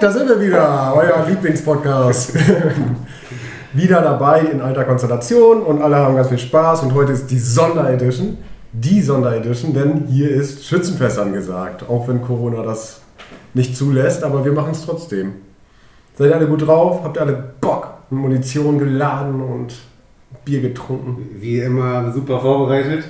da 0.00 0.10
sind 0.10 0.28
wir 0.28 0.40
wieder, 0.40 0.94
euer 0.96 1.26
Lieblingspodcast. 1.28 2.34
wieder 3.72 4.00
dabei 4.00 4.40
in 4.40 4.60
alter 4.60 4.84
Konstellation 4.84 5.62
und 5.62 5.82
alle 5.82 5.96
haben 5.96 6.16
ganz 6.16 6.28
viel 6.28 6.38
Spaß 6.38 6.82
und 6.82 6.94
heute 6.94 7.12
ist 7.12 7.30
die 7.30 7.38
Sonderedition. 7.38 8.38
Die 8.72 9.02
Sonderedition, 9.02 9.74
denn 9.74 10.06
hier 10.06 10.30
ist 10.30 10.64
Schützenfest 10.64 11.18
angesagt, 11.18 11.84
auch 11.88 12.08
wenn 12.08 12.22
Corona 12.22 12.62
das 12.62 13.00
nicht 13.52 13.76
zulässt, 13.76 14.24
aber 14.24 14.44
wir 14.44 14.52
machen 14.52 14.72
es 14.72 14.86
trotzdem. 14.86 15.34
Seid 16.16 16.30
ihr 16.30 16.36
alle 16.36 16.46
gut 16.46 16.66
drauf? 16.66 17.00
Habt 17.04 17.16
ihr 17.16 17.22
alle 17.22 17.52
Bock? 17.60 17.88
Munition 18.10 18.78
geladen 18.78 19.40
und 19.40 19.74
Bier 20.44 20.60
getrunken? 20.60 21.28
Wie 21.38 21.60
immer 21.60 22.10
super 22.12 22.40
vorbereitet. 22.40 23.04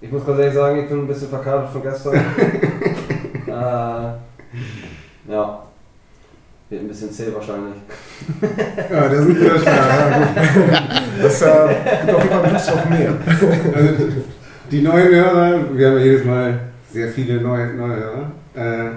Ich 0.00 0.10
muss 0.10 0.24
ganz 0.24 0.38
ehrlich 0.38 0.54
sagen, 0.54 0.80
ich 0.80 0.88
bin 0.88 1.00
ein 1.00 1.06
bisschen 1.06 1.28
verkabelt 1.28 1.70
von 1.70 1.82
gestern. 1.82 2.14
äh, 3.46 5.30
ja. 5.32 5.67
Wird 6.70 6.82
ein 6.82 6.88
bisschen 6.88 7.10
zäh 7.10 7.32
wahrscheinlich. 7.34 7.76
Ja, 8.90 9.08
das 9.08 9.24
sind 9.24 9.40
wieder 9.40 9.58
schwer. 9.58 10.28
Das 11.22 11.42
äh, 11.42 11.46
gibt 12.04 12.14
auf 12.14 12.22
jeden 12.22 12.34
Fall 12.34 12.52
Lust 12.52 12.72
auf 12.72 12.90
mehr. 12.90 13.14
Also, 13.74 13.94
die 14.70 14.82
neuen 14.82 15.08
Hörer, 15.08 15.60
wir 15.74 15.88
haben 15.88 15.96
ja 15.96 16.04
jedes 16.04 16.24
Mal 16.26 16.60
sehr 16.92 17.08
viele 17.08 17.40
neue, 17.40 17.74
neue 17.74 17.96
Hörer. 17.96 18.32
Äh, 18.54 18.90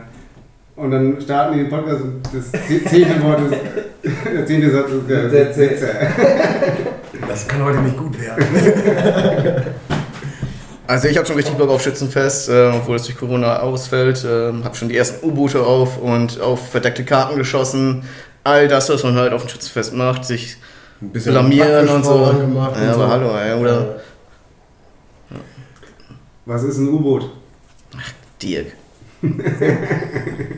und 0.76 0.92
dann 0.92 1.22
starten 1.22 1.54
die 1.54 1.60
den 1.64 1.70
Podcast 1.70 2.02
und 2.02 2.22
das 2.34 2.52
zehnte 2.90 3.24
Wort 3.24 3.40
ist, 3.52 3.58
der 4.34 4.46
zehnte 4.46 4.72
Satz 4.72 4.90
ist 4.92 5.10
äh, 5.10 5.30
Sehr 5.30 5.52
zäh. 5.54 5.70
Das 7.26 7.48
kann 7.48 7.64
heute 7.64 7.80
nicht 7.80 7.98
gut 7.98 8.20
werden. 8.20 9.76
Also 10.92 11.08
ich 11.08 11.16
habe 11.18 11.26
schon 11.26 11.38
richtig 11.38 11.56
Bock 11.56 11.70
auf 11.70 11.82
Schützenfest, 11.82 12.50
äh, 12.50 12.70
obwohl 12.76 12.98
es 12.98 13.04
durch 13.04 13.18
Corona 13.18 13.60
ausfällt. 13.60 14.26
Ähm, 14.30 14.66
habe 14.66 14.76
schon 14.76 14.90
die 14.90 14.98
ersten 14.98 15.26
U-Boote 15.26 15.62
auf 15.62 15.98
und 15.98 16.42
auf 16.42 16.68
verdeckte 16.70 17.06
Karten 17.06 17.38
geschossen. 17.38 18.04
All 18.44 18.68
das, 18.68 18.90
was 18.90 19.02
man 19.04 19.16
halt 19.16 19.32
auf 19.32 19.46
dem 19.46 19.50
Schützenfest 19.50 19.94
macht, 19.94 20.26
sich 20.26 20.58
Ein 21.02 21.12
bisschen 21.12 21.32
blamieren 21.32 21.88
und 21.88 22.04
so. 22.04 22.16
Ja, 22.26 22.30
und 22.32 22.54
so. 22.94 23.02
aber 23.02 23.08
hallo, 23.10 23.30
ey, 23.38 23.54
oder 23.58 24.02
Was 26.46 26.64
ist 26.64 26.78
ein 26.78 26.90
U-Boot? 26.90 27.30
Dirk. 28.42 28.68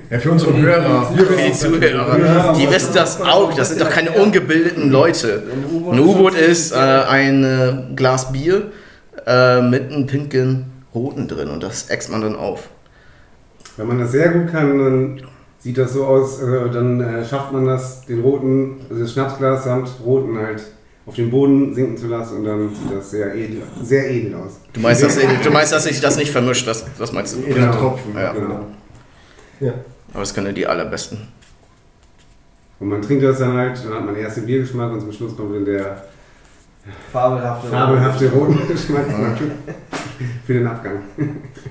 Ja, 0.09 0.20
für 0.20 0.30
unsere 0.31 0.56
Hörer. 0.56 1.11
Für 1.16 1.23
die 1.23 1.30
wissen- 1.52 1.73
Zuhörer, 1.73 2.54
die 2.56 2.70
wissen 2.70 2.94
das 2.94 3.20
auch. 3.20 3.52
Das 3.56 3.70
sind 3.70 3.81
doch 3.81 3.89
keine 3.89 4.11
ungebildeten 4.11 4.92
Leute. 4.92 5.42
Ein 5.92 6.00
U-Boot 6.00 6.36
ist 6.36 6.72
äh, 6.72 6.76
ein 6.76 7.44
äh, 7.44 7.95
Glas 7.95 8.31
Bier 8.31 8.72
äh, 9.25 9.61
mit 9.61 9.91
einem 9.91 10.07
pinken 10.07 10.71
Roten 10.93 11.27
drin 11.27 11.49
und 11.49 11.63
das 11.63 11.89
äxt 11.89 12.09
man 12.09 12.21
dann 12.21 12.35
auf. 12.35 12.69
Wenn 13.77 13.88
man 13.88 13.99
das 13.99 14.11
sehr 14.11 14.30
gut 14.30 14.52
kann, 14.52 14.77
dann 14.77 15.21
sieht 15.59 15.77
das 15.77 15.93
so 15.93 16.05
aus, 16.05 16.41
äh, 16.41 16.69
dann 16.69 17.02
äh, 17.02 17.25
schafft 17.25 17.52
man 17.52 17.65
das, 17.65 18.05
den 18.05 18.21
roten, 18.21 18.81
also 18.89 19.02
das 19.02 19.13
Schnapsglas 19.13 19.63
samt 19.63 19.89
roten 20.05 20.38
halt 20.38 20.61
auf 21.05 21.15
den 21.15 21.30
Boden 21.31 21.73
sinken 21.73 21.97
zu 21.97 22.07
lassen 22.07 22.38
und 22.38 22.45
dann 22.45 22.69
sieht 22.69 22.97
das 22.97 23.11
sehr 23.11 23.33
edel, 23.35 23.63
sehr 23.81 24.09
edel 24.09 24.35
aus. 24.35 24.59
Du 24.71 24.80
meinst, 24.80 25.03
dass, 25.03 25.17
du 25.17 25.52
meinst, 25.52 25.73
dass 25.73 25.83
sich 25.83 25.99
das 25.99 26.17
nicht 26.17 26.31
vermischt, 26.31 26.67
das, 26.67 26.85
das 26.97 27.11
meinst 27.11 27.35
du? 27.35 27.43
Edler 27.43 27.71
Tropfen. 27.71 28.13
Ja. 28.15 28.33
Genau. 28.33 28.67
Ja. 29.59 29.73
Aber 30.11 30.19
das 30.19 30.33
können 30.33 30.47
ja 30.47 30.53
die 30.53 30.67
allerbesten. 30.67 31.27
Und 32.80 32.89
man 32.89 33.02
trinkt 33.02 33.23
das 33.23 33.39
dann 33.39 33.53
halt, 33.53 33.83
dann 33.83 33.93
hat 33.93 34.05
man 34.05 34.15
erst 34.15 34.37
den 34.37 34.45
Biergeschmack 34.45 34.91
und 34.91 35.02
zum 35.02 35.11
Schluss 35.11 35.35
kommt 35.35 35.55
dann 35.55 35.65
der 35.65 36.03
Fabelhafte. 37.12 37.67
fabelhafte 37.67 38.30
roten 38.31 38.59
Geschmack 38.67 39.06
für 40.45 40.54
den 40.54 40.67
Abgang. 40.67 40.94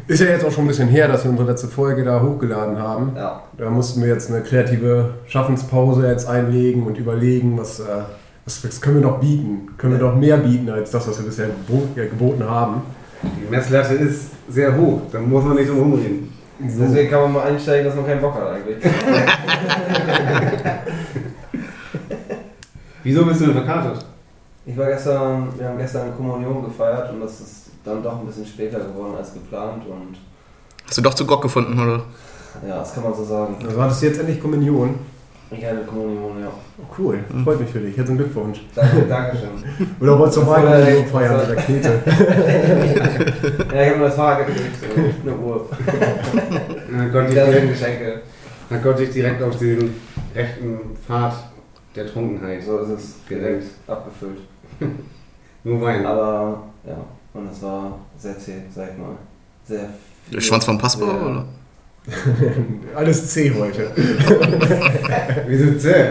Ist 0.07 0.21
ja 0.21 0.27
jetzt 0.29 0.45
auch 0.45 0.51
schon 0.51 0.65
ein 0.65 0.69
bisschen 0.69 0.89
her, 0.89 1.07
dass 1.09 1.25
wir 1.25 1.31
unsere 1.31 1.51
letzte 1.51 1.69
Folge 1.69 2.03
da 2.05 2.23
hochgeladen 2.23 2.79
haben. 2.79 3.13
Ja. 3.15 3.43
Da 3.59 3.69
mussten 3.71 4.01
wir 4.01 4.09
jetzt 4.09 4.31
eine 4.31 4.41
kreative 4.43 5.11
Schaffenspause 5.27 6.07
jetzt 6.09 6.27
einlegen 6.29 6.85
und 6.87 6.97
überlegen, 6.97 7.59
was, 7.59 7.81
äh, 7.81 7.85
was, 8.47 8.65
was 8.67 8.81
können 8.81 8.97
wir 9.03 9.03
noch 9.11 9.21
bieten? 9.21 9.69
Können 9.77 9.99
wir 9.99 10.07
noch 10.07 10.17
mehr 10.17 10.39
bieten 10.39 10.71
als 10.71 10.91
das, 10.91 11.07
was 11.07 11.19
wir 11.19 11.27
bisher 11.27 11.47
gebo- 11.49 11.89
ja, 11.97 12.05
geboten 12.05 12.45
haben? 12.49 12.83
Die 13.23 13.51
Messlatte 13.51 13.95
ist 13.95 14.31
sehr 14.49 14.75
hoch, 14.77 15.03
da 15.13 15.21
muss 15.21 15.45
man 15.45 15.57
nicht 15.57 15.69
drum 15.71 15.79
rumreden. 15.81 16.33
Deswegen 16.59 17.11
kann 17.11 17.23
man 17.23 17.33
mal 17.33 17.43
einsteigen, 17.49 17.85
dass 17.87 17.95
man 17.97 18.07
keinen 18.07 18.21
Bock 18.21 18.35
hat 18.35 18.49
eigentlich. 18.49 18.77
Wieso 23.03 23.25
bist 23.27 23.41
du 23.41 23.47
denn 23.47 23.55
verkartet? 23.55 24.05
Ich 24.65 24.77
war 24.77 24.87
gestern, 24.87 25.49
wir 25.59 25.69
haben 25.69 25.79
gestern 25.79 26.17
Kommunion 26.17 26.65
gefeiert 26.65 27.11
und 27.13 27.21
das 27.21 27.41
ist 27.41 27.71
dann 27.85 28.03
doch 28.03 28.21
ein 28.21 28.27
bisschen 28.27 28.47
später 28.47 28.79
geworden 28.79 29.15
als 29.19 29.33
geplant 29.35 29.83
und 29.87 30.17
Hast 30.87 30.99
du 30.99 31.03
doch 31.03 31.15
zu 31.15 31.27
Gott 31.27 31.43
gefunden, 31.43 31.79
oder? 31.81 32.03
ja, 32.69 32.79
das 32.79 32.95
kann 32.95 33.03
man 33.03 33.15
so 33.15 33.25
sagen. 33.25 33.57
Also 33.67 33.83
hattest 33.83 34.03
du 34.03 34.07
jetzt 34.07 34.21
endlich 34.21 34.41
Kommunion? 34.41 34.95
Ich 35.51 35.65
hatte 35.65 35.85
Kommunion, 35.85 36.41
ja. 36.41 36.49
Oh, 36.79 36.85
cool, 36.99 37.19
freut 37.45 37.61
mich 37.61 37.71
für 37.71 37.81
dich. 37.81 37.97
Herzlichen 37.97 38.19
Glückwunsch. 38.19 38.61
Danke, 38.75 39.03
Dankeschön. 39.09 39.51
Oder 40.01 40.19
wolltest 40.19 40.39
du 40.39 40.43
mal 40.43 40.65
war 40.65 40.81
Kommunion 40.81 41.07
feiern 41.07 41.49
mit? 41.49 41.85
Ja, 43.75 43.83
ich 43.83 43.89
habe 43.91 43.99
mir 43.99 44.05
das 44.07 44.15
Fahrrad 44.15 44.47
gekriegt, 44.47 44.77
so 44.81 45.29
eine 45.29 45.37
Uhr. 45.39 45.67
Dann 46.91 47.13
konnte, 47.13 47.29
ich 47.31 47.35
Das 47.35 47.45
sind 47.47 47.55
direkt, 47.55 47.69
Geschenke. 47.73 48.21
dann 48.71 48.83
konnte 48.83 49.03
ich 49.05 49.11
direkt 49.11 49.43
auf 49.43 49.59
den 49.59 49.95
rechten 50.35 50.79
Pfad 51.07 51.35
der 51.97 52.07
Trunkenheit. 52.07 52.63
So 52.63 52.79
ist 52.79 52.89
es 52.91 53.15
direkt 53.29 53.67
abgefüllt. 53.89 54.39
Nur 55.65 55.81
Wein. 55.81 56.05
Aber 56.07 56.63
ja, 56.87 56.97
und 57.35 57.51
es 57.51 57.63
war 57.63 57.99
sehr 58.19 58.39
zäh, 58.39 58.63
sag 58.75 58.91
ich 58.93 58.99
mal. 58.99 59.17
Sehr 59.65 59.81
viel. 59.81 60.35
Der 60.35 60.41
Schwanz 60.41 60.65
vom 60.65 60.79
Passbar, 60.79 61.11
sehr- 61.11 61.27
oder? 61.27 61.45
Alles 62.97 63.29
C 63.33 63.53
heute. 63.57 63.91
Wieso 65.47 65.79
zäh? 65.79 66.05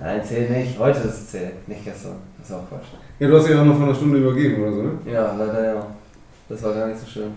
Nein, 0.00 0.20
zäh 0.24 0.48
nicht. 0.48 0.78
Heute 0.78 0.98
ist 1.00 1.04
es 1.14 1.30
zäh, 1.30 1.50
nicht 1.66 1.84
gestern. 1.84 2.12
Das 2.38 2.48
ist 2.50 2.54
auch 2.54 2.68
Quatsch. 2.68 2.86
Ja, 3.18 3.28
du 3.28 3.36
hast 3.36 3.48
dich 3.48 3.56
auch 3.56 3.64
noch 3.64 3.76
vor 3.76 3.86
einer 3.86 3.94
Stunde 3.94 4.18
übergeben 4.18 4.62
oder 4.62 4.72
so, 4.72 4.82
ne? 4.82 4.90
Ja, 5.06 5.34
leider 5.36 5.74
ja. 5.74 5.86
Das 6.48 6.62
war 6.62 6.74
gar 6.74 6.86
nicht 6.88 7.00
so 7.00 7.06
schön. 7.06 7.32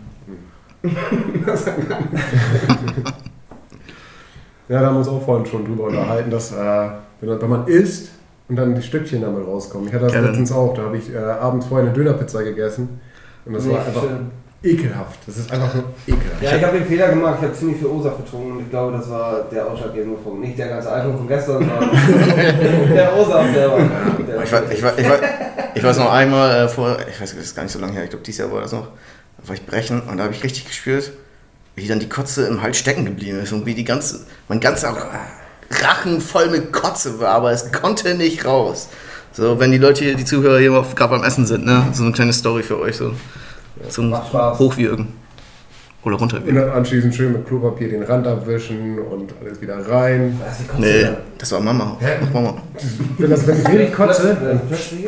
Ja, 4.68 4.80
da 4.82 4.88
haben 4.88 4.96
wir 4.96 5.00
uns 5.00 5.08
auch 5.08 5.24
vorhin 5.24 5.46
schon 5.46 5.66
drüber 5.66 5.86
unterhalten, 5.86 6.32
dass 6.32 6.52
äh, 6.52 6.90
wenn 7.22 7.50
man 7.50 7.68
isst 7.68 8.10
und 8.48 8.56
dann 8.56 8.76
die 8.76 8.82
Stückchen 8.82 9.22
damit 9.22 9.46
rauskommen. 9.46 9.88
Ich 9.88 9.94
hatte 9.94 10.06
das 10.06 10.14
Kevin. 10.14 10.28
letztens 10.28 10.52
auch, 10.52 10.74
da 10.74 10.84
habe 10.84 10.98
ich 10.98 11.14
äh, 11.14 11.18
abends 11.18 11.66
vorher 11.68 11.88
eine 11.88 11.96
Dönerpizza 11.96 12.42
gegessen 12.44 13.00
und 13.46 13.54
das 13.54 13.66
war 13.68 13.78
Nicht 13.78 13.88
einfach 13.88 14.02
schön. 14.04 14.32
ekelhaft. 14.64 15.20
Das 15.28 15.38
ist 15.38 15.52
einfach 15.52 15.74
nur 15.74 15.84
ekelhaft. 16.08 16.42
Ja, 16.44 16.56
ich 16.56 16.64
habe 16.64 16.78
den 16.78 16.88
Fehler 16.88 17.10
gemacht, 17.10 17.36
ich 17.40 17.46
habe 17.48 17.54
ziemlich 17.56 17.78
viel 17.78 17.88
Osa 17.88 18.10
getrunken 18.10 18.52
und 18.54 18.60
ich 18.62 18.70
glaube, 18.70 18.98
das 18.98 19.10
war 19.10 19.46
der 19.52 19.66
ausschlaggebende 19.68 20.18
Punkt. 20.18 20.42
Nicht 20.42 20.58
der 20.60 20.68
ganze 20.70 20.92
Alkohol 20.92 21.18
von 21.18 21.28
gestern, 21.28 21.60
sondern 21.60 21.90
der 22.94 23.16
Osa 23.18 23.44
selber. 23.54 23.78
Der 24.28 24.44
Ich, 24.44 24.52
weiß, 24.52 24.62
ich, 24.72 24.84
weiß, 24.84 24.94
ich, 24.98 25.10
weiß, 25.10 25.20
ich 25.76 25.84
weiß 25.84 25.98
noch 26.00 26.12
einmal 26.12 26.66
äh, 26.66 26.68
vor, 26.68 26.98
ich 27.10 27.20
weiß, 27.22 27.36
das 27.36 27.44
ist 27.46 27.56
gar 27.56 27.64
nicht 27.64 27.72
so 27.72 27.80
lange 27.80 27.94
her, 27.94 28.04
ich 28.04 28.10
glaube, 28.12 28.24
dieses 28.26 28.40
Jahr 28.40 28.52
war 28.52 28.62
das 28.62 28.72
noch, 28.72 28.88
da 29.42 29.48
war 29.48 29.56
ich 29.56 29.66
brechen 29.66 30.02
und 30.04 30.18
da 30.18 30.24
habe 30.26 30.34
ich 30.34 30.44
richtig 30.44 30.66
gespürt, 30.68 31.12
wie 31.76 31.88
dann 31.88 32.00
die 32.00 32.10
Kotze 32.10 32.48
im 32.48 32.62
Hals 32.62 32.78
stecken 32.78 33.06
geblieben 33.06 33.40
ist 33.40 33.52
und 33.52 33.66
wie 33.66 33.74
die 33.74 33.84
ganze, 33.84 34.22
mein 34.48 34.60
ganzer 34.60 34.96
Rachen 35.70 36.22
voll 36.22 36.50
mit 36.50 36.72
Kotze 36.72 37.20
war, 37.20 37.30
aber 37.30 37.52
es 37.52 37.72
konnte 37.72 38.14
nicht 38.16 38.46
raus. 38.46 38.90
So, 39.34 39.60
wenn 39.60 39.72
die 39.72 39.78
Leute 39.78 40.04
hier, 40.06 40.16
die 40.16 40.24
Zuhörer 40.26 40.60
hier 40.60 40.72
gerade 40.96 41.16
beim 41.18 41.24
Essen 41.24 41.46
sind, 41.46 41.66
ne, 41.66 41.88
so 41.92 42.04
eine 42.04 42.12
kleine 42.14 42.32
Story 42.34 42.64
für 42.64 42.80
euch, 42.80 42.96
so 42.98 43.12
zum 43.90 44.10
Macht 44.10 44.28
Spaß. 44.30 44.60
Hochwürgen 44.60 45.08
oder 46.04 46.14
Und 46.16 46.22
runterwürgen. 46.22 46.56
dann 46.56 46.70
anschließend 46.70 47.14
schön 47.14 47.34
mit 47.34 47.46
Klopapier 47.48 47.90
den 47.90 48.04
Rand 48.04 48.26
abwischen 48.28 49.00
und 49.00 49.34
alles 49.42 49.60
wieder 49.60 49.76
rein. 49.90 50.40
Was, 50.46 50.60
die 50.60 50.64
Kotze 50.66 50.82
Nee, 50.82 51.02
da? 51.04 51.18
das 51.38 51.52
war 51.52 51.60
Mama. 51.60 51.98
Hä? 52.00 52.12
Mach 52.22 52.32
Mama. 52.34 52.62
Wenn 53.18 53.30
das 53.32 53.46
wenn 53.48 53.60
ich 53.60 53.68
wenig 53.68 53.92
kotze, 53.94 54.38
dann 54.40 54.62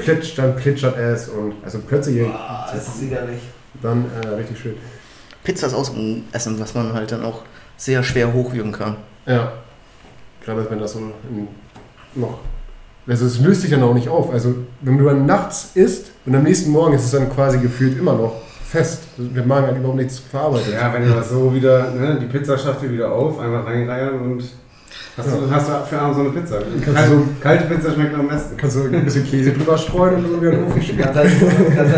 plitscht, 0.03 0.37
dann 0.39 0.55
plitschert 0.55 0.97
es 0.97 1.29
und 1.29 1.53
also 1.63 1.79
plötzlich 1.87 2.25
Ah, 2.27 2.69
das 2.73 2.87
ist 2.87 3.01
widerlich. 3.03 3.39
dann 3.81 4.05
äh, 4.23 4.27
richtig 4.29 4.59
schön. 4.59 4.73
Pizza 5.43 5.67
ist 5.67 5.73
auch 5.75 5.85
so 5.85 5.93
ein 5.93 6.25
Essen, 6.33 6.59
was 6.59 6.73
man 6.73 6.91
halt 6.93 7.11
dann 7.11 7.23
auch 7.23 7.43
sehr 7.77 8.03
schwer 8.03 8.33
hochwürgen 8.33 8.71
kann. 8.73 8.97
Ja. 9.25 9.53
Gerade 10.47 10.65
wenn 10.69 10.79
das 10.79 10.93
so 10.93 11.01
noch. 12.15 12.39
Also 13.05 13.25
es 13.25 13.39
löst 13.41 13.61
sich 13.61 13.69
dann 13.69 13.83
auch 13.83 13.93
nicht 13.93 14.07
auf. 14.07 14.31
Also 14.31 14.55
wenn 14.79 14.97
du 14.97 15.03
dann 15.03 15.25
nachts 15.25 15.71
isst 15.75 16.11
und 16.25 16.33
am 16.35 16.43
nächsten 16.43 16.71
Morgen 16.71 16.93
ist 16.93 17.03
es 17.03 17.11
dann 17.11 17.29
quasi 17.29 17.57
gefühlt 17.57 17.97
immer 17.99 18.13
noch 18.13 18.33
fest. 18.63 19.03
Der 19.17 19.45
Magen 19.45 19.67
hat 19.67 19.77
überhaupt 19.77 19.97
nichts 19.97 20.19
verarbeitet. 20.19 20.73
Ja, 20.73 20.93
wenn 20.93 21.03
du 21.03 21.13
das 21.13 21.29
so 21.29 21.53
wieder, 21.53 21.91
ne, 21.91 22.17
die 22.21 22.27
Pizza 22.27 22.57
schafft 22.57 22.81
ihr 22.83 22.93
wieder 22.93 23.11
auf, 23.11 23.39
einfach 23.39 23.65
reinreiern 23.65 24.21
und 24.21 24.43
hast, 25.17 25.27
du, 25.27 25.51
hast 25.51 25.67
du 25.67 25.71
für 25.89 25.99
abends 25.99 26.17
so 26.17 26.23
eine 26.23 26.29
Pizza. 26.31 26.57
Kannst 26.85 26.95
Kal 26.95 27.09
du- 27.09 27.27
kalte 27.41 27.63
Pizza 27.65 27.93
schmeckt 27.93 28.13
am 28.15 28.27
besten. 28.27 28.57
Kannst 28.57 28.75
du 28.75 28.83
ein 28.83 29.03
bisschen 29.05 29.25
Käse 29.25 29.51
drüber 29.51 29.77
streuen 29.77 30.15
und 30.23 30.27
so 30.31 30.41
wieder 30.41 30.51
in 30.53 30.59
den 30.59 30.67
Ofen 30.67 30.79
Du 30.79 30.85
schieben. 30.85 31.03
kannst 31.03 31.15
halt, 31.19 31.29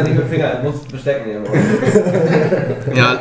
nicht 0.07 0.15
mit 0.15 0.23
dem 0.23 0.29
Finger, 0.29 0.55
du 0.63 0.69
musst 0.71 0.91
Besteck 0.91 1.25
nehmen. 1.27 1.45
Ja, 2.95 3.19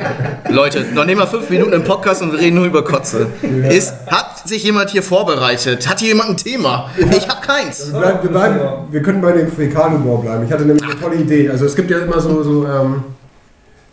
Leute, 0.51 0.85
noch 0.95 1.05
nicht 1.05 1.17
mal 1.19 1.27
fünf 1.27 1.49
Minuten 1.51 1.73
im 1.73 1.85
Podcast 1.85 2.23
und 2.23 2.33
wir 2.33 2.39
reden 2.39 2.57
nur 2.57 2.67
über 2.67 2.85
Kotze. 2.85 3.27
Ist, 3.71 3.95
hat 4.07 4.47
sich 4.49 4.63
jemand 4.65 4.91
hier 4.91 5.03
vorbereitet? 5.03 5.89
Hat 5.89 5.99
hier 6.01 6.09
jemand 6.09 6.31
ein 6.31 6.37
Thema? 6.37 6.91
Ich 6.97 7.29
habe 7.29 7.41
keins. 7.47 7.93
Wir, 7.93 7.99
bleiben, 8.01 8.19
wir, 8.23 8.31
bleiben, 8.31 8.61
wir 8.91 9.03
können 9.03 9.21
bei 9.21 9.33
dem 9.33 9.51
Fäkalhumor 9.51 10.23
bleiben. 10.23 10.45
Ich 10.45 10.53
hatte 10.53 10.65
nämlich 10.65 10.85
eine 10.85 10.99
tolle 11.01 11.17
Idee. 11.17 11.51
Also 11.51 11.65
es 11.67 11.75
gibt 11.77 11.91
ja 11.91 11.99
immer 11.99 12.21
so, 12.21 12.43
so, 12.43 12.67
ähm, 12.67 13.03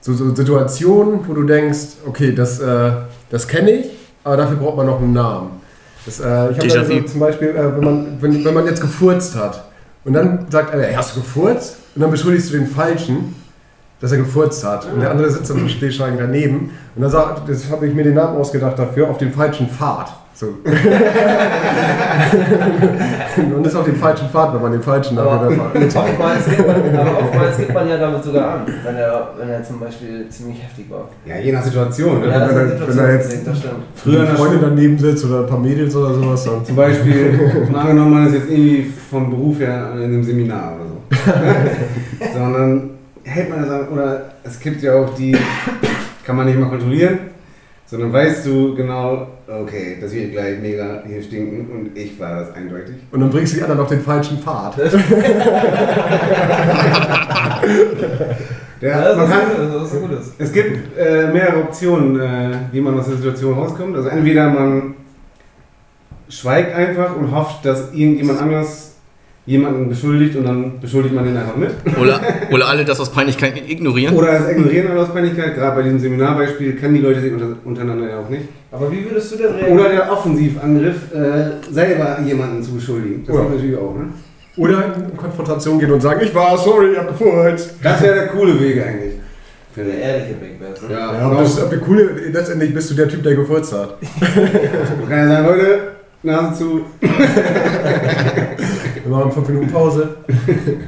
so, 0.02 0.14
so 0.14 0.34
Situationen, 0.36 1.20
wo 1.28 1.34
du 1.34 1.44
denkst, 1.44 1.80
okay, 2.08 2.34
das, 2.34 2.60
äh, 2.60 2.92
das 3.30 3.48
kenne 3.48 3.72
ich, 3.72 3.86
aber 4.24 4.38
dafür 4.38 4.58
braucht 4.58 4.78
man 4.78 4.86
noch 4.86 5.00
einen 5.02 5.14
Namen. 5.14 5.50
Das, 6.06 6.20
äh, 6.20 6.24
ich 6.24 6.60
habe 6.60 6.80
also 6.80 6.94
vu. 6.94 7.02
zum 7.02 7.20
Beispiel, 7.20 7.50
äh, 7.50 7.76
wenn, 7.76 7.84
man, 7.84 8.18
wenn, 8.22 8.46
wenn 8.46 8.54
man 8.54 8.66
jetzt 8.66 8.82
gefurzt 8.82 9.36
hat 9.36 9.64
und 10.04 10.14
dann 10.14 10.46
sagt 10.50 10.72
einer, 10.74 10.88
"Ey, 10.88 10.94
hast 10.94 11.16
du 11.16 11.22
gefurzt? 11.22 11.78
Und 11.96 12.02
dann 12.02 12.12
beschuldigst 12.12 12.52
du 12.54 12.58
den 12.58 12.68
Falschen, 12.68 13.36
dass 14.02 14.12
er 14.12 14.18
gefurzt 14.18 14.64
hat. 14.64 14.86
Und 14.92 15.00
der 15.00 15.10
andere 15.12 15.30
sitzt 15.30 15.50
dann 15.50 15.68
stillschweigend 15.70 16.20
daneben. 16.20 16.72
Und 16.96 17.02
dann 17.02 17.10
sagt, 17.10 17.50
das 17.50 17.70
habe 17.72 17.88
ich 17.88 17.94
mir 17.96 18.04
den 18.04 18.14
Namen 18.16 18.38
ausgedacht 18.38 18.78
dafür, 18.78 19.10
auf 19.10 19.18
den 19.18 19.32
falschen 19.32 19.70
Pfad. 19.70 20.14
So. 20.38 20.48
und 23.56 23.66
ist 23.66 23.76
auf 23.76 23.86
den 23.86 23.96
falschen 23.96 24.28
Pfad, 24.30 24.54
wenn 24.54 24.62
man 24.62 24.72
den 24.74 24.82
falschen 24.82 25.18
Aber 25.18 25.48
dann 25.50 25.58
oftmals, 25.60 26.46
gibt 26.46 26.68
man, 26.68 26.96
aber 27.00 27.20
oftmals 27.20 27.58
gibt 27.58 27.74
man 27.74 27.88
ja 27.90 27.98
damit 27.98 28.22
sogar 28.24 28.56
an, 28.56 28.62
wenn 28.84 28.96
er, 28.98 29.30
wenn 29.38 29.50
er 29.50 29.64
zum 29.64 29.80
Beispiel 29.80 30.28
ziemlich 30.30 30.62
heftig 30.62 30.90
war. 30.90 31.08
Ja, 31.26 31.38
je 31.38 31.52
nach 31.54 31.64
Situation. 31.64 32.22
Ja, 32.24 32.40
das 32.40 32.50
wenn 32.50 32.58
er- 32.58 32.64
eine 32.76 32.88
wenn 32.88 32.98
er 32.98 33.14
jetzt- 33.14 33.32
Situation. 33.32 33.72
Früher 33.96 34.22
in 34.24 34.28
eine 34.28 34.38
Freundin 34.38 34.60
daneben 34.62 34.98
sitzt 35.00 35.24
oder 35.26 35.40
ein 35.42 35.48
paar 35.48 35.60
Mädels 35.60 35.96
oder 35.96 36.14
sowas. 36.14 36.44
Dann. 36.44 36.66
zum 36.66 36.76
Beispiel, 36.76 37.68
mal 37.72 37.80
angenommen, 37.82 38.12
man 38.14 38.28
ist 38.28 38.34
jetzt 38.34 38.50
irgendwie 38.50 38.92
vom 39.10 39.30
Beruf 39.30 39.60
her 39.60 39.92
in 39.96 40.04
einem 40.04 40.24
Seminar 40.24 40.74
oder 40.76 40.86
so. 40.90 40.96
Sondern 42.38 42.90
hält 43.24 43.50
man 43.50 43.62
das 43.62 43.70
an, 43.70 43.88
oder 43.88 44.26
es 44.44 44.60
gibt 44.60 44.82
ja 44.84 44.96
auch 44.96 45.16
die, 45.16 45.36
kann 46.26 46.36
man 46.36 46.46
nicht 46.46 46.60
mal 46.60 46.68
kontrollieren, 46.70 47.20
sondern 47.86 48.12
weißt 48.12 48.46
du 48.46 48.76
genau, 48.76 49.28
okay, 49.48 49.98
das 50.02 50.14
wird 50.14 50.32
gleich 50.32 50.60
mega 50.60 51.04
hier 51.06 51.22
stinken 51.22 51.70
und 51.72 51.98
ich 51.98 52.20
war 52.20 52.40
das 52.40 52.54
eindeutig. 52.54 52.96
Und 53.12 53.20
dann 53.20 53.30
bringst 53.30 53.54
du 53.54 53.58
die 53.58 53.64
anderen 53.64 53.82
auf 53.82 53.90
den 53.90 54.02
falschen 54.02 54.40
Pfad. 54.40 54.76
Ja, 58.82 59.02
das 59.02 59.18
man 59.18 59.26
ist 59.26 59.32
kann, 59.32 59.50
gut, 59.50 59.76
das 59.76 59.94
ist 59.94 60.02
gut. 60.02 60.12
ist. 60.12 60.34
Es 60.38 60.54
gibt 60.54 60.98
äh, 60.98 61.28
mehrere 61.32 61.64
Optionen, 61.64 62.20
äh, 62.20 62.58
wie 62.72 62.82
man 62.82 63.00
aus 63.00 63.08
der 63.08 63.16
Situation 63.16 63.58
rauskommt. 63.58 63.96
Also 63.96 64.10
entweder 64.10 64.50
man 64.50 64.96
schweigt 66.30 66.76
einfach 66.76 67.16
und 67.16 67.34
hofft, 67.34 67.66
dass 67.66 67.94
irgendjemand 67.94 68.42
anders 68.42 68.95
jemanden 69.46 69.88
beschuldigt 69.90 70.36
und 70.36 70.46
dann 70.46 70.80
beschuldigt 70.80 71.14
man 71.14 71.26
den 71.26 71.38
einfach 71.38 71.56
mit. 71.56 71.70
Oder, 72.02 72.20
oder 72.52 72.68
alle 72.68 72.84
das 72.84 73.00
aus 73.00 73.12
Peinlichkeit 73.12 73.54
ignorieren. 73.70 74.16
Oder 74.16 74.40
es 74.40 74.50
ignorieren 74.50 74.88
alle 74.88 75.02
aus 75.02 75.14
Peinlichkeit. 75.14 75.56
Gerade 75.56 75.76
bei 75.76 75.84
diesem 75.84 76.00
Seminarbeispiel 76.00 76.76
kennen 76.76 76.96
die 76.96 77.02
Leute 77.02 77.22
sich 77.22 77.32
unter, 77.32 77.50
untereinander 77.64 78.10
ja 78.10 78.20
auch 78.20 78.30
nicht. 78.30 78.44
Aber 78.72 78.92
wie 78.92 79.06
würdest 79.06 79.34
du 79.34 79.38
denn 79.38 79.54
reagieren? 79.54 79.80
Oder 79.80 79.90
der 79.90 80.12
Offensivangriff, 80.12 81.14
äh, 81.14 81.72
selber 81.72 82.20
jemanden 82.26 82.64
zu 82.64 82.74
beschuldigen. 82.74 83.24
Das 83.26 83.36
geht 83.36 83.50
natürlich 83.52 83.78
auch, 83.78 83.96
ne? 83.96 84.08
Oder 84.58 84.96
in 84.96 85.18
Konfrontation 85.18 85.80
gehen 85.80 85.92
und 85.92 86.02
sagen, 86.02 86.22
ich 86.24 86.34
war 86.34 86.58
sorry, 86.58 86.94
ich 86.94 86.98
hab 86.98 87.08
gefurzt. 87.10 87.76
Das 87.84 88.02
wäre 88.02 88.16
der 88.16 88.28
coole 88.28 88.60
Weg 88.60 88.82
eigentlich. 88.84 89.14
Der 89.76 89.86
ehrliche 89.86 90.42
Weg 90.42 90.60
wär's, 90.60 90.82
ne? 90.82 90.88
Ja, 90.94 91.14
Ja, 91.14 91.20
aber 91.20 91.42
das 91.42 91.54
ist 91.54 91.60
aber 91.60 91.76
cool, 91.88 92.22
letztendlich 92.32 92.74
bist 92.74 92.90
du 92.90 92.96
der 92.96 93.10
Typ, 93.10 93.22
der 93.24 93.36
gefurzt 93.36 93.74
hat. 93.74 93.98
Man 94.02 95.10
kann 95.10 95.18
ja 95.18 95.28
sagen, 95.28 95.48
Leute, 95.48 95.80
Nase 96.24 96.58
zu. 96.58 96.82
Wir 99.06 99.12
machen 99.12 99.32
fünf 99.32 99.48
Minuten 99.50 99.72
Pause. 99.72 100.16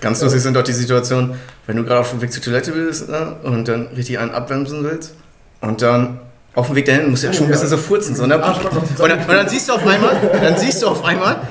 Ganz 0.00 0.22
lustig 0.22 0.40
sind 0.40 0.56
doch 0.56 0.62
die 0.62 0.72
Situationen, 0.72 1.34
wenn 1.66 1.76
du 1.76 1.84
gerade 1.84 2.00
auf 2.00 2.10
dem 2.10 2.22
Weg 2.22 2.32
zur 2.32 2.42
Toilette 2.42 2.72
bist 2.72 3.10
ne, 3.10 3.36
und 3.42 3.68
dann 3.68 3.88
richtig 3.88 4.18
einen 4.18 4.30
abbremsen 4.30 4.82
willst 4.82 5.12
und 5.60 5.82
dann 5.82 6.20
auf 6.54 6.68
dem 6.68 6.76
Weg 6.76 6.86
dahin 6.86 7.10
musst 7.10 7.22
du 7.22 7.26
ja 7.26 7.34
schon 7.34 7.44
ein 7.46 7.50
bisschen 7.50 7.68
so 7.68 7.76
furzen. 7.76 8.16
So, 8.16 8.26
ne? 8.26 8.38
Noch 8.38 8.64
und, 8.64 8.98
dann, 8.98 9.18
und 9.18 9.28
dann 9.28 9.48
siehst 9.50 9.68
du 9.68 9.74
auf 9.74 9.86
einmal, 9.86 10.16
dann 10.40 10.56
siehst 10.56 10.82
du 10.82 10.86
auf 10.86 11.04
einmal, 11.04 11.46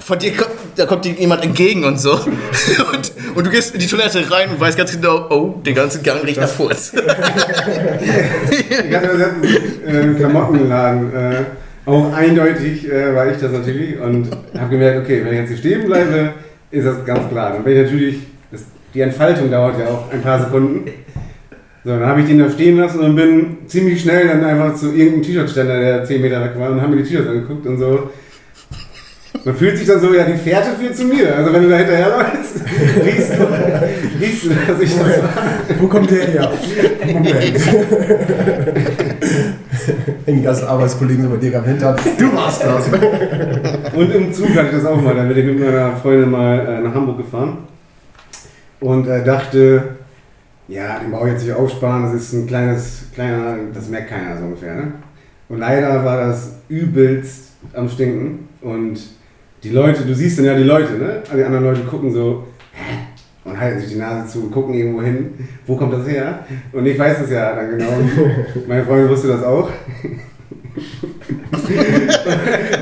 von 0.00 0.18
dir 0.18 0.34
kommt, 0.34 0.52
da 0.76 0.86
kommt 0.86 1.04
dir 1.04 1.12
jemand 1.12 1.44
entgegen 1.44 1.84
und 1.84 2.00
so. 2.00 2.12
Und, 2.14 3.12
und 3.34 3.46
du 3.46 3.50
gehst 3.50 3.74
in 3.74 3.80
die 3.80 3.86
Toilette 3.86 4.30
rein 4.30 4.48
und 4.50 4.58
weißt 4.58 4.78
ganz 4.78 4.92
genau, 4.92 5.26
oh, 5.28 5.60
den 5.60 5.74
ganzen 5.74 6.02
Gang 6.02 6.24
riecht 6.24 6.40
nach 6.40 6.48
Furz. 6.48 6.94
Ich 6.94 7.02
hatte 8.94 9.34
einen 9.86 10.16
Klamottenladen. 10.16 11.14
Äh, 11.14 11.44
auch 11.86 12.12
eindeutig 12.12 12.90
äh, 12.90 13.14
war 13.14 13.30
ich 13.30 13.38
das 13.38 13.52
natürlich 13.52 13.98
und 13.98 14.28
habe 14.58 14.70
gemerkt, 14.70 15.04
okay, 15.04 15.22
wenn 15.24 15.32
ich 15.32 15.38
jetzt 15.40 15.48
hier 15.48 15.56
stehen 15.56 15.86
bleibe, 15.86 16.32
ist 16.70 16.84
das 16.84 17.04
ganz 17.04 17.28
klar. 17.30 17.52
Dann 17.52 17.64
bin 17.64 17.76
ich 17.76 17.84
natürlich, 17.84 18.18
das, 18.50 18.64
die 18.92 19.00
Entfaltung 19.00 19.50
dauert 19.50 19.78
ja 19.78 19.86
auch 19.86 20.12
ein 20.12 20.20
paar 20.20 20.40
Sekunden. 20.40 20.90
So, 21.84 21.90
dann 21.90 22.06
habe 22.06 22.20
ich 22.20 22.26
den 22.26 22.40
da 22.40 22.50
stehen 22.50 22.76
lassen 22.78 22.98
und 22.98 23.14
bin 23.14 23.58
ziemlich 23.68 24.00
schnell 24.00 24.26
dann 24.26 24.44
einfach 24.44 24.74
zu 24.74 24.92
irgendeinem 24.92 25.22
T-Shirt-Ständer, 25.22 25.78
der 25.78 26.04
10 26.04 26.20
Meter 26.20 26.44
weg 26.44 26.58
war, 26.58 26.72
und 26.72 26.82
habe 26.82 26.96
mir 26.96 27.02
die 27.02 27.08
T-Shirts 27.08 27.28
angeguckt 27.28 27.64
und 27.64 27.78
so. 27.78 28.10
Man 29.46 29.54
fühlt 29.54 29.78
sich 29.78 29.86
dann 29.86 30.00
so, 30.00 30.12
ja, 30.12 30.24
die 30.24 30.36
Fährte 30.36 30.70
führt 30.72 30.96
zu 30.96 31.04
mir. 31.04 31.36
Also 31.36 31.52
wenn 31.52 31.62
du 31.62 31.68
da 31.68 31.76
hinterherläufst, 31.76 32.56
riechst 33.04 33.30
du, 33.38 33.44
riechst 34.20 34.44
du, 34.44 34.48
dass 34.48 34.80
ich 34.80 34.92
das 34.92 35.22
war. 35.22 35.78
Wo 35.78 35.86
kommt 35.86 36.10
der 36.10 36.26
her? 36.26 36.50
Moment. 37.06 37.60
Die 40.26 40.42
ganzen 40.42 40.66
Arbeitskollegen 40.66 41.22
sind 41.22 41.30
bei 41.30 41.36
dir 41.36 41.58
am 41.58 41.64
Hintern. 41.64 41.94
Du 42.18 42.34
warst 42.34 42.64
das. 42.64 42.88
Und 43.94 44.12
im 44.16 44.32
Zug 44.32 44.48
hatte 44.48 44.66
ich 44.66 44.72
das 44.72 44.84
auch 44.84 45.00
mal. 45.00 45.14
Da 45.14 45.22
bin 45.22 45.38
ich 45.38 45.44
mit 45.44 45.60
meiner 45.60 45.96
Freundin 45.96 46.28
mal 46.28 46.66
äh, 46.66 46.80
nach 46.80 46.92
Hamburg 46.92 47.18
gefahren 47.18 47.58
und 48.80 49.06
äh, 49.06 49.22
dachte, 49.22 49.90
ja, 50.66 50.98
den 50.98 51.12
brauche 51.12 51.28
ich 51.28 51.34
jetzt 51.34 51.44
nicht 51.44 51.54
aufsparen. 51.54 52.02
Das 52.02 52.14
ist 52.14 52.32
ein 52.32 52.48
kleines, 52.48 53.04
kleiner, 53.14 53.58
das 53.72 53.88
merkt 53.90 54.08
keiner 54.10 54.38
so 54.38 54.42
ungefähr. 54.42 54.74
Ne? 54.74 54.92
Und 55.48 55.60
leider 55.60 56.04
war 56.04 56.26
das 56.26 56.56
übelst 56.68 57.52
am 57.74 57.88
Stinken. 57.88 58.48
Und 58.60 59.15
die 59.62 59.70
Leute, 59.70 60.02
du 60.02 60.14
siehst 60.14 60.38
dann 60.38 60.44
ja 60.46 60.54
die 60.54 60.62
Leute, 60.62 60.92
ne? 60.94 61.22
Die 61.34 61.42
anderen 61.42 61.64
Leute 61.64 61.80
gucken 61.82 62.12
so, 62.12 62.44
hä? 62.72 62.98
Und 63.44 63.60
halten 63.60 63.80
sich 63.80 63.90
die 63.90 63.96
Nase 63.96 64.26
zu 64.32 64.40
und 64.44 64.50
gucken 64.50 64.74
irgendwo 64.74 65.02
hin. 65.02 65.32
Wo 65.66 65.76
kommt 65.76 65.92
das 65.92 66.06
her? 66.08 66.44
Und 66.72 66.84
ich 66.84 66.98
weiß 66.98 67.20
es 67.24 67.30
ja 67.30 67.54
dann 67.54 67.70
genau. 67.70 67.92
Meine 68.66 68.84
Freundin 68.84 69.08
wusste 69.08 69.28
das 69.28 69.42
auch. 69.44 69.70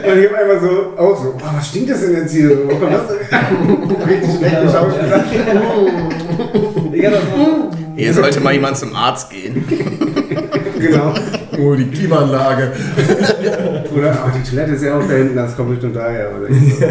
Und 0.04 0.18
ich 0.18 0.28
habe 0.28 0.38
einfach 0.38 0.60
so, 0.62 0.96
auch 0.96 1.22
so, 1.22 1.34
oh, 1.36 1.56
was 1.56 1.68
stinkt 1.68 1.90
das 1.90 2.00
denn 2.00 2.14
jetzt 2.16 2.32
hier? 2.32 2.50
Wo 2.66 2.76
kommt 2.76 2.92
das 2.92 3.08
denn 3.08 3.18
her? 3.28 4.06
Richtig 4.08 4.36
schlecht 4.38 4.62
geschauspielert. 4.62 5.24
Ich 6.92 7.06
hab 7.06 7.12
das 7.12 7.22
so, 7.22 7.70
Hier 7.96 8.14
sollte 8.14 8.40
mal 8.40 8.54
jemand 8.54 8.76
zum 8.76 8.94
Arzt 8.94 9.30
gehen. 9.30 9.64
Genau. 10.78 11.14
Oh, 11.58 11.74
die 11.74 11.86
Klimaanlage. 11.86 12.72
Oder, 13.96 14.12
oh, 14.26 14.30
die 14.36 14.42
Toilette 14.48 14.72
ist 14.72 14.82
ja 14.82 14.96
auch 14.96 15.02
da 15.02 15.14
hinten, 15.14 15.36
das 15.36 15.56
kommt 15.56 15.70
bestimmt 15.70 15.96
daher. 15.96 16.30
Oder 16.36 16.48
ich 16.48 16.82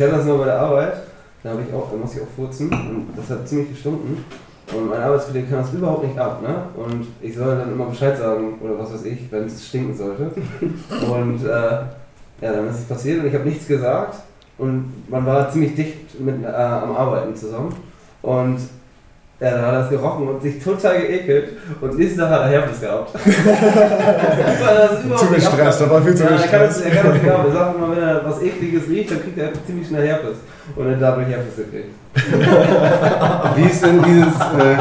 hatte 0.00 0.12
das 0.12 0.24
nur 0.24 0.38
bei 0.38 0.44
der 0.46 0.60
Arbeit, 0.60 0.94
da, 1.42 1.52
ich 1.52 1.74
auch, 1.74 1.90
da 1.90 1.96
musste 1.96 2.18
ich 2.18 2.22
auch 2.24 2.30
furzen 2.34 2.70
und 2.70 3.08
das 3.16 3.30
hat 3.30 3.48
ziemlich 3.48 3.70
gestunken. 3.70 4.24
Und 4.74 4.88
mein 4.88 5.00
Arbeitskollege 5.00 5.48
kann 5.48 5.58
das 5.58 5.72
überhaupt 5.74 6.06
nicht 6.06 6.18
ab, 6.18 6.40
ne? 6.40 6.54
Und 6.76 7.06
ich 7.20 7.36
soll 7.36 7.56
dann 7.56 7.72
immer 7.72 7.86
Bescheid 7.86 8.16
sagen 8.16 8.58
oder 8.60 8.78
was 8.78 8.94
weiß 8.94 9.04
ich, 9.04 9.30
wenn 9.30 9.44
es 9.44 9.66
stinken 9.66 9.94
sollte. 9.94 10.30
Und 11.10 11.44
äh, 11.44 11.48
ja, 11.48 12.52
dann 12.52 12.68
ist 12.68 12.78
es 12.78 12.84
passiert 12.84 13.20
und 13.20 13.26
ich 13.26 13.34
habe 13.34 13.48
nichts 13.48 13.66
gesagt. 13.66 14.20
Und 14.58 15.10
man 15.10 15.26
war 15.26 15.50
ziemlich 15.50 15.74
dicht 15.74 16.18
mit, 16.20 16.42
äh, 16.42 16.46
am 16.46 16.96
Arbeiten 16.96 17.34
zusammen. 17.34 17.74
Und 18.22 18.58
ja, 19.42 19.50
da 19.50 19.62
hat 19.66 19.74
er 19.74 19.80
es 19.84 19.88
gerochen 19.90 20.28
und 20.28 20.40
sich 20.42 20.62
total 20.62 21.00
geekelt. 21.00 21.48
Und 21.80 21.98
nächsten 21.98 22.20
Tag 22.20 22.30
hat 22.30 22.40
er 22.42 22.48
Herpes 22.48 22.80
gehabt. 22.80 23.10
Zu 25.18 25.24
nicht 25.26 25.34
gestresst, 25.34 25.80
da 25.80 25.90
war 25.90 26.00
viel 26.02 26.14
zu 26.14 26.22
ja, 26.24 26.30
er 26.30 26.36
kann 26.46 26.60
das, 26.60 26.74
gestresst. 26.82 26.84
er 26.96 27.02
kann 27.02 27.12
das 27.12 27.20
genau. 27.22 27.44
Er 27.46 27.52
sagt 27.52 27.76
immer, 27.76 27.90
wenn 27.96 28.02
er 28.02 28.24
was 28.24 28.42
Ekliges 28.42 28.88
riecht, 28.88 29.10
dann 29.10 29.20
kriegt 29.22 29.38
er 29.38 29.48
ziemlich 29.66 29.88
schnell 29.88 30.06
Herpes. 30.06 30.36
Und 30.76 30.84
dann 30.90 31.00
dadurch 31.00 31.26
Herpes 31.28 31.56
gekriegt. 31.56 31.90
Wie 33.56 33.62
ist 33.64 33.84
denn 33.84 34.02
dieses, 34.02 34.34
äh, 34.34 34.76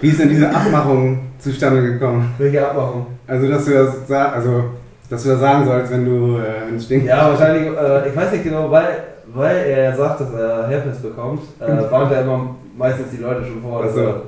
wie 0.00 0.08
ist 0.08 0.20
denn 0.20 0.28
diese 0.30 0.48
Abmachung 0.48 1.20
zustande 1.38 1.82
gekommen? 1.82 2.34
Welche 2.38 2.66
Abmachung? 2.66 3.06
Also, 3.26 3.48
dass 3.50 3.64
du 3.66 3.72
das, 3.72 4.08
sa- 4.08 4.30
also, 4.32 4.64
dass 5.10 5.22
du 5.22 5.28
das 5.30 5.40
sagen 5.40 5.64
sollst, 5.66 5.92
wenn 5.92 6.04
du, 6.04 6.38
äh, 6.38 6.42
wenn 6.68 6.76
es 6.76 6.84
stinkt. 6.84 7.06
Ja, 7.06 7.28
wahrscheinlich, 7.30 7.66
äh, 7.66 8.08
ich 8.08 8.16
weiß 8.16 8.32
nicht 8.32 8.44
genau, 8.44 8.70
weil, 8.70 8.86
weil 9.34 9.56
er 9.66 9.94
sagt, 9.96 10.20
dass 10.20 10.32
er 10.32 10.68
Herpes 10.68 10.98
bekommt, 10.98 11.42
äh, 11.60 11.90
warnt 11.90 12.12
er 12.12 12.22
immer 12.22 12.54
meistens 12.76 13.10
die 13.10 13.18
Leute 13.22 13.44
schon 13.46 13.60
vor. 13.62 13.82
dass 13.82 13.92
Ach 13.92 13.96
so. 13.96 14.00
er- 14.00 14.22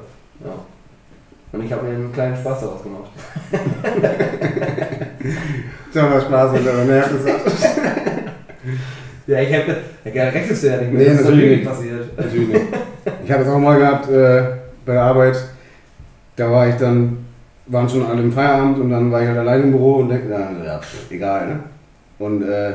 Ja. 0.45 0.55
Und 1.53 1.65
ich 1.65 1.73
habe 1.73 1.83
mir 1.87 1.95
einen 1.95 2.13
kleinen 2.13 2.37
Spaß 2.37 2.61
daraus 2.61 2.83
gemacht. 2.83 3.11
Das 5.95 6.03
war 6.11 6.21
Spaß, 6.21 6.53
wenn 6.55 6.67
er 6.67 6.85
nervt 6.85 7.11
ist. 7.13 7.29
Ja, 9.27 9.41
ich 9.41 9.51
hätte, 9.51 9.77
ja, 10.13 10.25
rechnest 10.31 10.63
du 10.63 10.67
ja 10.69 10.77
nicht 10.79 10.93
Nee, 10.93 10.99
mehr, 10.99 11.09
das 11.11 11.21
ist 11.21 11.25
natürlich 11.29 11.57
nicht. 11.59 11.69
passiert. 11.69 12.17
Natürlich 12.19 12.49
nicht. 12.49 12.65
Ich 13.25 13.31
habe 13.33 13.43
es 13.43 13.49
auch 13.49 13.59
mal 13.59 13.79
gehabt 13.79 14.09
äh, 14.09 14.43
bei 14.87 14.93
der 14.95 15.03
Arbeit. 15.03 15.37
Da 16.37 16.51
war 16.51 16.69
ich 16.69 16.77
dann, 16.77 17.19
waren 17.67 17.89
schon 17.89 18.07
alle 18.07 18.23
im 18.23 18.33
Feierabend 18.33 18.79
und 18.79 18.91
dann 18.91 19.11
war 19.13 19.21
ich 19.23 19.29
halt 19.29 19.39
allein 19.39 19.63
im 19.65 19.73
Büro 19.73 19.97
und 19.97 20.09
denke, 20.09 20.31
ja, 20.33 20.81
egal, 21.11 21.47
ne? 21.49 21.61
Und 22.19 22.43
äh, 22.43 22.73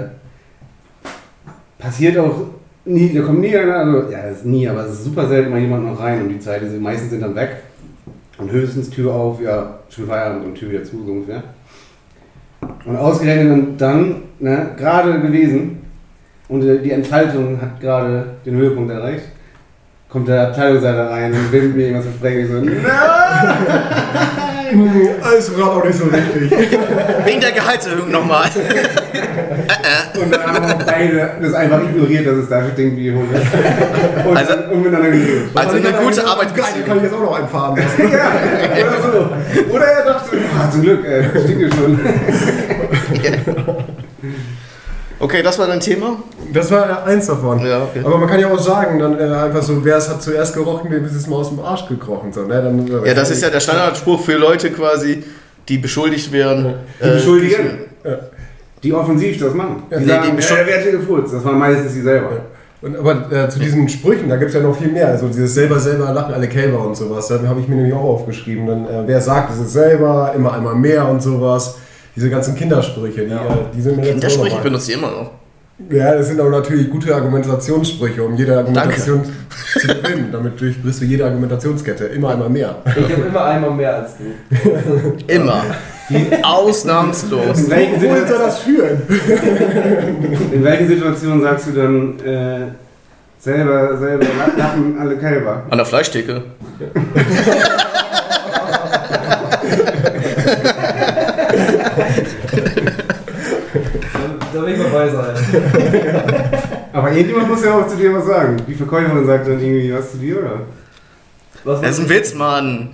passiert 1.79 2.17
auch 2.17 2.35
nie, 2.87 3.13
da 3.13 3.21
kommt 3.21 3.39
nie 3.41 3.55
einer, 3.55 3.77
also 3.77 4.11
ja, 4.11 4.19
ist 4.19 4.45
nie, 4.45 4.67
aber 4.67 4.85
es 4.85 4.93
ist 4.93 5.05
super 5.05 5.27
selten 5.27 5.51
mal 5.51 5.59
jemand 5.59 5.85
noch 5.85 5.99
rein 5.99 6.21
um 6.21 6.29
die 6.29 6.39
Zeit. 6.39 6.61
Die 6.61 6.79
meisten 6.79 7.09
sind 7.09 7.21
dann 7.21 7.35
weg 7.35 7.57
und 8.37 8.51
höchstens 8.51 8.89
Tür 8.89 9.13
auf, 9.13 9.41
ja, 9.41 9.79
schon 9.89 10.07
Feierabend 10.07 10.45
und 10.45 10.55
Tür 10.55 10.69
wieder 10.69 10.83
zu, 10.83 11.03
so 11.05 11.11
ungefähr. 11.11 11.43
Und 12.85 12.95
ausgerechnet 12.95 13.51
und 13.51 13.77
dann, 13.77 14.23
ne, 14.39 14.71
gerade 14.77 15.19
gewesen, 15.21 15.77
und 16.49 16.63
äh, 16.63 16.79
die 16.79 16.91
Entfaltung 16.91 17.59
hat 17.61 17.79
gerade 17.81 18.37
den 18.45 18.55
Höhepunkt 18.55 18.91
erreicht. 18.91 19.25
Kommt 20.09 20.29
der 20.29 20.47
Abteilungsleiter 20.47 21.09
rein 21.09 21.33
und 21.33 21.51
will 21.51 21.69
mir 21.69 21.87
irgendwas 21.87 22.05
versprechen. 22.05 22.39
Ich 22.41 22.49
so, 22.49 22.61
nein! 22.61 22.85
Alles 25.21 25.53
gerade 25.53 25.71
auch 25.71 25.83
nicht 25.83 25.97
so 25.97 26.05
richtig. 26.05 26.51
Wegen 27.25 27.41
der 27.41 27.51
Gehaltserhöhung 27.51 28.11
nochmal. 28.11 28.49
Und 30.21 30.31
dann 30.33 30.41
haben 30.43 30.67
wir 30.67 30.85
beide 30.85 31.31
das 31.41 31.53
einfach 31.53 31.81
ignoriert, 31.83 32.25
dass 32.27 32.35
es 32.35 32.49
dafür 32.49 32.71
klingt 32.71 32.97
wie 32.97 33.11
Hunde. 33.11 33.41
Und 34.27 34.37
Also- 34.37 34.53
dann 34.53 34.77
miteinander 34.81 35.09
geredet. 35.11 35.49
Also 35.55 35.75
eine 35.77 35.91
gute 35.91 36.15
Geil, 36.21 36.25
Arbeitsbeziehung. 36.25 36.85
kann 36.87 36.97
ich 36.97 37.03
jetzt 37.03 37.13
auch 37.13 37.21
noch 37.21 37.35
einen 37.37 37.47
fahren 37.47 37.75
lassen. 37.77 38.11
Ja, 38.77 38.87
oder 38.87 39.01
so. 39.01 39.73
Oder 39.73 39.85
er 39.85 40.05
dachte, 40.05 40.37
ah, 40.59 40.69
zum 40.71 40.81
Glück, 40.81 41.05
äh, 41.05 41.23
stinkt 41.43 41.61
ja 41.61 41.69
schon. 41.77 41.99
Okay, 45.19 45.41
das 45.41 45.57
war 45.57 45.65
dein 45.65 45.79
Thema? 45.79 46.17
Das 46.53 46.69
war 46.69 47.03
eins 47.07 47.25
davon. 47.25 47.65
Ja, 47.65 47.81
okay. 47.83 48.01
Aber 48.03 48.19
man 48.19 48.29
kann 48.29 48.39
ja 48.39 48.51
auch 48.51 48.59
sagen, 48.59 48.99
dann 48.99 49.19
äh, 49.19 49.23
einfach 49.23 49.63
so, 49.63 49.83
wer 49.83 49.97
es 49.97 50.07
hat 50.07 50.21
zuerst 50.21 50.53
gerochen, 50.53 50.91
dem 50.91 51.03
ist 51.05 51.15
es 51.15 51.25
mal 51.25 51.37
aus 51.37 51.49
dem 51.49 51.59
Arsch 51.59 51.87
gekrochen. 51.87 52.31
So, 52.31 52.43
ne? 52.43 52.61
dann, 52.61 52.85
Ja, 53.03 53.15
das 53.15 53.31
ist 53.31 53.41
ja 53.41 53.49
der 53.49 53.59
Standardspruch 53.59 54.23
für 54.23 54.35
Leute 54.37 54.69
quasi, 54.71 55.23
die 55.67 55.79
beschuldigt 55.79 56.31
werden. 56.31 56.75
Die 57.01 57.07
äh, 57.07 57.13
beschuldigen. 57.13 57.79
Ja. 58.03 58.11
Die 58.83 58.93
offensiv 58.93 59.39
das 59.39 59.53
machen. 59.53 59.83
Die 59.89 59.93
Ja, 59.95 59.99
nee, 59.99 60.05
sagen, 60.07 60.23
die 60.25 60.31
die 60.31 60.37
beschul- 60.37 60.57
äh, 60.57 60.67
wer 60.67 60.75
hat 60.77 60.83
hier 60.83 60.91
gefurzt? 60.93 61.33
Das 61.33 61.43
waren 61.43 61.57
meistens 61.57 61.93
sie 61.93 62.01
selber. 62.01 62.29
Und, 62.79 62.95
aber 62.95 63.31
äh, 63.31 63.49
zu 63.49 63.57
diesen 63.59 63.89
Sprüchen, 63.89 64.29
da 64.29 64.35
gibt 64.35 64.49
es 64.49 64.55
ja 64.55 64.61
noch 64.61 64.77
viel 64.77 64.91
mehr. 64.91 65.07
Also 65.07 65.27
dieses 65.27 65.53
selber, 65.55 65.79
selber 65.79 66.11
lachen 66.13 66.33
alle 66.33 66.47
Kälber 66.47 66.85
und 66.85 66.95
sowas. 66.95 67.27
Da 67.27 67.39
habe 67.47 67.59
ich 67.59 67.67
mir 67.67 67.75
nämlich 67.75 67.93
auch 67.93 68.03
aufgeschrieben. 68.03 68.67
Dann, 68.67 68.85
äh, 68.85 69.03
wer 69.07 69.19
sagt, 69.19 69.51
es 69.51 69.59
ist 69.59 69.73
selber, 69.73 70.31
immer 70.35 70.53
einmal 70.53 70.75
mehr 70.75 71.07
und 71.09 71.21
sowas. 71.21 71.77
Diese 72.15 72.29
ganzen 72.29 72.55
Kindersprüche, 72.55 73.25
die, 73.25 73.31
Ja. 73.31 73.37
äh, 73.45 73.49
die 73.75 73.81
sind 73.81 73.95
mir 73.97 74.03
jetzt 74.03 74.11
Kindersprüche 74.13 74.55
noch 74.55 74.63
benutze 74.63 74.91
ich 74.91 74.97
immer 74.97 75.09
noch. 75.11 75.31
Ja, 75.91 76.15
das 76.15 76.27
sind 76.27 76.39
aber 76.39 76.49
natürlich 76.49 76.89
gute 76.89 77.13
Argumentationssprüche, 77.13 78.23
um 78.23 78.35
jede 78.35 78.57
Argumentation 78.57 79.21
zu 79.79 79.87
gewinnen. 79.87 80.29
Damit 80.31 80.59
durchbrichst 80.59 81.01
du 81.01 81.05
jede 81.05 81.25
Argumentationskette. 81.25 82.05
Immer 82.05 82.29
einmal 82.29 82.49
mehr. 82.49 82.75
Ich 82.85 83.11
habe 83.15 83.27
immer 83.27 83.45
einmal 83.45 83.71
mehr 83.71 83.95
als 83.97 84.11
du. 84.17 85.13
Immer. 85.33 85.63
Ausnahmslos. 86.43 87.63
In 87.63 87.69
welchen, 87.69 88.01
Wo 88.01 88.07
soll 88.07 88.17
Situation, 88.19 88.39
das 88.45 88.59
führen? 88.59 89.01
in 90.53 90.63
welchen 90.63 90.87
Situationen 90.87 91.41
sagst 91.41 91.67
du 91.67 91.71
dann 91.71 92.19
äh, 92.19 92.67
selber, 93.39 93.97
selber 93.97 94.25
lachen 94.57 94.97
alle 94.99 95.17
Kälber? 95.17 95.63
An 95.69 95.77
der 95.77 95.85
Fleischtheke. 95.85 96.43
Da 104.53 104.61
will 104.65 104.73
ich 104.73 104.81
dabei 104.81 105.09
sein. 105.09 105.35
Aber 106.93 107.11
irgendjemand 107.11 107.49
muss 107.49 107.63
ja 107.63 107.75
auch 107.75 107.87
zu 107.87 107.95
dir 107.97 108.13
was 108.13 108.25
sagen. 108.25 108.57
Die 108.67 108.73
Verkäuferin 108.73 109.25
sagt 109.25 109.47
dann 109.47 109.59
irgendwie 109.59 109.93
was 109.93 110.11
zu 110.11 110.17
dir, 110.17 110.39
oder? 110.39 110.61
Was 111.63 111.81
Das 111.81 111.91
ist 111.91 111.99
ein 111.99 112.09
Witz, 112.09 112.33
Mann. 112.33 112.89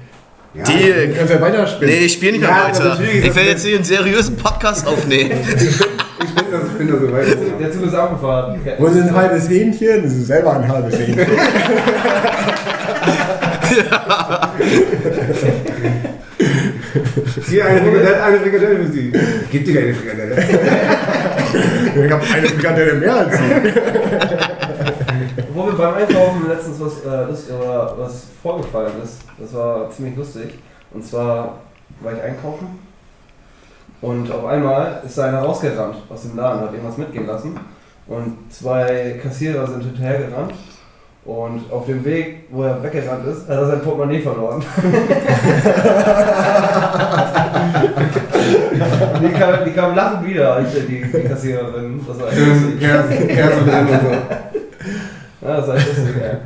Ja, 0.56 0.64
Die. 0.66 1.14
kannst 1.18 1.34
ja 1.34 1.42
weiterspielen. 1.42 1.94
Nee, 1.94 2.06
ich 2.06 2.14
spiele 2.14 2.34
nicht 2.34 2.42
mehr 2.42 2.50
Ja, 2.52 2.66
weiter. 2.68 3.00
Ich 3.02 3.36
werde 3.36 3.50
jetzt 3.50 3.66
hier 3.66 3.76
einen 3.76 3.84
seriösen 3.84 4.36
Podcast 4.38 4.88
aufnehmen. 4.88 5.32
Ich 6.26 6.34
bin 6.36 6.46
das, 6.52 6.62
ich 6.72 6.78
bin 6.78 6.88
das 6.90 7.00
so 7.02 7.12
weit. 7.12 7.38
Der 7.60 7.72
Zug 7.72 7.86
ist 7.86 7.94
abgefahren. 7.94 8.60
Wo 8.78 8.86
ist 8.88 8.96
ein 8.96 9.14
halbes 9.14 9.50
Hähnchen? 9.50 10.04
Das 10.04 10.14
ist 10.14 10.28
selber 10.28 10.56
ein 10.56 10.68
halbes 10.68 10.98
Hähnchen. 10.98 11.18
Hier 17.50 17.66
eine 17.66 17.82
Frikadelle, 17.82 18.24
eine 18.24 18.40
Frikadelle 18.40 18.86
für 18.86 18.92
Sie. 18.92 19.12
Gib 19.52 19.66
dir 19.66 19.80
eine 19.82 19.94
Frikadelle. 19.94 20.36
Ich 21.96 22.12
habe 22.12 22.24
eine 22.34 22.48
Frikadelle 22.48 22.94
mehr 22.96 23.16
als 23.16 23.38
sie. 23.38 23.44
Beim 25.84 25.96
Einkaufen 25.96 26.48
letztens 26.48 26.80
was, 26.80 27.04
äh, 27.04 27.26
lust- 27.26 27.52
oder 27.52 27.94
was 27.98 28.28
vorgefallen 28.42 28.94
ist, 29.04 29.20
das 29.38 29.54
war 29.54 29.90
ziemlich 29.90 30.16
lustig. 30.16 30.54
Und 30.94 31.06
zwar 31.06 31.58
war 32.00 32.14
ich 32.14 32.22
einkaufen 32.22 32.80
und 34.00 34.32
auf 34.32 34.46
einmal 34.46 35.02
ist 35.06 35.18
da 35.18 35.26
einer 35.26 35.40
rausgerannt 35.40 35.98
aus 36.10 36.22
dem 36.22 36.38
Laden, 36.38 36.62
hat 36.62 36.72
irgendwas 36.72 36.98
mitgehen 36.98 37.28
lassen. 37.28 37.60
Und 38.08 38.38
zwei 38.50 39.20
Kassierer 39.22 39.68
sind 39.68 39.84
hinterhergerannt. 39.84 40.54
Und 41.26 41.70
auf 41.70 41.86
dem 41.86 42.06
Weg, 42.06 42.46
wo 42.50 42.64
er 42.64 42.82
weggerannt 42.82 43.28
ist, 43.28 43.50
hat 43.50 43.58
er 43.58 43.68
sein 43.68 43.82
Portemonnaie 43.82 44.22
verloren. 44.22 44.64
die, 49.22 49.30
kam, 49.32 49.66
die 49.66 49.72
kam 49.72 49.96
lachend 49.96 50.26
wieder, 50.28 50.62
die, 50.62 51.02
die 51.02 51.24
Kassiererin. 51.28 52.00
Das 52.08 52.20
war 52.22 52.30
echt 52.30 52.40
lustig. 52.40 52.74
Und 52.74 53.90
so. 53.90 54.53
Ja, 55.44 55.62
das 55.62 55.70
echt 55.70 55.88
lustig, 55.88 56.16
ey. 56.22 56.38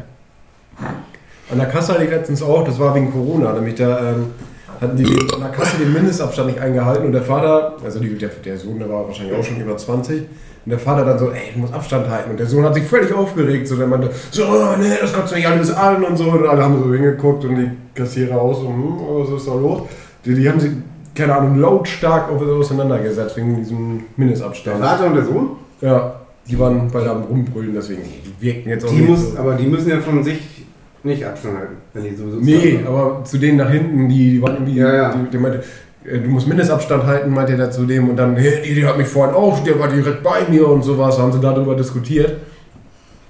An 1.51 1.59
der 1.59 1.67
Kasse 1.67 1.93
hatte 1.93 2.03
ich 2.03 2.09
letztens 2.09 2.41
auch, 2.41 2.65
das 2.65 2.79
war 2.79 2.93
wegen 2.95 3.11
Corona, 3.11 3.53
nämlich 3.53 3.75
da 3.75 4.11
ähm, 4.11 4.31
hatten 4.81 4.97
die 4.97 5.05
an 5.33 5.41
der 5.41 5.49
Kasse 5.49 5.77
den 5.77 5.93
Mindestabstand 5.93 6.49
nicht 6.49 6.59
eingehalten 6.59 7.05
und 7.05 7.13
der 7.13 7.21
Vater, 7.23 7.77
also 7.83 7.99
die, 7.99 8.17
der, 8.17 8.29
der 8.29 8.57
Sohn, 8.57 8.79
der 8.79 8.89
war 8.89 9.07
wahrscheinlich 9.07 9.37
auch 9.37 9.43
schon 9.43 9.61
über 9.61 9.77
20, 9.77 10.23
und 10.67 10.71
der 10.71 10.79
Vater 10.79 11.05
dann 11.05 11.17
so, 11.17 11.31
ey, 11.31 11.53
du 11.53 11.59
musst 11.59 11.73
Abstand 11.73 12.09
halten. 12.09 12.31
Und 12.31 12.41
der 12.41 12.45
Sohn 12.45 12.65
hat 12.65 12.73
sich 12.73 12.83
völlig 12.83 13.13
aufgeregt, 13.13 13.69
so 13.69 13.77
der 13.77 13.87
meinte, 13.87 14.09
so, 14.31 14.43
nee, 14.77 14.97
das 14.99 15.13
kotzt 15.13 15.33
mich 15.33 15.47
alles 15.47 15.73
an 15.73 16.03
und 16.03 16.17
so. 16.17 16.25
Und 16.25 16.45
alle 16.45 16.61
haben 16.61 16.83
so 16.83 16.93
hingeguckt 16.93 17.45
und 17.45 17.55
die 17.55 17.71
Kassierer 17.95 18.41
auch 18.41 18.53
so, 18.53 18.67
hm, 18.67 18.97
was 18.99 19.29
ist 19.29 19.47
da 19.47 19.53
los? 19.53 19.83
Die, 20.25 20.35
die 20.35 20.49
haben 20.49 20.59
sich, 20.59 20.73
keine 21.15 21.37
Ahnung, 21.37 21.57
lautstark 21.61 22.29
auseinandergesetzt 22.29 23.37
wegen 23.37 23.55
diesem 23.55 23.99
Der 23.99 24.25
Mindestabstand. 24.25 24.83
Vater 24.83 25.05
und 25.05 25.15
der 25.15 25.23
Sohn? 25.23 25.49
Ja, 25.79 26.16
die 26.49 26.57
waren 26.59 26.89
beide 26.91 27.09
am 27.11 27.23
Rumbrüllen, 27.23 27.73
deswegen, 27.73 28.01
die 28.03 28.45
wirkten 28.45 28.69
jetzt 28.69 28.85
auch 28.85 28.89
Die 28.89 28.95
nicht 28.97 29.09
muss, 29.09 29.31
so. 29.33 29.37
aber 29.39 29.55
die 29.55 29.67
müssen 29.67 29.89
ja 29.89 29.99
von 29.99 30.23
sich 30.23 30.39
nicht 31.03 31.25
Abstand 31.25 31.57
halten, 31.57 31.75
wenn 31.93 32.03
die 32.03 32.15
sowieso 32.15 32.37
Nee, 32.39 32.79
aber 32.85 33.23
zu 33.23 33.37
denen 33.37 33.57
nach 33.57 33.69
hinten, 33.69 34.09
die, 34.09 34.31
die 34.31 34.41
waren 34.41 34.53
irgendwie, 34.55 34.75
Ja, 34.79 34.93
ja. 34.93 35.13
Die, 35.15 35.29
die 35.29 35.37
meinte, 35.37 35.63
äh, 36.05 36.19
du 36.19 36.29
musst 36.29 36.47
Mindestabstand 36.47 37.05
halten, 37.05 37.29
meinte 37.31 37.53
er 37.53 37.71
zu 37.71 37.85
dem 37.85 38.09
und 38.09 38.15
dann, 38.17 38.35
hey, 38.35 38.61
die, 38.65 38.75
die 38.75 38.85
hat 38.85 38.97
mich 38.97 39.07
vorhin 39.07 39.35
auch, 39.35 39.59
der 39.63 39.79
war 39.79 39.87
direkt 39.89 40.23
bei 40.23 40.41
mir 40.49 40.67
und 40.67 40.83
sowas, 40.83 41.15
da 41.17 41.23
haben 41.23 41.31
sie 41.31 41.39
darüber 41.39 41.75
diskutiert. 41.75 42.37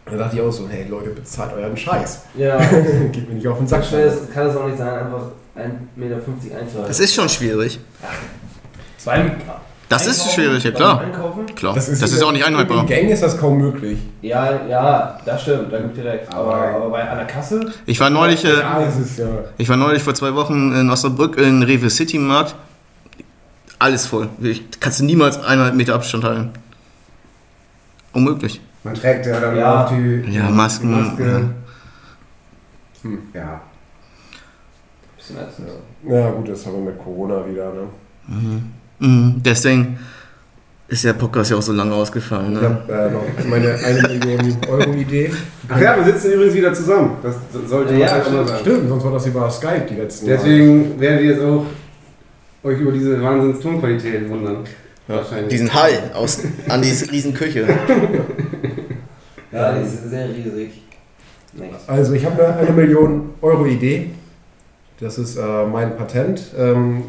Und 0.06 0.14
da 0.14 0.24
dachte 0.24 0.38
ich 0.38 0.42
auch 0.42 0.52
so, 0.52 0.68
hey 0.70 0.86
Leute, 0.90 1.10
bezahlt 1.10 1.54
euren 1.54 1.76
Scheiß. 1.76 2.22
Ja. 2.38 2.58
Geht 3.12 3.28
mir 3.28 3.36
nicht 3.36 3.48
auf 3.48 3.58
den 3.58 3.68
Sack. 3.68 3.84
Das 3.92 4.30
kann 4.34 4.48
es 4.48 4.56
auch 4.56 4.66
nicht 4.66 4.78
sein, 4.78 4.88
einfach 4.88 5.24
1,50 5.58 5.68
Meter 5.98 6.16
einzuhalten. 6.16 6.88
Das 6.88 7.00
ist 7.00 7.14
schon 7.14 7.28
schwierig. 7.28 7.80
Zwei 8.98 9.36
Das 9.90 10.06
ist 10.06 10.34
schwierig, 10.34 10.64
ja 10.66 10.72
beim 10.72 10.78
klar. 10.78 11.00
Einkaufen? 11.02 11.46
Klar. 11.56 11.74
Das 11.74 11.88
ist, 11.88 12.22
auch 12.24 12.32
nicht 12.34 12.44
einhaltbar. 12.46 12.82
In 12.82 12.88
Gang 12.88 13.10
ist 13.10 13.24
das 13.24 13.38
kaum 13.38 13.58
möglich. 13.58 13.98
Ja, 14.22 14.66
ja, 14.68 15.18
das 15.26 15.44
stimmt, 15.44 15.72
da 15.72 15.80
gibt 15.80 15.96
direkt. 15.96 16.30
Aber, 16.34 16.54
Aber- 16.56 16.76
aber 16.76 16.90
bei 16.90 17.04
der 17.04 17.26
Kasse? 17.26 17.72
Ich 17.86 17.98
war 18.00 18.10
neulich, 18.10 18.44
äh, 18.44 18.60
Ja, 18.60 18.80
das 18.84 18.98
ist 18.98 19.18
ja. 19.18 19.28
ich 19.58 19.70
war 19.70 19.78
neulich 19.78 20.04
vor 20.04 20.14
zwei 20.14 20.36
Wochen 20.36 20.74
in 20.74 20.90
Osnabrück 20.90 21.38
in 21.38 21.64
Rewe 21.64 21.90
City 21.90 22.18
Markt. 22.20 22.56
Alles 23.80 24.08
voll. 24.08 24.28
Ich, 24.42 24.64
kannst 24.80 25.00
du 25.00 25.06
niemals 25.06 25.38
eineinhalb 25.38 25.76
Meter 25.76 25.96
Abstand 25.96 26.24
halten. 26.26 26.50
Unmöglich. 28.12 28.60
Man 28.84 28.94
trägt 28.96 29.26
ja 29.26 29.40
dann 29.40 29.56
Ja. 29.56 29.86
auch 29.86 29.90
die, 29.90 30.24
Ja, 30.32 30.50
Masken, 30.50 30.88
die 30.90 31.02
Maske. 31.02 31.24
ja. 31.24 31.40
Hm, 33.04 33.20
ja. 33.34 33.62
Bisschen 35.16 35.38
ätzend. 35.38 35.68
Ja, 36.10 36.30
gut, 36.32 36.50
das 36.50 36.66
haben 36.66 36.74
wir 36.84 36.92
mit 36.92 37.00
Corona 37.02 37.46
wieder, 37.48 37.72
ne? 37.74 37.84
Mhm. 38.28 38.72
Deswegen 39.00 40.00
ist 40.88 41.04
der 41.04 41.14
Podcast 41.14 41.52
ja 41.52 41.58
auch 41.58 41.62
so 41.62 41.74
lange 41.74 41.94
ausgefallen. 41.94 42.54
Ich 42.54 42.62
Ne? 42.62 42.68
habe 42.70 42.94
äh, 42.94 43.12
noch 43.12 43.24
meine 43.50 43.74
1 43.74 44.02
Million 44.26 44.58
Euro 44.70 44.94
Idee. 44.94 45.32
Ach 45.70 45.80
ja, 45.82 45.98
wir 45.98 46.14
sitzen 46.14 46.32
übrigens 46.32 46.56
wieder 46.56 46.74
zusammen. 46.74 47.12
Das 47.22 47.36
sollte 47.68 47.94
Ja, 47.96 48.22
auch 48.22 48.32
mal 48.32 48.48
sagen. 48.48 48.60
Stimmt, 48.62 48.90
sonst 48.90 49.04
war 49.04 49.12
das 49.12 49.26
über 49.28 49.52
Skype 49.52 49.86
die 49.90 49.96
letzten 49.96 50.28
Deswegen 50.28 51.00
werdet 51.00 51.22
ihr 51.22 51.32
jetzt 51.32 51.42
auch 51.42 51.66
euch 52.64 52.80
über 52.80 52.92
diese 52.92 53.22
Wahnsinns-Tonqualität 53.22 54.30
wundern. 54.30 54.58
Ja. 55.08 55.16
Wahrscheinlich. 55.18 55.50
Diesen 55.50 55.74
Hall 55.74 56.12
aus 56.14 56.40
Andis 56.70 57.12
riesen 57.12 57.34
Küche. 57.34 57.68
Ja, 59.50 59.72
die 59.74 59.86
ist 59.86 60.10
sehr 60.10 60.28
riesig. 60.28 60.82
Nichts. 61.54 61.88
Also 61.88 62.14
ich 62.14 62.26
habe 62.26 62.46
eine, 62.46 62.58
eine 62.58 62.72
Million 62.72 63.30
Euro 63.42 63.66
Idee. 63.66 64.10
Das 65.00 65.18
ist 65.18 65.38
äh, 65.38 65.66
mein 65.72 65.96
Patent. 65.96 66.42
Ähm, 66.58 67.04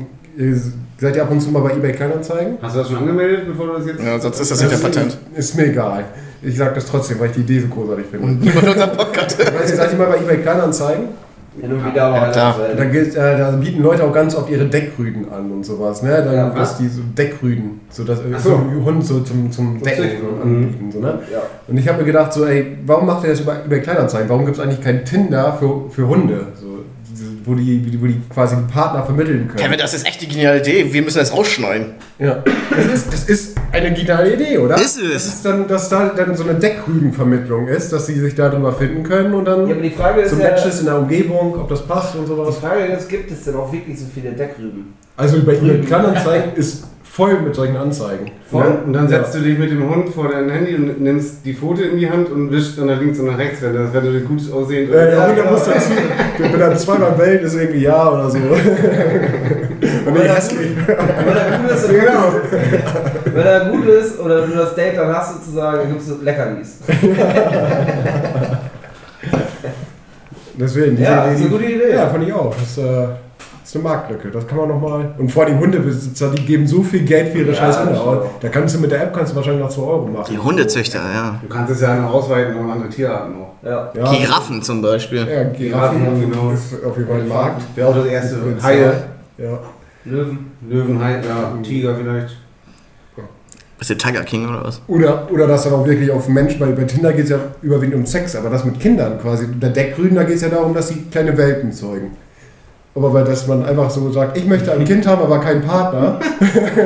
seid 0.98 1.16
ihr 1.16 1.22
ab 1.22 1.30
und 1.30 1.40
zu 1.40 1.50
mal 1.50 1.60
bei 1.60 1.72
eBay 1.72 1.92
Kleinanzeigen? 1.92 2.58
Hast 2.60 2.74
du 2.74 2.78
das 2.80 2.88
schon 2.88 2.98
angemeldet, 2.98 3.46
bevor 3.46 3.66
du 3.68 3.72
das 3.74 3.86
jetzt... 3.86 4.02
Ja, 4.02 4.18
sonst 4.18 4.40
ist 4.40 4.50
das 4.50 4.60
nicht 4.60 4.72
der 4.72 4.78
Patent. 4.78 5.18
Ist 5.34 5.56
mir 5.56 5.66
egal. 5.66 6.04
Ich 6.42 6.56
sage 6.56 6.74
das 6.74 6.86
trotzdem, 6.86 7.18
weil 7.20 7.26
ich 7.30 7.32
die 7.36 7.40
Idee 7.40 7.60
so 7.60 7.68
großartig 7.68 8.06
finde. 8.10 8.28
Niemand 8.28 8.68
unseren 8.68 8.90
Podcast. 8.96 9.38
Weißt 9.38 9.72
du, 9.72 9.76
seid 9.76 9.92
ihr 9.92 9.98
mal 9.98 10.06
bei 10.08 10.18
eBay 10.18 10.38
Kleinanzeigen? 10.38 11.04
Hin 11.60 11.72
und 11.72 11.84
wieder 11.84 12.04
aber 12.04 12.16
Ja, 12.26 12.30
klar. 12.30 12.56
äh, 12.72 12.76
Da, 12.76 12.84
gilt, 12.84 13.16
äh, 13.16 13.36
da 13.36 13.50
bieten 13.50 13.82
Leute 13.82 14.04
auch 14.04 14.12
ganz 14.12 14.36
oft 14.36 14.48
ihre 14.48 14.66
Deckrüden 14.66 15.28
an 15.32 15.50
und 15.50 15.66
sowas. 15.66 16.04
Ne? 16.04 16.10
Dann 16.24 16.32
Ja, 16.34 16.52
was 16.54 16.78
die 16.78 16.86
so 16.86 17.00
Deckrüden, 17.16 17.80
so 17.90 18.04
dass 18.04 18.20
Ach 18.32 18.38
so. 18.38 18.50
so. 18.50 18.84
Hund 18.84 19.04
so 19.04 19.20
zum, 19.22 19.50
zum 19.50 19.82
Decken 19.82 20.04
so 20.20 20.40
anbieten. 20.42 20.92
So, 20.92 21.00
ne? 21.00 21.18
Ja. 21.32 21.38
Und 21.66 21.76
ich 21.76 21.88
habe 21.88 21.98
mir 21.98 22.04
gedacht, 22.04 22.32
so, 22.32 22.44
ey, 22.46 22.78
warum 22.86 23.06
macht 23.06 23.24
ihr 23.24 23.30
das 23.30 23.40
über 23.40 23.56
eBay 23.64 23.80
Kleinanzeigen? 23.80 24.28
Warum 24.28 24.44
gibt 24.44 24.56
es 24.56 24.62
eigentlich 24.62 24.80
kein 24.80 25.04
Tinder 25.04 25.56
für, 25.58 25.90
für 25.90 26.06
Hunde? 26.06 26.46
So, 26.60 26.67
wo 27.48 27.54
die, 27.54 27.98
wo 28.00 28.06
die 28.06 28.20
quasi 28.32 28.54
den 28.56 28.68
Partner 28.68 29.02
vermitteln 29.04 29.48
können. 29.48 29.58
Kevin, 29.58 29.78
das 29.78 29.94
ist 29.94 30.06
echt 30.06 30.20
die 30.20 30.28
geniale 30.28 30.60
Idee. 30.60 30.92
Wir 30.92 31.02
müssen 31.02 31.18
das 31.18 31.32
rausschneiden. 31.32 31.94
Ja, 32.18 32.44
das 32.76 32.86
ist, 32.86 33.12
das 33.12 33.24
ist 33.24 33.56
eine 33.72 33.92
geniale 33.92 34.34
Idee, 34.34 34.58
oder? 34.58 34.76
Ist 34.76 35.00
es. 35.00 35.12
Das 35.12 35.26
ist 35.26 35.44
dann, 35.44 35.66
dass 35.66 35.88
da 35.88 36.10
dann 36.16 36.36
so 36.36 36.44
eine 36.44 36.58
Deckrübenvermittlung 36.58 37.68
ist, 37.68 37.92
dass 37.92 38.06
sie 38.06 38.18
sich 38.18 38.34
darüber 38.34 38.72
finden 38.72 39.02
können 39.02 39.34
und 39.34 39.44
dann 39.46 39.66
Ja, 39.66 39.74
aber 39.74 39.82
die 39.82 39.90
Frage 39.90 40.20
ist 40.20 40.30
so 40.34 40.40
ja, 40.40 40.50
Matches 40.50 40.80
in 40.80 40.86
der 40.86 40.98
Umgebung, 40.98 41.54
ob 41.58 41.68
das 41.68 41.86
passt 41.86 42.14
und 42.14 42.24
die 42.24 42.28
sowas. 42.28 42.56
Frage 42.58 42.84
ist, 42.84 43.08
gibt 43.08 43.30
es 43.30 43.44
denn 43.44 43.54
auch 43.56 43.72
wirklich 43.72 43.98
so 43.98 44.06
viele 44.12 44.32
Deckrüben? 44.32 44.94
Also 45.16 45.42
bei 45.42 45.54
eBay 45.54 45.80
Kleinanzeigen 45.80 46.54
ist 46.54 46.84
voll 47.18 47.40
mit 47.44 47.52
solchen 47.54 47.76
Anzeigen. 47.76 48.30
Und 48.52 48.60
dann, 48.64 48.82
und 48.84 48.92
dann 48.92 49.08
Ja. 49.10 49.18
setzt 49.18 49.34
du 49.34 49.40
dich 49.40 49.58
mit 49.58 49.70
dem 49.72 49.90
Hund 49.90 50.08
vor 50.14 50.28
dein 50.30 50.48
Handy 50.48 50.76
und 50.76 51.00
nimmst 51.00 51.44
die 51.44 51.52
Foto 51.52 51.82
in 51.82 51.98
die 51.98 52.08
Hand 52.08 52.30
und 52.30 52.48
wischst 52.52 52.78
dann 52.78 52.86
nach 52.86 53.00
links 53.00 53.18
und 53.18 53.26
nach 53.26 53.36
rechts, 53.36 53.60
wenn, 53.60 53.74
das, 53.74 53.92
wenn 53.92 54.04
du 54.04 54.20
gut 54.20 54.40
aussehend 54.52 54.90
Äh, 54.94 55.10
der 55.10 55.26
Hund 55.26 55.36
genau. 55.36 55.50
muss 55.50 55.64
dazu, 55.64 55.90
wenn 56.38 56.60
er 56.60 56.76
zweimal 56.76 57.10
bellt, 57.18 57.42
ist 57.42 57.54
irgendwie 57.56 57.80
ja 57.82 58.08
oder 58.12 58.30
so. 58.30 58.38
Und 58.38 60.12
nicht 60.14 60.36
hässlich. 60.36 60.70
Wenn 60.86 60.96
er 61.36 61.58
gut 61.58 61.70
ist, 61.72 61.84
oder 61.88 61.98
Genau. 61.98 62.32
wenn 63.34 63.46
er 63.46 63.60
gut 63.70 63.86
ist 63.88 64.20
oder 64.20 64.46
du 64.46 64.52
das 64.54 64.74
Date 64.76 64.96
dann 64.96 65.12
hast 65.12 65.34
sozusagen, 65.44 65.78
dann 65.78 65.88
gibst 65.92 66.08
du 66.10 66.14
Leckerlis. 66.22 66.78
Deswegen, 70.54 70.96
diese 70.96 71.08
Ja, 71.10 71.24
Idee, 71.26 71.34
ist 71.34 71.40
eine 71.42 71.50
gute 71.50 71.64
Idee. 71.64 71.92
Ja, 71.94 72.08
fand 72.08 72.24
ich 72.26 72.32
auch. 72.32 72.54
Das 72.58 72.78
äh, 72.78 73.06
ist 73.68 73.74
eine 73.74 73.84
Marktlücke. 73.84 74.30
Das 74.30 74.46
kann 74.46 74.56
man 74.56 74.68
nochmal. 74.68 75.14
Und 75.18 75.30
vor 75.30 75.44
allem 75.44 75.58
Hundebesitzer, 75.58 76.30
die 76.30 76.46
geben 76.46 76.66
so 76.66 76.82
viel 76.82 77.02
Geld 77.02 77.32
für 77.32 77.38
ihre 77.40 77.50
Ja, 77.50 77.54
scheiß 77.54 77.76
das 77.76 77.84
Hunde 77.84 78.00
aus. 78.00 78.26
Da 78.40 78.48
kannst 78.48 78.74
du 78.74 78.80
mit 78.80 78.90
der 78.90 79.02
App 79.02 79.12
kannst 79.14 79.32
du 79.32 79.36
wahrscheinlich 79.36 79.62
noch 79.62 79.68
2 79.68 79.82
Euro 79.82 80.06
machen. 80.06 80.32
Die 80.32 80.38
Hundezüchter, 80.38 81.00
ja. 81.12 81.38
Du 81.42 81.48
kannst 81.48 81.72
es 81.72 81.82
ja 81.82 81.94
noch 81.96 82.14
ausweiten 82.14 82.56
um 82.56 82.70
andere 82.70 82.88
Tierarten 82.88 83.38
noch. 83.38 83.52
Ja. 83.62 83.92
Ja, 83.94 84.10
Giraffen 84.10 84.62
zum 84.62 84.80
Beispiel. 84.80 85.18
Ja, 85.18 85.44
Giraffen, 85.44 85.98
Giraffen, 85.98 86.30
genau. 86.30 86.50
ist 86.52 86.82
auf 86.82 86.96
jeden 86.96 87.08
Fall 87.08 87.20
ein 87.20 87.28
Markt. 87.28 87.62
Wäre 87.76 87.88
auch 87.88 87.94
das 87.94 88.06
erste. 88.06 88.36
Haie. 88.62 88.92
Ja. 89.36 89.58
Löwen. 90.06 90.50
Löwen, 90.66 91.04
Haie, 91.04 91.20
ja, 91.28 91.52
Tiger 91.62 91.94
vielleicht. 91.94 92.38
Bist 93.78 93.90
du 93.90 93.96
Tiger 93.96 94.22
King 94.22 94.48
oder 94.48 94.64
was? 94.64 94.80
Oder, 94.88 95.30
oder 95.30 95.46
dass 95.46 95.64
dann 95.64 95.74
auch 95.74 95.86
wirklich 95.86 96.10
auf 96.10 96.26
Menschen, 96.28 96.58
weil 96.58 96.72
bei 96.72 96.84
Tinder 96.84 97.12
geht 97.12 97.24
es 97.24 97.30
ja 97.30 97.38
überwiegend 97.62 97.96
um 97.96 98.06
Sex, 98.06 98.34
aber 98.34 98.48
das 98.48 98.64
mit 98.64 98.80
Kindern 98.80 99.20
quasi. 99.20 99.46
Der 99.46 99.70
Deckrüden, 99.70 100.16
da 100.16 100.24
geht 100.24 100.36
es 100.36 100.42
ja 100.42 100.48
darum, 100.48 100.72
dass 100.74 100.88
sie 100.88 101.04
kleine 101.10 101.36
Welpen 101.36 101.70
zeugen. 101.70 102.16
Aber 102.94 103.12
weil 103.14 103.24
dass 103.24 103.46
man 103.46 103.64
einfach 103.64 103.90
so 103.90 104.10
sagt, 104.10 104.36
ich 104.36 104.46
möchte 104.46 104.72
ein 104.72 104.84
Kind 104.84 105.06
haben, 105.06 105.22
aber 105.22 105.38
keinen 105.40 105.62
Partner, 105.62 106.18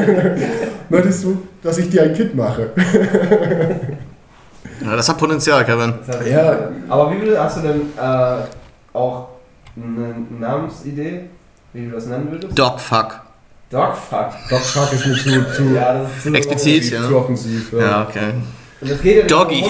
möchtest 0.89 1.25
du, 1.25 1.43
dass 1.63 1.79
ich 1.79 1.89
dir 1.89 2.03
ein 2.03 2.15
Kind 2.15 2.35
mache? 2.35 2.71
Ja, 4.85 4.97
das 4.97 5.09
hat 5.09 5.17
Potenzial, 5.19 5.65
Kevin. 5.65 5.95
Heißt, 6.09 6.27
Ja. 6.27 6.71
Aber 6.89 7.13
wie 7.13 7.21
viel 7.21 7.39
hast 7.39 7.59
du 7.59 7.61
denn 7.61 7.81
äh, 7.97 8.37
auch 8.93 9.29
eine 9.77 10.15
Namensidee, 10.41 11.27
wie 11.73 11.87
du 11.87 11.93
das 11.93 12.07
nennen 12.07 12.29
würdest? 12.31 12.59
Dogfuck. 12.59 13.21
Dogfuck. 13.71 14.31
Doch, 14.51 14.61
Fuck 14.61 14.93
ist 14.93 15.07
mir 15.07 15.17
zu, 15.17 15.53
zu, 15.55 15.63
Ja, 15.75 15.95
das 15.95 16.11
ist 16.17 16.23
zu 16.25 16.35
Explizit, 16.35 16.85
zu, 16.85 16.95
ja. 16.95 17.09
zu 17.09 17.17
offensiv. 17.17 17.73
Ja, 17.73 18.03
okay. 18.03 18.33
Und 18.83 18.91
das 18.91 19.01
geht 19.01 19.17
ja 19.17 19.23
Doggy. 19.27 19.63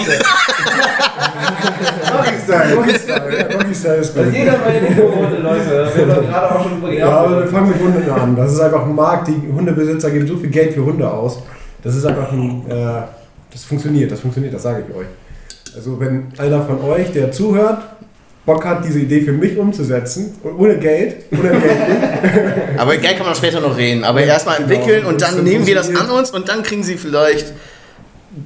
Doggy-Style. 2.11 2.75
Doggy-Style, 2.75 3.37
ja, 3.37 3.43
Doggy-Style 3.43 3.95
ist 3.97 4.15
Das 4.17 4.25
gut. 4.25 4.33
geht 4.33 4.49
aber 4.49 4.71
nur 4.95 5.05
um 5.13 5.15
Hunde, 5.19 5.37
Leute. 5.37 5.91
Wir 5.95 6.15
haben 6.15 6.27
gerade 6.27 6.55
auch 6.55 6.63
schon 6.63 6.77
über 6.79 6.91
Ja, 6.93 7.09
aber 7.09 7.39
wir 7.43 7.47
fangen 7.47 7.69
mit 7.69 7.79
Hunden 7.79 8.09
an. 8.09 8.35
Das 8.35 8.53
ist 8.53 8.59
einfach 8.59 8.83
ein 8.85 8.95
Markt, 8.95 9.27
die 9.27 9.51
Hundebesitzer 9.53 10.11
geben 10.11 10.27
so 10.27 10.37
viel 10.37 10.49
Geld 10.49 10.73
für 10.73 10.83
Hunde 10.85 11.09
aus. 11.09 11.39
Das 11.83 11.95
ist 11.95 12.05
einfach 12.05 12.31
ein, 12.31 12.63
äh, 12.69 13.01
das 13.51 13.63
funktioniert, 13.65 14.11
das 14.11 14.19
funktioniert, 14.19 14.53
das 14.53 14.63
sage 14.63 14.83
ich 14.89 14.95
euch. 14.95 15.07
Also 15.75 15.99
wenn 15.99 16.31
einer 16.37 16.61
von 16.63 16.81
euch, 16.81 17.11
der 17.11 17.31
zuhört, 17.31 17.79
Bock 18.45 18.65
hat, 18.65 18.83
diese 18.85 18.99
Idee 18.99 19.21
für 19.21 19.31
mich 19.31 19.57
umzusetzen, 19.57 20.33
und 20.43 20.57
ohne 20.59 20.77
Geld, 20.77 21.15
ohne 21.31 21.49
Geld, 21.51 21.63
Aber 22.77 22.97
Geld 22.97 23.17
kann 23.17 23.25
man 23.25 23.35
später 23.35 23.61
noch 23.61 23.77
reden. 23.77 24.03
Aber 24.03 24.19
Ja, 24.21 24.33
erstmal 24.33 24.57
genau. 24.57 24.69
entwickeln 24.69 25.05
und 25.05 25.21
dann 25.21 25.35
Das 25.35 25.43
nehmen 25.43 25.65
wir 25.65 25.75
das 25.75 25.95
an 25.95 26.09
uns 26.09 26.31
und 26.31 26.49
dann 26.49 26.61
kriegen 26.63 26.83
sie 26.83 26.97
vielleicht 26.97 27.53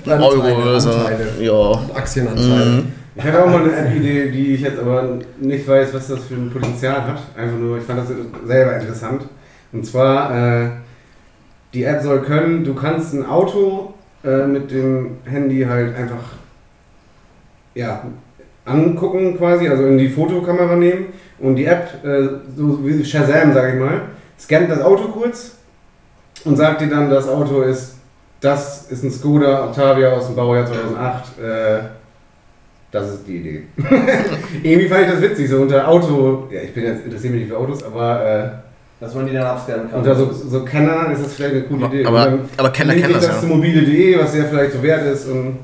Anteile, 0.05 0.23
Euro 0.25 0.61
oder 0.61 0.79
so. 0.79 0.89
Anteile, 0.91 1.25
Ja. 1.39 1.71
Aktienanteile. 1.93 2.65
Mhm. 2.65 2.91
Ich 3.15 3.23
hatte 3.23 3.43
auch 3.43 3.47
mal 3.47 3.63
eine 3.63 3.75
App-Idee, 3.75 4.29
die 4.29 4.53
ich 4.53 4.61
jetzt 4.61 4.79
aber 4.79 5.17
nicht 5.39 5.67
weiß, 5.67 5.93
was 5.93 6.07
das 6.07 6.25
für 6.25 6.35
ein 6.35 6.51
Potenzial 6.51 7.01
hat. 7.03 7.19
Einfach 7.35 7.57
nur, 7.57 7.77
ich 7.79 7.83
fand 7.83 7.99
das 7.99 8.09
selber 8.45 8.77
interessant. 8.79 9.23
Und 9.71 9.85
zwar, 9.85 10.35
äh, 10.65 10.69
die 11.73 11.83
App 11.83 12.01
soll 12.03 12.21
können, 12.21 12.63
du 12.63 12.75
kannst 12.75 13.13
ein 13.13 13.25
Auto 13.25 13.93
äh, 14.23 14.45
mit 14.45 14.69
dem 14.71 15.17
Handy 15.25 15.63
halt 15.63 15.95
einfach 15.95 16.37
ja, 17.73 18.03
angucken 18.65 19.37
quasi, 19.37 19.67
also 19.67 19.85
in 19.85 19.97
die 19.97 20.09
Fotokamera 20.09 20.75
nehmen 20.75 21.07
und 21.39 21.55
die 21.55 21.65
App, 21.65 22.03
äh, 22.03 22.27
so 22.55 22.85
wie 22.85 23.03
Shazam, 23.03 23.53
sage 23.53 23.73
ich 23.73 23.79
mal, 23.79 24.01
scannt 24.39 24.69
das 24.69 24.81
Auto 24.81 25.07
kurz 25.09 25.57
und 26.43 26.57
sagt 26.57 26.81
dir 26.81 26.87
dann, 26.87 27.09
das 27.09 27.27
Auto 27.27 27.61
ist, 27.61 27.96
das 28.41 28.91
ist 28.91 29.03
ein 29.03 29.11
Skoda 29.11 29.65
Octavia 29.65 30.11
aus 30.11 30.27
dem 30.27 30.35
Baujahr 30.35 30.65
2008, 30.65 31.39
äh, 31.39 31.79
das 32.91 33.09
ist 33.15 33.27
die 33.27 33.37
Idee. 33.37 33.63
Irgendwie 34.63 34.87
fand 34.87 35.01
ich 35.05 35.11
das 35.11 35.21
witzig, 35.21 35.49
so 35.49 35.61
unter 35.61 35.87
Auto, 35.87 36.47
ja, 36.51 36.61
ich 36.61 36.73
bin 36.73 36.83
jetzt, 36.85 37.03
interessiere 37.05 37.33
mich 37.33 37.41
nicht 37.43 37.51
für 37.51 37.57
Autos, 37.57 37.83
aber 37.83 38.25
äh, 38.25 38.49
Dass 38.99 39.13
man 39.13 39.25
die 39.27 39.33
dann 39.33 39.45
abscannen 39.45 39.89
kann. 39.89 39.99
unter 39.99 40.15
so, 40.15 40.31
so 40.31 40.63
Kenner 40.63 41.11
ist 41.11 41.23
das 41.25 41.33
vielleicht 41.33 41.55
eine 41.55 41.63
coole 41.63 41.85
Idee. 41.87 42.05
Aber, 42.05 42.25
dann 42.25 42.39
aber 42.57 42.69
Kenner 42.69 42.93
kennen 42.95 43.13
das 43.13 43.27
das 43.27 43.41
ja. 43.43 43.47
mobile.de, 43.49 44.19
was 44.19 44.35
ja 44.35 44.43
vielleicht 44.45 44.73
so 44.73 44.81
wert 44.83 45.05
ist 45.05 45.27
und 45.27 45.57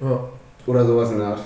Ja. 0.00 0.20
oder 0.66 0.84
sowas 0.84 1.10
in 1.12 1.18
der 1.18 1.26
Art. 1.28 1.40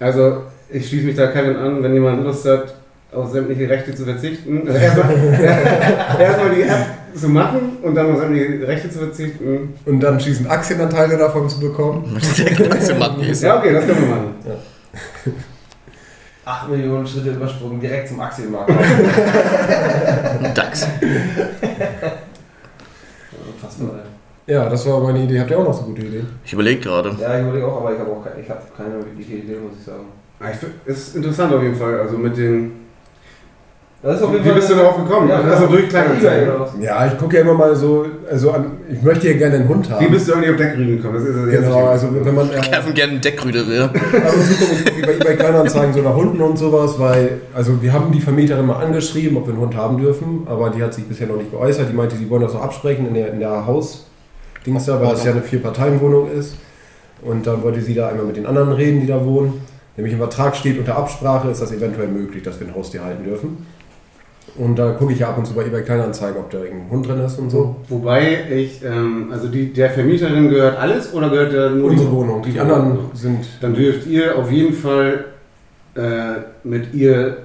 Also, 0.00 0.42
ich 0.70 0.86
schließe 0.88 1.06
mich 1.06 1.16
da 1.16 1.28
Kevin 1.28 1.56
an, 1.56 1.82
wenn 1.82 1.94
jemand 1.94 2.24
Lust 2.24 2.46
hat, 2.48 2.74
auf 3.14 3.30
sämtliche 3.30 3.68
Rechte 3.68 3.94
zu 3.94 4.04
verzichten. 4.04 4.66
Also 4.66 4.78
erstmal, 4.78 5.16
erstmal 6.20 6.54
die 6.54 6.62
App 6.62 6.86
zu 7.14 7.28
machen 7.28 7.78
und 7.82 7.94
dann 7.94 8.12
auf 8.12 8.18
sämtliche 8.20 8.66
Rechte 8.66 8.90
zu 8.90 8.98
verzichten. 8.98 9.74
Und 9.86 10.00
dann 10.00 10.18
schließend 10.20 10.50
Aktienanteile 10.50 11.16
davon 11.16 11.48
zu 11.48 11.60
bekommen. 11.60 12.18
Der 12.38 12.68
ganze. 12.68 12.92
Ja, 13.46 13.58
okay, 13.58 13.72
das 13.72 13.86
können 13.86 14.00
wir 14.00 14.08
machen. 14.16 14.34
8 16.44 16.68
Millionen 16.70 17.06
Schritte 17.06 17.30
übersprungen, 17.30 17.80
direkt 17.80 18.08
zum 18.08 18.20
Aktienmarkt. 18.20 18.70
DAX. 20.54 20.86
Unfassbar. 23.54 23.90
Ja, 24.46 24.68
das 24.68 24.86
war 24.86 25.00
meine 25.00 25.22
Idee. 25.24 25.40
Habt 25.40 25.50
ihr 25.50 25.58
auch 25.58 25.64
noch 25.64 25.72
so 25.74 25.84
gute 25.84 26.02
Ideen? 26.02 26.26
Ich 26.44 26.52
überlege 26.52 26.80
gerade. 26.80 27.16
Ja, 27.18 27.38
ich 27.38 27.44
überlege 27.46 27.66
auch, 27.66 27.80
aber 27.80 27.94
ich 27.94 27.98
habe 27.98 28.10
auch 28.10 28.22
keine, 28.22 28.40
ich 28.42 28.50
hab 28.50 28.76
keine 28.76 28.96
wirkliche 28.96 29.34
Idee, 29.36 29.54
muss 29.54 29.78
ich 29.78 29.84
sagen. 29.86 30.04
Ah, 30.38 30.50
Ich 30.52 30.58
find, 30.58 30.72
ist 30.84 31.16
interessant 31.16 31.54
auf 31.54 31.62
jeden 31.62 31.76
Fall. 31.76 32.00
Also 32.00 32.18
mit 32.18 32.36
den. 32.36 32.72
Das 32.72 32.74
ist 32.74 32.82
auf 32.82 32.82
jeden 33.93 33.93
Wie 34.04 34.50
bist 34.50 34.68
du 34.68 34.74
darauf 34.74 34.96
gekommen? 34.96 35.30
Ja, 35.30 35.40
also 35.40 35.66
durch 35.66 35.88
Kleinanzeigen. 35.88 36.52
Ja, 36.78 37.06
ich 37.06 37.16
gucke 37.16 37.36
ja 37.36 37.42
immer 37.42 37.54
mal 37.54 37.74
so, 37.74 38.04
also 38.30 38.50
an, 38.50 38.72
ich 38.86 39.02
möchte 39.02 39.30
ja 39.30 39.38
gerne 39.38 39.54
einen 39.54 39.68
Hund 39.68 39.88
haben. 39.88 40.04
Wie 40.04 40.10
bist 40.10 40.28
du 40.28 40.34
eigentlich 40.34 40.50
auf 40.50 40.56
Deckrüben 40.56 40.96
gekommen? 40.98 41.14
Das 41.14 41.24
ist 41.24 41.36
erste 41.36 41.62
Genau, 41.62 41.86
also 41.86 42.08
wenn 42.12 42.34
man 42.34 42.50
äh, 42.50 42.60
Kevin 42.60 42.92
gerne 42.92 43.12
ein 43.14 43.20
Deckrüde 43.22 43.62
und 43.62 43.70
zu 43.70 44.56
gucke 44.58 44.72
ich 44.74 44.96
wie 44.98 45.02
bei 45.06 45.14
eBay 45.14 45.36
Kleinanzeigen 45.36 45.94
so 45.94 46.02
nach 46.02 46.14
Hunden 46.14 46.38
und 46.42 46.58
sowas, 46.58 46.98
weil, 46.98 47.40
also 47.54 47.80
wir 47.80 47.94
haben 47.94 48.12
die 48.12 48.20
Vermieterin 48.20 48.66
mal 48.66 48.84
angeschrieben, 48.84 49.38
ob 49.38 49.46
wir 49.46 49.54
einen 49.54 49.62
Hund 49.62 49.74
haben 49.74 49.96
dürfen, 49.96 50.46
aber 50.46 50.68
die 50.68 50.82
hat 50.82 50.92
sich 50.92 51.04
bisher 51.04 51.26
noch 51.26 51.36
nicht 51.36 51.50
geäußert. 51.50 51.88
Die 51.88 51.94
meinte, 51.94 52.16
sie 52.16 52.28
wollen 52.28 52.42
das 52.42 52.52
noch 52.52 52.62
absprechen 52.62 53.08
in 53.08 53.14
der, 53.14 53.32
in 53.32 53.40
der 53.40 53.66
Haus-Dings 53.66 54.84
da, 54.84 55.00
weil 55.00 55.12
das 55.12 55.24
ja 55.24 55.30
eine 55.32 55.40
Vier-Parteien-Wohnung 55.40 56.30
ist. 56.30 56.56
Und 57.22 57.46
dann 57.46 57.62
wollte 57.62 57.80
sie 57.80 57.94
da 57.94 58.08
einmal 58.08 58.26
mit 58.26 58.36
den 58.36 58.44
anderen 58.44 58.72
reden, 58.72 59.00
die 59.00 59.06
da 59.06 59.24
wohnen. 59.24 59.62
Nämlich 59.96 60.12
im 60.12 60.18
Vertrag 60.18 60.56
steht, 60.56 60.78
unter 60.78 60.96
Absprache 60.96 61.48
ist 61.48 61.62
das 61.62 61.72
eventuell 61.72 62.08
möglich, 62.08 62.42
dass 62.42 62.60
wir 62.60 62.66
ein 62.66 62.74
Haustier 62.74 63.02
halten 63.02 63.24
dürfen. 63.24 63.66
Und 64.56 64.76
da 64.78 64.92
gucke 64.92 65.12
ich 65.12 65.18
ja 65.18 65.30
ab 65.30 65.38
und 65.38 65.46
zu 65.46 65.54
bei 65.54 65.64
eBay 65.64 65.82
Kleinanzeigen, 65.82 66.36
ob 66.40 66.48
da 66.50 66.58
irgendein 66.58 66.90
Hund 66.90 67.08
drin 67.08 67.20
ist 67.20 67.38
und 67.40 67.50
so. 67.50 67.76
Wobei 67.88 68.44
ich, 68.50 68.84
ähm, 68.84 69.28
also 69.32 69.48
die, 69.48 69.72
der 69.72 69.90
Vermieterin 69.90 70.48
gehört 70.48 70.78
alles 70.78 71.12
oder 71.12 71.28
gehört 71.28 71.52
der 71.52 71.70
nur 71.70 71.90
Unsere 71.90 72.12
Wohnung. 72.12 72.42
Die 72.42 72.58
anderen 72.60 72.98
sind 73.14 73.44
Dann 73.60 73.74
dürft 73.74 74.06
ihr 74.06 74.38
auf 74.38 74.50
jeden 74.52 74.72
Fall 74.74 75.24
äh, 75.96 76.34
mit 76.62 76.94
ihr 76.94 77.38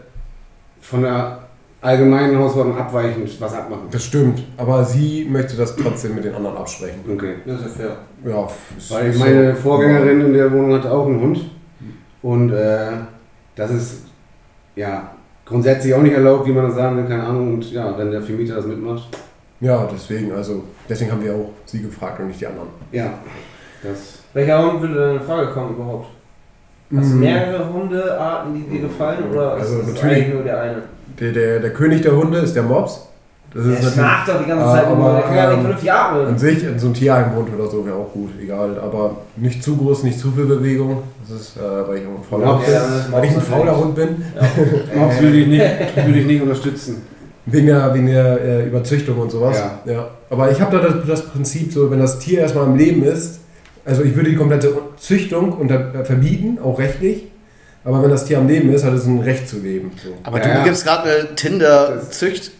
von 0.82 1.02
der 1.02 1.40
allgemeinen 1.82 2.38
Hausordnung 2.38 2.78
abweichend 2.78 3.40
was 3.42 3.54
abmachen. 3.54 3.84
Das 3.90 4.04
stimmt, 4.04 4.44
aber 4.58 4.84
sie 4.84 5.26
möchte 5.30 5.56
das 5.56 5.76
trotzdem 5.76 6.14
mit 6.16 6.26
den 6.26 6.36
anderen 6.36 6.58
absprechen. 6.58 7.00
Okay. 7.12 7.36
Das 7.46 7.62
ist 7.62 7.80
ja 7.80 7.86
fair. 8.24 8.32
Ja, 8.32 8.48
ist- 8.78 8.92
Weil 8.92 9.14
meine 9.18 9.56
so. 9.56 9.62
Vorgängerin 9.62 10.22
in 10.22 10.34
der 10.34 10.52
Wohnung 10.52 10.74
hatte 10.74 10.92
auch 10.92 11.08
einen 11.08 11.22
Hund. 11.22 11.40
Und 12.22 12.52
äh, 12.52 12.88
das 13.56 13.72
ist 13.72 14.02
ja 14.76 15.12
grundsätzlich 15.50 15.94
auch 15.94 16.02
nicht 16.02 16.14
erlaubt, 16.14 16.48
wie 16.48 16.52
man 16.52 16.66
das 16.66 16.76
sagen 16.76 16.98
will, 16.98 17.06
keine 17.06 17.24
Ahnung. 17.24 17.56
Und 17.56 17.72
ja, 17.72 17.98
wenn 17.98 18.12
der 18.12 18.22
Vermieter 18.22 18.56
das 18.56 18.66
mitmacht, 18.66 19.10
Ja, 19.62 19.88
deswegen, 19.92 20.32
also 20.32 20.64
deswegen 20.88 21.12
haben 21.12 21.24
wir 21.24 21.34
auch 21.34 21.50
sie 21.66 21.82
gefragt 21.82 22.20
und 22.20 22.28
nicht 22.28 22.40
die 22.40 22.48
anderen. 22.48 22.70
ja, 22.92 23.14
das. 23.84 24.20
Welcher 24.34 24.64
Hund 24.64 24.82
würde 24.82 24.94
denn 24.94 25.16
in 25.18 25.22
Frage 25.22 25.48
kommen 25.52 25.76
überhaupt? 25.76 26.08
Hast 26.96 27.12
du 27.12 27.16
Mhm. 27.16 27.20
mehrere 27.20 27.74
Hundearten, 27.74 28.54
die 28.56 28.62
dir 28.78 28.82
gefallen? 28.84 29.24
Oder 29.32 29.54
Also 29.54 29.80
ist 29.80 29.88
natürlich- 29.94 30.04
eigentlich 30.18 30.34
nur 30.34 30.44
der 30.44 30.62
eine? 30.62 30.84
Der, 31.20 31.32
der, 31.34 31.60
der 31.60 31.74
König 31.74 32.02
der 32.02 32.16
Hunde 32.16 32.38
ist 32.40 32.56
der 32.56 32.64
Mops. 32.64 33.09
Das 33.54 33.64
Der 33.66 33.80
ist 33.80 33.94
schnarcht 33.94 34.28
doch 34.30 34.40
die 34.44 34.48
ganze 34.48 34.66
Zeit 34.66 34.86
aber, 34.86 35.14
Der 35.14 35.22
kann 35.24 35.36
ja 35.36 35.46
nicht 35.48 35.54
ähm, 35.56 35.62
vernünftig 35.62 35.92
atmen. 35.92 36.26
an 36.28 36.38
sich 36.38 36.64
in 36.64 36.80
so 36.80 36.86
einem 36.88 36.94
Tierheimhund 36.94 37.50
oder 37.58 37.68
so 37.70 37.86
wäre 37.86 37.96
auch 37.96 38.12
gut, 38.14 38.30
egal. 38.42 38.80
Aber 38.80 39.18
nicht 39.38 39.64
zu 39.64 39.76
groß, 39.76 40.04
nicht 40.04 40.20
zu 40.20 40.32
viel 40.32 40.46
Bewegung. 40.46 41.02
Das 41.28 41.42
ist, 41.42 41.58
äh, 41.58 41.62
weil 41.88 41.98
ich 41.98 42.04
auch 42.06 42.18
ein 42.20 42.24
fauler 42.30 42.46
Ja, 42.46 42.54
Hund 42.54 42.66
bin. 42.66 42.74
ja, 42.74 43.06
Weil 43.12 43.26
ich 43.26 43.32
ein 43.32 43.42
fauler. 43.42 43.78
Hund 43.78 43.96
bin. 43.96 44.08
Das 44.36 45.22
würde 45.22 45.38
ich 45.38 45.48
nicht, 45.48 46.06
würde 46.06 46.20
ich 46.20 46.26
nicht 46.28 46.42
unterstützen. 46.42 47.02
Wegen 47.48 47.66
der, 47.68 47.94
wegen 47.96 48.06
der 48.08 48.42
äh, 48.42 48.68
Überzüchtung 48.68 49.18
und 49.18 49.32
sowas. 49.32 49.60
Ja. 49.86 50.10
Aber 50.30 50.52
ich 50.52 50.62
habe 50.62 50.78
da 50.78 50.88
das, 50.88 51.08
das 51.08 51.22
Prinzip, 51.26 51.74
so 51.74 51.90
wenn 51.90 52.00
das 52.00 52.20
Tier 52.20 52.42
erstmal 52.42 52.66
im 52.66 52.76
Leben 52.76 53.04
ist, 53.04 53.40
also 53.86 54.04
ich 54.04 54.16
würde 54.16 54.30
die 54.30 54.36
komplette 54.36 54.72
Züchtung 54.98 55.54
unter, 55.54 55.96
äh, 55.96 56.06
verbieten, 56.06 56.60
auch 56.64 56.78
rechtlich. 56.78 57.24
Aber 57.84 58.04
wenn 58.04 58.12
das 58.12 58.26
Tier 58.26 58.38
am 58.38 58.48
Leben 58.48 58.72
ist, 58.72 58.84
hat 58.86 58.94
es 58.94 59.06
ein 59.08 59.22
Recht 59.22 59.50
zu 59.50 59.58
leben. 59.58 59.92
So. 60.04 60.10
Aber 60.24 60.38
Ja, 60.38 60.44
du 60.44 60.50
ja. 60.60 60.64
gibst 60.66 60.86
gerade 60.86 61.10
eine 61.10 61.36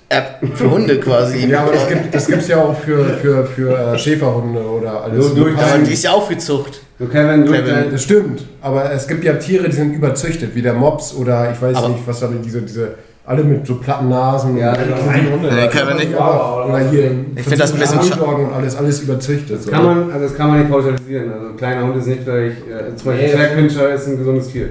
Tinder-Zücht-App 0.10 0.58
für 0.58 0.72
Hunde 0.72 1.00
quasi. 1.00 1.48
Ja, 1.48 1.62
aber 1.62 1.74
das 1.74 1.88
gibt 1.88 2.14
es 2.16 2.28
gibt's 2.28 2.48
ja 2.48 2.58
auch 2.62 2.76
für, 2.78 3.04
für, 3.22 3.46
für 3.46 3.78
äh, 3.94 3.98
Schäferhunde 3.98 4.60
oder 4.62 5.04
alles. 5.04 5.34
Nur 5.34 5.36
durch 5.46 5.58
Aber 5.58 5.68
dein- 5.68 5.86
die 5.86 5.94
ist 5.94 6.04
ja 6.04 6.12
aufgezucht. 6.12 6.82
So 7.00 7.06
Kevin, 7.06 7.46
durch 7.46 7.60
Kevin, 7.60 7.74
dein, 7.76 7.92
Das 7.92 8.04
stimmt, 8.04 8.46
aber 8.62 8.92
es 8.92 9.08
gibt 9.08 9.24
ja 9.24 9.34
Tiere, 9.34 9.70
die 9.70 9.76
sind 9.76 9.94
überzüchtet, 9.94 10.54
wie 10.54 10.62
der 10.62 10.74
Mops 10.74 11.14
oder 11.16 11.52
ich 11.52 11.62
weiß 11.62 11.78
Aber- 11.78 11.90
nicht, 11.90 12.02
was 12.06 12.20
da 12.20 12.30
diese, 12.44 12.62
diese, 12.62 12.96
alle 13.26 13.44
mit 13.44 13.66
so 13.66 13.76
platten 13.76 14.10
Nasen. 14.10 14.58
Ja, 14.58 14.72
und, 14.74 14.80
genau. 14.80 15.32
Hunde. 15.36 15.50
Nee, 15.54 15.68
kann 15.68 15.86
man 15.88 15.98
nicht. 15.98 16.14
aber, 16.16 16.66
oder 16.68 16.80
hier, 16.90 17.12
Ich 17.36 17.44
finde 17.44 17.58
das 17.60 17.74
ein 17.74 17.80
bisschen 17.80 18.00
und 18.22 18.52
alles, 18.54 18.76
alles 18.76 19.02
überzüchtet. 19.02 19.62
So. 19.64 19.72
kann 19.72 19.86
man, 19.86 20.12
also 20.12 20.26
das 20.28 20.36
kann 20.36 20.48
man 20.50 20.60
nicht 20.60 20.72
pauschalisieren. 20.72 21.32
Also 21.32 21.48
ein 21.50 21.56
kleiner 21.58 21.84
Hund 21.84 21.96
ist 21.98 22.08
nicht 22.08 22.26
gleich, 22.26 22.54
äh, 22.54 22.96
zum 22.96 23.12
Beispiel 23.12 23.30
Zwergpinscher 23.30 23.94
ist 23.94 24.08
ein 24.08 24.18
gesundes 24.18 24.48
Tier. 24.50 24.70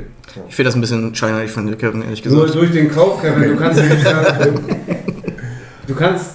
Ich 0.49 0.55
finde 0.55 0.69
das 0.69 0.75
ein 0.75 0.81
bisschen 0.83 1.15
scheinheilig 1.15 1.51
von 1.51 1.67
dir, 1.67 1.77
Kevin, 1.77 2.03
ehrlich 2.03 2.23
Nur 2.27 2.43
gesagt. 2.47 2.61
durch 2.61 2.73
den 2.73 2.91
Kauf, 2.91 3.23
Kevin, 3.23 3.51
du 3.51 3.57
kannst 3.57 3.81
nicht 3.83 4.03
sagen, 4.05 4.61
du 5.89 5.95
kannst, 5.95 6.27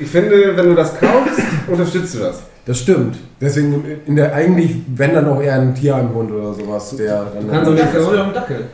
ich 0.00 0.08
finde, 0.08 0.56
wenn 0.56 0.68
du 0.70 0.74
das 0.74 0.98
kaufst, 0.98 1.38
unterstützt 1.68 2.14
du 2.16 2.20
das. 2.20 2.42
Das 2.64 2.78
stimmt. 2.80 3.16
Deswegen 3.40 3.84
in 4.06 4.16
der 4.16 4.34
eigentlich, 4.34 4.76
wenn 4.88 5.14
dann 5.14 5.28
auch 5.28 5.40
eher 5.40 5.54
ein 5.60 5.72
Tierheimhund 5.74 6.32
oder 6.32 6.52
sowas, 6.52 6.96
der 6.96 7.26
dann. 7.32 7.46
Du 7.46 7.52
kannst 7.52 7.68
auch 7.68 7.72
nicht- 7.74 7.94
ja 8.16 8.24
ein 8.24 8.34
Dackel. 8.34 8.64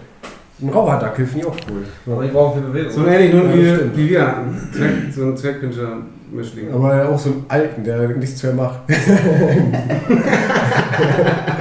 ein 0.62 0.68
Raucherdackel 0.70 1.26
finde 1.26 1.40
ich 1.40 1.46
auch 1.46 1.56
cool. 1.70 1.84
Aber 2.14 2.24
ich 2.24 2.32
brauche 2.32 2.58
viel 2.58 2.68
Bewegung. 2.68 2.90
So 2.92 3.00
ein 3.04 3.12
ähnlich 3.12 3.32
Hund 3.34 3.54
Ja, 3.54 3.78
wie, 3.94 3.98
wie 3.98 4.08
wir 4.10 4.26
hatten. 4.26 5.10
So 5.14 5.22
ein 5.24 5.36
Zwergpinscher-Mischling. 5.36 6.72
Aber 6.72 7.08
auch 7.10 7.18
so 7.18 7.28
einen 7.30 7.44
alten, 7.48 7.84
der 7.84 8.08
nichts 8.08 8.42
mehr 8.42 8.54
macht. 8.54 8.80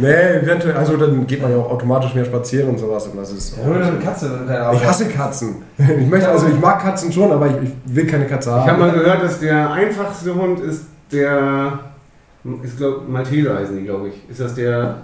nee, 0.00 0.38
eventuell, 0.42 0.76
also 0.76 0.96
dann 0.96 1.26
geht 1.26 1.42
man 1.42 1.50
ja 1.50 1.58
auch 1.58 1.70
automatisch 1.70 2.14
mehr 2.14 2.24
spazieren 2.24 2.70
und 2.70 2.78
sowas. 2.78 3.06
Und 3.06 3.16
das 3.16 3.32
ist 3.32 3.56
dir 3.56 3.62
eine 3.64 3.98
Katze, 3.98 4.30
keine 4.46 4.74
ich 4.74 4.86
hasse 4.86 5.06
Katzen. 5.06 5.62
Ich 5.78 6.08
möchte, 6.08 6.28
also 6.28 6.46
ich 6.48 6.58
mag 6.60 6.80
Katzen 6.80 7.12
schon, 7.12 7.30
aber 7.30 7.46
ich, 7.46 7.54
ich 7.62 7.94
will 7.94 8.06
keine 8.06 8.26
Katze 8.26 8.50
Ich 8.50 8.56
haben. 8.56 8.70
habe 8.70 8.78
mal 8.80 8.92
gehört, 8.92 9.22
dass 9.22 9.40
der 9.40 9.70
einfachste 9.70 10.34
Hund 10.34 10.60
ist 10.60 10.84
der, 11.12 11.78
ist 12.62 12.76
glaub, 12.76 13.08
Malteser 13.08 13.56
heißen 13.58 13.76
die, 13.76 13.84
glaube 13.84 14.08
ich. 14.08 14.30
Ist 14.30 14.40
das 14.40 14.54
der, 14.54 14.96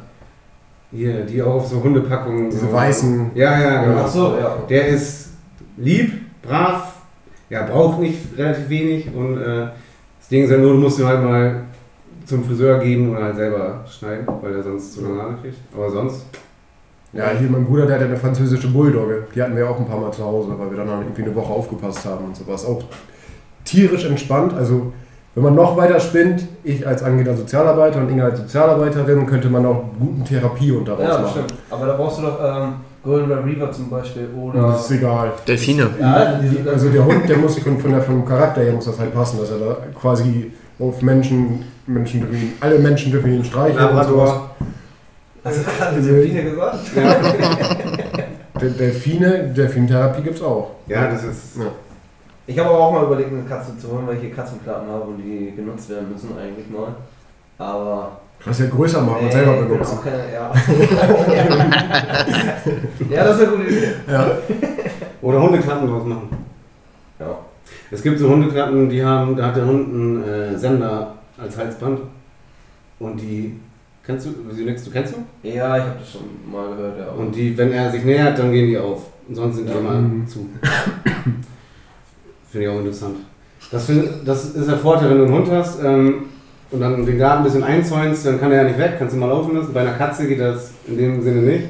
hier, 0.91 1.25
die 1.25 1.43
auch 1.43 1.55
auf 1.55 1.67
so 1.67 1.83
Hundepackungen. 1.83 2.51
Diese 2.51 2.67
so, 2.67 2.73
weißen. 2.73 3.33
Ja, 3.35 3.59
ja, 3.59 3.85
genau. 3.85 4.03
Ach 4.05 4.09
so, 4.09 4.37
ja. 4.39 4.57
Der 4.69 4.89
ist 4.89 5.31
lieb, 5.77 6.13
brav, 6.43 6.95
ja, 7.51 7.63
braucht 7.65 8.01
nicht 8.01 8.19
relativ 8.37 8.69
wenig 8.69 9.09
und 9.15 9.39
äh, 9.41 9.67
das 10.19 10.29
Ding 10.31 10.45
ist 10.45 10.51
ja 10.51 10.59
nur, 10.59 10.73
du 10.73 10.79
musst 10.79 10.99
ihn 10.99 11.07
halt 11.07 11.23
mal 11.23 11.63
zum 12.27 12.45
Friseur 12.45 12.79
geben 12.81 13.11
oder 13.17 13.25
halt 13.25 13.37
selber 13.37 13.85
schneiden, 13.89 14.27
weil 14.43 14.55
er 14.55 14.63
sonst 14.63 14.93
zu 14.95 15.03
lange 15.03 15.23
Haare 15.23 15.35
kriegt. 15.41 15.57
Aber 15.75 15.91
sonst, 15.91 16.27
Ja, 17.13 17.31
hier 17.39 17.49
mein 17.49 17.65
Bruder, 17.65 17.87
der 17.87 17.97
hat 18.01 18.05
eine 18.07 18.17
französische 18.17 18.69
Bulldogge. 18.69 19.25
Die 19.35 19.41
hatten 19.43 19.57
wir 19.57 19.69
auch 19.71 19.79
ein 19.79 19.87
paar 19.87 19.99
Mal 20.01 20.13
zu 20.13 20.25
Hause, 20.25 20.51
weil 20.59 20.71
wir 20.71 20.77
dann 20.77 20.89
irgendwie 20.89 21.23
eine 21.23 21.35
Woche 21.35 21.53
aufgepasst 21.53 22.05
haben 22.05 22.25
und 22.27 22.37
sowas. 22.37 22.65
Auch 22.67 22.83
tierisch 23.65 24.05
entspannt. 24.05 24.53
Also, 24.55 24.93
wenn 25.35 25.45
man 25.45 25.55
noch 25.55 25.77
weiter 25.77 26.01
spinnt, 26.01 26.47
ich 26.65 26.87
als 26.87 27.03
angehender 27.03 27.37
Sozialarbeiter 27.37 28.01
und 28.01 28.09
Inge 28.11 28.25
als 28.25 28.39
Sozialarbeiterin, 28.41 29.27
könnte 29.27 29.49
man 29.49 29.65
auch 29.67 29.85
guten 29.99 30.25
Therapiehund 30.25 30.89
daraus 30.89 31.03
Ja, 31.03 31.19
machen. 31.21 31.31
stimmt. 31.45 31.55
Aber 31.71 31.87
da 31.87 31.97
brauchst 31.97 32.19
du 32.19 32.23
doch 32.23 32.39
ähm, 32.43 32.73
Golden 33.05 33.31
Retriever 33.31 33.71
zum 33.71 33.89
Beispiel 33.91 34.29
oder. 34.35 34.63
Das 34.63 34.91
ist 34.91 34.99
egal. 34.99 35.33
Delfine. 35.47 35.89
Ja, 36.01 36.41
Also 36.73 36.89
der 36.89 37.05
Hund, 37.05 37.29
der 37.29 37.37
muss 37.39 37.57
von, 37.59 37.79
von 37.79 37.91
der, 37.93 38.03
vom 38.03 38.25
Charakter 38.25 38.63
her 38.63 38.73
muss 38.73 38.87
das 38.87 38.99
halt 38.99 39.15
passen, 39.15 39.39
dass 39.39 39.51
er 39.51 39.59
da 39.59 39.77
quasi 40.01 40.53
auf 40.79 41.01
Menschen, 41.03 41.65
Menschen 41.87 42.21
dürfen 42.21 42.37
ihn, 42.37 42.53
alle 42.61 42.79
Menschen 42.79 43.13
dürfen 43.13 43.33
ihn 43.33 43.45
streicheln 43.45 43.97
und 43.97 44.05
sowas. 44.05 44.33
Hast 45.45 45.59
du 45.59 45.63
gerade 45.65 46.01
Delfine 46.01 46.45
gesagt? 46.51 46.79
De- 48.61 48.71
Delfine, 48.71 49.53
Delfintherapie 49.57 50.23
gibt 50.23 50.37
es 50.37 50.43
auch. 50.43 50.71
ja, 50.89 51.09
das 51.11 51.23
ist, 51.25 51.59
Ich 52.47 52.59
habe 52.59 52.71
aber 52.71 52.79
auch 52.81 52.93
mal 52.93 53.05
überlegt, 53.05 53.31
eine 53.31 53.43
Katze 53.43 53.77
zu 53.79 53.91
holen, 53.93 54.07
weil 54.07 54.15
ich 54.17 54.23
hier 54.23 54.33
Katzenplatten 54.33 54.89
habe 54.89 55.03
und 55.05 55.19
die 55.19 55.53
genutzt 55.55 55.89
werden 55.91 56.11
müssen 56.13 56.31
eigentlich 56.39 56.69
mal. 56.71 56.89
Aber. 57.59 58.13
Kannst 58.43 58.61
ja 58.61 58.67
größer 58.67 59.01
machen 59.03 59.25
und 59.27 59.33
selber 59.33 59.57
benutzen. 59.63 59.99
keine- 60.03 60.33
Ja. 60.33 60.53
ja, 63.11 63.25
das 63.25 63.37
ist 63.41 63.49
eine 63.49 63.57
gute 63.57 63.69
Idee. 63.71 63.89
Ja. 64.11 64.31
oder 65.23 65.41
Hundeklappen 65.43 65.89
draus 65.89 66.05
machen. 66.05 66.29
Ja. 67.19 67.39
Es 67.91 68.03
gibt 68.03 68.19
so 68.19 68.29
Hundeklappen, 68.29 68.89
die 68.89 69.05
haben, 69.05 69.37
da 69.37 69.47
hat 69.47 69.57
der 69.57 69.67
Hund 69.67 69.89
einen 69.89 70.25
äh, 70.25 70.59
Sender 70.59 71.15
als 71.39 71.57
Halsband 71.57 72.01
und 72.99 73.21
die, 73.21 73.57
kennst 74.05 74.27
du, 74.27 74.31
Silex, 74.53 74.85
du 74.85 74.91
kennst 74.91 75.15
du? 75.15 75.49
Ja, 75.49 75.77
ich 75.77 75.83
habe 75.83 75.97
das 75.99 76.11
schon 76.13 76.23
mal 76.51 76.75
gehört, 76.77 76.99
ja. 76.99 77.09
Und 77.11 77.35
die, 77.35 77.57
wenn 77.59 77.73
er 77.73 77.91
sich 77.91 78.05
nähert, 78.05 78.39
dann 78.39 78.53
gehen 78.53 78.69
die 78.69 78.79
auf. 78.79 79.03
Und 79.29 79.35
sonst 79.35 79.57
sind 79.57 79.69
die 79.69 79.73
Ja. 79.73 79.79
immer 79.81 80.27
zu. 80.27 80.49
Finde 82.51 82.67
ich 82.67 82.69
auch 82.73 82.79
interessant. 82.79 83.17
Das, 83.71 83.85
find, 83.87 84.09
das 84.25 84.55
ist 84.55 84.69
der 84.69 84.79
Vorteil, 84.79 85.11
wenn 85.11 85.19
du 85.19 85.25
einen 85.25 85.35
Hund 85.35 85.51
hast 85.51 85.83
ähm, 85.83 86.27
und 86.71 86.81
dann 86.81 87.05
den 87.05 87.19
Garten 87.19 87.39
ein 87.39 87.45
bisschen 87.45 87.65
einzäunst, 87.65 88.25
dann 88.25 88.39
kann 88.39 88.53
er 88.53 88.63
ja 88.63 88.69
nicht 88.69 88.79
weg, 88.79 88.95
kannst 88.99 89.15
du 89.15 89.19
mal 89.19 89.27
laufen 89.29 89.57
lassen. 89.57 89.73
Bei 89.73 89.81
einer 89.81 89.95
Katze 89.95 90.29
geht 90.29 90.41
das 90.41 90.71
in 90.87 90.97
dem 90.97 91.21
Sinne 91.23 91.43
nicht. 91.43 91.65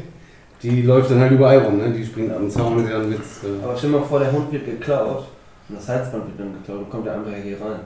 Die 0.62 0.82
läuft 0.82 1.10
dann 1.10 1.20
halt 1.20 1.32
überall 1.32 1.58
rum, 1.58 1.78
ne? 1.78 1.90
die 1.90 2.04
springt 2.04 2.32
am 2.32 2.48
Zaun, 2.50 2.84
ist 2.84 2.90
ja 2.90 2.98
ein 2.98 3.10
Witz. 3.10 3.40
Äh. 3.44 3.64
Aber 3.64 3.76
stell 3.76 3.90
dir 3.90 3.98
mal 3.98 4.04
vor, 4.04 4.18
der 4.20 4.32
Hund 4.32 4.50
wird 4.52 4.64
geklaut 4.64 5.26
und 5.68 5.76
das 5.78 5.88
Halsband 5.88 6.26
wird 6.26 6.40
dann 6.40 6.54
geklaut 6.54 6.78
und 6.78 6.90
kommt 6.90 7.06
der 7.06 7.14
einfach 7.14 7.32
hier 7.42 7.60
rein. 7.60 7.80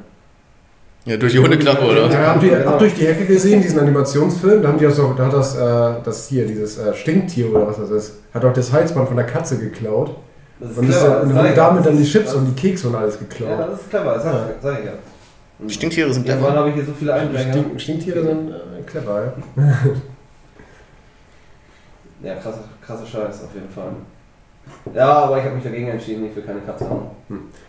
Ja, 1.07 1.17
durch 1.17 1.33
die 1.33 1.39
Hundeklappe, 1.39 1.83
oder? 1.85 2.11
Ja, 2.11 2.21
ihr 2.21 2.27
habt 2.29 2.43
ihr 2.43 2.59
durch 2.79 2.95
die 2.95 3.07
Hecke 3.07 3.25
gesehen, 3.25 3.63
diesen 3.63 3.81
Animationsfilm? 3.81 4.63
Da, 4.63 4.69
haben 4.69 4.79
die 4.79 4.87
auch, 4.87 5.17
da 5.17 5.27
hat 5.27 5.33
das, 5.33 5.57
äh, 5.57 5.95
das 6.05 6.29
hier, 6.29 6.47
dieses 6.47 6.79
äh, 6.79 6.93
Stinktier 6.95 7.51
oder 7.51 7.67
was 7.69 7.79
das 7.79 7.91
ist, 7.91 8.15
hat 8.35 8.45
auch 8.45 8.53
das 8.53 8.71
Halsband 8.73 9.09
von 9.09 9.17
der 9.17 9.27
Katze 9.27 9.59
geklaut. 9.59 10.15
Das 10.61 10.77
Und, 10.77 10.89
ist, 10.91 10.99
clever, 11.01 11.23
und 11.23 11.29
das 11.31 11.35
sag 11.37 11.43
hat 11.45 11.51
ich 11.51 11.57
damit 11.57 11.85
ja. 11.87 11.91
dann 11.91 11.99
die 11.99 12.05
Chips 12.05 12.29
ist- 12.29 12.35
und 12.35 12.47
die 12.47 12.61
Kekse 12.61 12.89
und 12.89 12.95
alles 12.97 13.15
Ja, 13.15 13.21
geklaut. 13.21 13.59
das 13.71 13.81
ist 13.81 13.89
clever, 13.91 14.15
das 14.15 14.23
sag, 14.25 14.35
ich- 14.35 14.63
sag 14.63 14.79
ich 14.81 14.85
ja. 14.85 14.93
Und 15.59 15.73
Stinktiere 15.73 16.13
sind 16.13 16.29
Ja, 16.29 16.35
clever. 16.37 16.49
wann 16.49 16.57
habe 16.59 16.69
ich 16.69 16.75
hier 16.75 16.85
so 16.85 16.93
viele 16.99 17.15
Einbrecher? 17.15 17.51
Stink, 17.53 17.81
Stinktiere 17.81 18.23
sind 18.23 18.51
äh, 18.51 18.83
clever, 18.87 19.33
ja. 19.57 19.63
Ja, 22.23 22.35
krasser, 22.35 22.65
krasser 22.85 23.07
Scheiß 23.07 23.45
auf 23.45 23.55
jeden 23.55 23.71
Fall. 23.71 23.93
Ja, 24.95 25.09
aber 25.25 25.39
ich 25.39 25.45
habe 25.45 25.55
mich 25.55 25.65
dagegen 25.65 25.89
entschieden, 25.89 26.27
ich 26.27 26.37
will 26.37 26.43
keine 26.43 26.61
Katze 26.61 26.89
haben. 26.89 27.07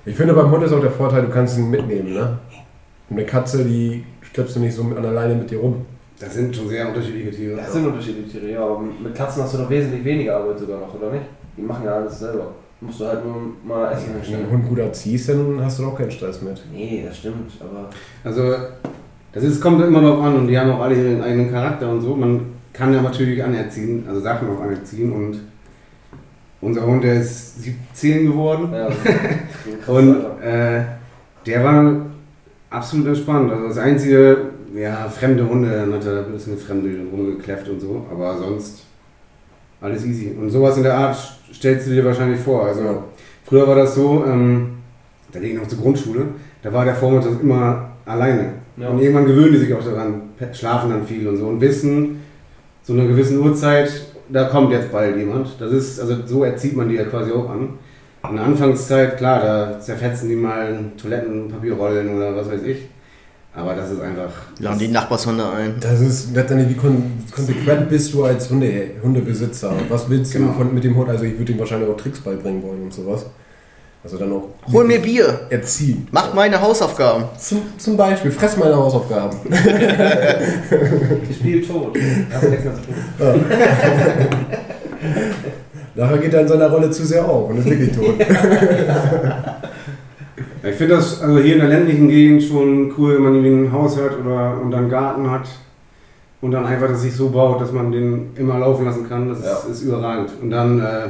Ich 0.05 0.15
finde 0.15 0.33
beim 0.33 0.51
Hund 0.51 0.63
ist 0.63 0.73
auch 0.73 0.81
der 0.81 0.91
Vorteil, 0.91 1.21
du 1.21 1.29
kannst 1.29 1.57
ihn 1.57 1.69
mitnehmen, 1.69 2.13
ne? 2.13 2.37
Und 3.11 3.17
eine 3.17 3.25
Katze, 3.25 3.65
die 3.65 4.05
schleppst 4.21 4.55
du 4.55 4.61
nicht 4.61 4.73
so 4.73 4.83
an 4.83 5.03
der 5.03 5.11
Leine 5.11 5.35
mit 5.35 5.51
dir 5.51 5.59
rum. 5.59 5.85
Das 6.17 6.33
sind 6.33 6.55
schon 6.55 6.69
sehr 6.69 6.87
unterschiedliche 6.87 7.31
Tiere. 7.31 7.57
Das 7.57 7.73
sind 7.73 7.85
unterschiedliche 7.85 8.29
Tiere, 8.29 8.51
ja, 8.53 8.63
aber 8.63 8.79
mit 8.79 9.13
Katzen 9.13 9.43
hast 9.43 9.53
du 9.53 9.57
doch 9.57 9.69
wesentlich 9.69 10.05
weniger 10.05 10.37
Arbeit 10.37 10.59
sogar 10.59 10.79
noch, 10.79 10.95
oder 10.95 11.11
nicht? 11.11 11.25
Die 11.57 11.61
machen 11.61 11.83
ja 11.83 11.95
alles 11.95 12.19
selber. 12.19 12.53
Musst 12.79 13.01
du 13.01 13.05
halt 13.05 13.25
nur 13.25 13.35
mal 13.65 13.91
Essen 13.91 14.15
Wenn 14.15 14.31
du 14.31 14.37
einen 14.37 14.49
Hund 14.49 14.69
gut 14.69 14.79
erziehst, 14.79 15.27
dann 15.27 15.59
hast 15.61 15.79
du 15.79 15.83
doch 15.83 15.97
keinen 15.97 16.09
Stress 16.09 16.41
mit. 16.41 16.63
Nee, 16.71 17.03
das 17.05 17.17
stimmt, 17.17 17.51
aber. 17.59 17.89
Also, 18.23 18.55
das 19.33 19.43
ist, 19.43 19.59
kommt 19.59 19.83
immer 19.83 20.01
darauf 20.01 20.23
an 20.23 20.35
und 20.37 20.47
die 20.47 20.57
haben 20.57 20.71
auch 20.71 20.79
alle 20.79 20.95
ihren 20.95 21.21
eigenen 21.21 21.51
Charakter 21.51 21.89
und 21.89 21.99
so. 21.99 22.15
Man 22.15 22.45
kann 22.71 22.93
ja 22.93 23.01
natürlich 23.01 23.43
anerziehen, 23.43 24.05
also 24.07 24.21
Sachen 24.21 24.47
auch 24.55 24.61
anerziehen 24.61 25.11
und 25.11 25.37
unser 26.61 26.85
Hund, 26.85 27.03
der 27.03 27.15
ist 27.15 27.61
17 27.61 28.27
geworden 28.27 28.71
Ja, 28.71 28.87
und 29.91 30.15
äh, 30.41 30.83
der 31.45 31.63
war 31.63 32.10
absolut 32.71 33.07
entspannt. 33.07 33.51
Also 33.51 33.67
das 33.67 33.77
einzige, 33.77 34.37
ja, 34.75 35.07
fremde 35.09 35.47
Hunde, 35.47 35.69
dann 35.69 35.93
hat 35.93 36.05
er 36.05 36.25
ein 36.25 36.31
bisschen 36.31 36.57
fremde 36.57 36.89
rumgekläfft 37.11 37.69
und 37.69 37.79
so, 37.79 38.05
aber 38.11 38.37
sonst 38.37 38.83
alles 39.81 40.05
easy. 40.05 40.35
Und 40.39 40.49
sowas 40.49 40.77
in 40.77 40.83
der 40.83 40.97
Art 40.97 41.17
stellst 41.53 41.87
du 41.87 41.91
dir 41.91 42.05
wahrscheinlich 42.05 42.39
vor. 42.39 42.65
Also 42.65 42.81
Ja. 42.81 43.03
früher 43.43 43.67
war 43.67 43.75
das 43.75 43.93
so, 43.95 44.23
ähm, 44.25 44.71
da 45.31 45.39
ging 45.39 45.51
ich 45.53 45.59
noch 45.59 45.67
zur 45.67 45.79
Grundschule, 45.79 46.25
da 46.63 46.73
war 46.73 46.85
der 46.85 46.95
Vormittag 46.95 47.41
immer 47.41 47.89
alleine. 48.05 48.53
Ja. 48.77 48.89
Und 48.89 48.99
irgendwann 48.99 49.25
gewöhnen 49.25 49.51
die 49.53 49.59
sich 49.59 49.73
auch 49.73 49.83
daran, 49.83 50.21
schlafen 50.53 50.89
dann 50.91 51.05
viel 51.05 51.27
und 51.27 51.37
so 51.37 51.47
und 51.47 51.61
wissen, 51.61 52.21
so 52.83 52.93
eine 52.93 53.07
gewisse 53.07 53.39
Uhrzeit, 53.39 53.91
da 54.29 54.45
kommt 54.45 54.71
jetzt 54.71 54.91
bald 54.91 55.17
jemand. 55.17 55.49
Das 55.59 55.71
ist, 55.71 55.99
also 55.99 56.15
so 56.25 56.43
erzieht 56.43 56.75
man 56.75 56.87
die 56.89 56.95
ja 56.95 57.03
quasi 57.03 57.31
auch 57.31 57.49
an. 57.49 57.73
In 58.29 58.35
der 58.35 58.45
Anfangszeit, 58.45 59.17
klar, 59.17 59.41
da 59.41 59.79
zerfetzen 59.79 60.29
die 60.29 60.35
mal 60.35 60.77
Toilettenpapierrollen 61.01 62.15
oder 62.15 62.35
was 62.35 62.49
weiß 62.51 62.61
ich. 62.63 62.77
Aber 63.53 63.73
das 63.75 63.91
ist 63.91 63.99
einfach. 63.99 64.31
Laden 64.59 64.79
die 64.79 64.87
Nachbarshunde 64.87 65.43
ein. 65.49 65.75
Das 65.81 65.99
ist 65.99 66.33
letztendlich, 66.33 66.69
wie 66.69 66.75
kon 66.79 67.11
konsequent 67.35 67.89
bist 67.89 68.13
du 68.13 68.23
als 68.23 68.49
Hunde 68.49 68.91
Hundebesitzer? 69.03 69.73
Was 69.89 70.09
willst 70.09 70.33
du 70.33 70.37
Genau. 70.39 70.53
von, 70.53 70.73
mit 70.73 70.83
dem 70.85 70.95
Hund? 70.95 71.09
Also 71.09 71.25
ich 71.25 71.37
würde 71.37 71.51
ihm 71.51 71.59
wahrscheinlich 71.59 71.89
auch 71.89 71.97
Tricks 71.97 72.21
beibringen 72.21 72.63
wollen 72.63 72.83
und 72.83 72.93
sowas. 72.93 73.25
Also 74.03 74.17
dann 74.17 74.31
auch 74.31 74.47
Hol 74.71 74.85
mir 74.85 74.99
Bier. 74.99 75.41
erziehen. 75.49 76.07
Mach 76.11 76.33
meine 76.33 76.61
Hausaufgaben. 76.61 77.25
Zum, 77.37 77.61
zum 77.77 77.97
Beispiel, 77.97 78.31
fress 78.31 78.55
meine 78.55 78.75
Hausaufgaben. 78.75 79.37
Gespielt 81.27 81.67
tot. 81.67 81.95
Du 81.95 81.99
mehr 82.49 82.59
zu 82.61 82.69
tun. 82.69 82.95
Nachher 85.95 86.17
geht 86.19 86.33
er 86.33 86.41
in 86.41 86.47
seiner 86.47 86.69
Rolle 86.69 86.89
zu 86.91 87.05
sehr 87.05 87.25
auf 87.27 87.49
und 87.49 87.57
ist 87.59 87.69
wirklich 87.69 87.91
tot. 87.95 88.15
Ich 90.63 90.75
finde 90.75 90.95
das 90.95 91.21
also 91.23 91.39
hier 91.39 91.53
in 91.55 91.59
der 91.59 91.69
ländlichen 91.69 92.07
Gegend 92.07 92.43
schon 92.43 92.93
cool, 92.95 93.15
wenn 93.15 93.23
man 93.23 93.33
irgendwie 93.35 93.65
ein 93.67 93.71
Haus 93.71 93.97
hat 93.97 94.11
oder 94.23 94.61
und 94.61 94.69
dann 94.69 94.81
einen 94.81 94.89
Garten 94.91 95.31
hat 95.31 95.47
und 96.39 96.51
dann 96.51 96.65
einfach 96.67 96.87
das 96.87 97.01
sich 97.01 97.15
so 97.15 97.29
baut, 97.29 97.61
dass 97.61 97.71
man 97.71 97.91
den 97.91 98.29
immer 98.35 98.59
laufen 98.59 98.85
lassen 98.85 99.09
kann. 99.09 99.27
Das 99.29 99.43
Ja. 99.43 99.53
ist, 99.53 99.69
ist 99.69 99.81
überragend. 99.81 100.29
Und 100.39 100.51
dann 100.51 100.79
äh, 100.79 101.09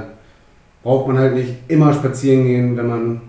braucht 0.84 1.08
man 1.08 1.18
halt 1.20 1.36
nicht 1.36 1.54
immer 1.68 1.94
spazieren 1.94 2.46
gehen, 2.46 2.78
wenn 2.78 2.88
man 2.88 3.22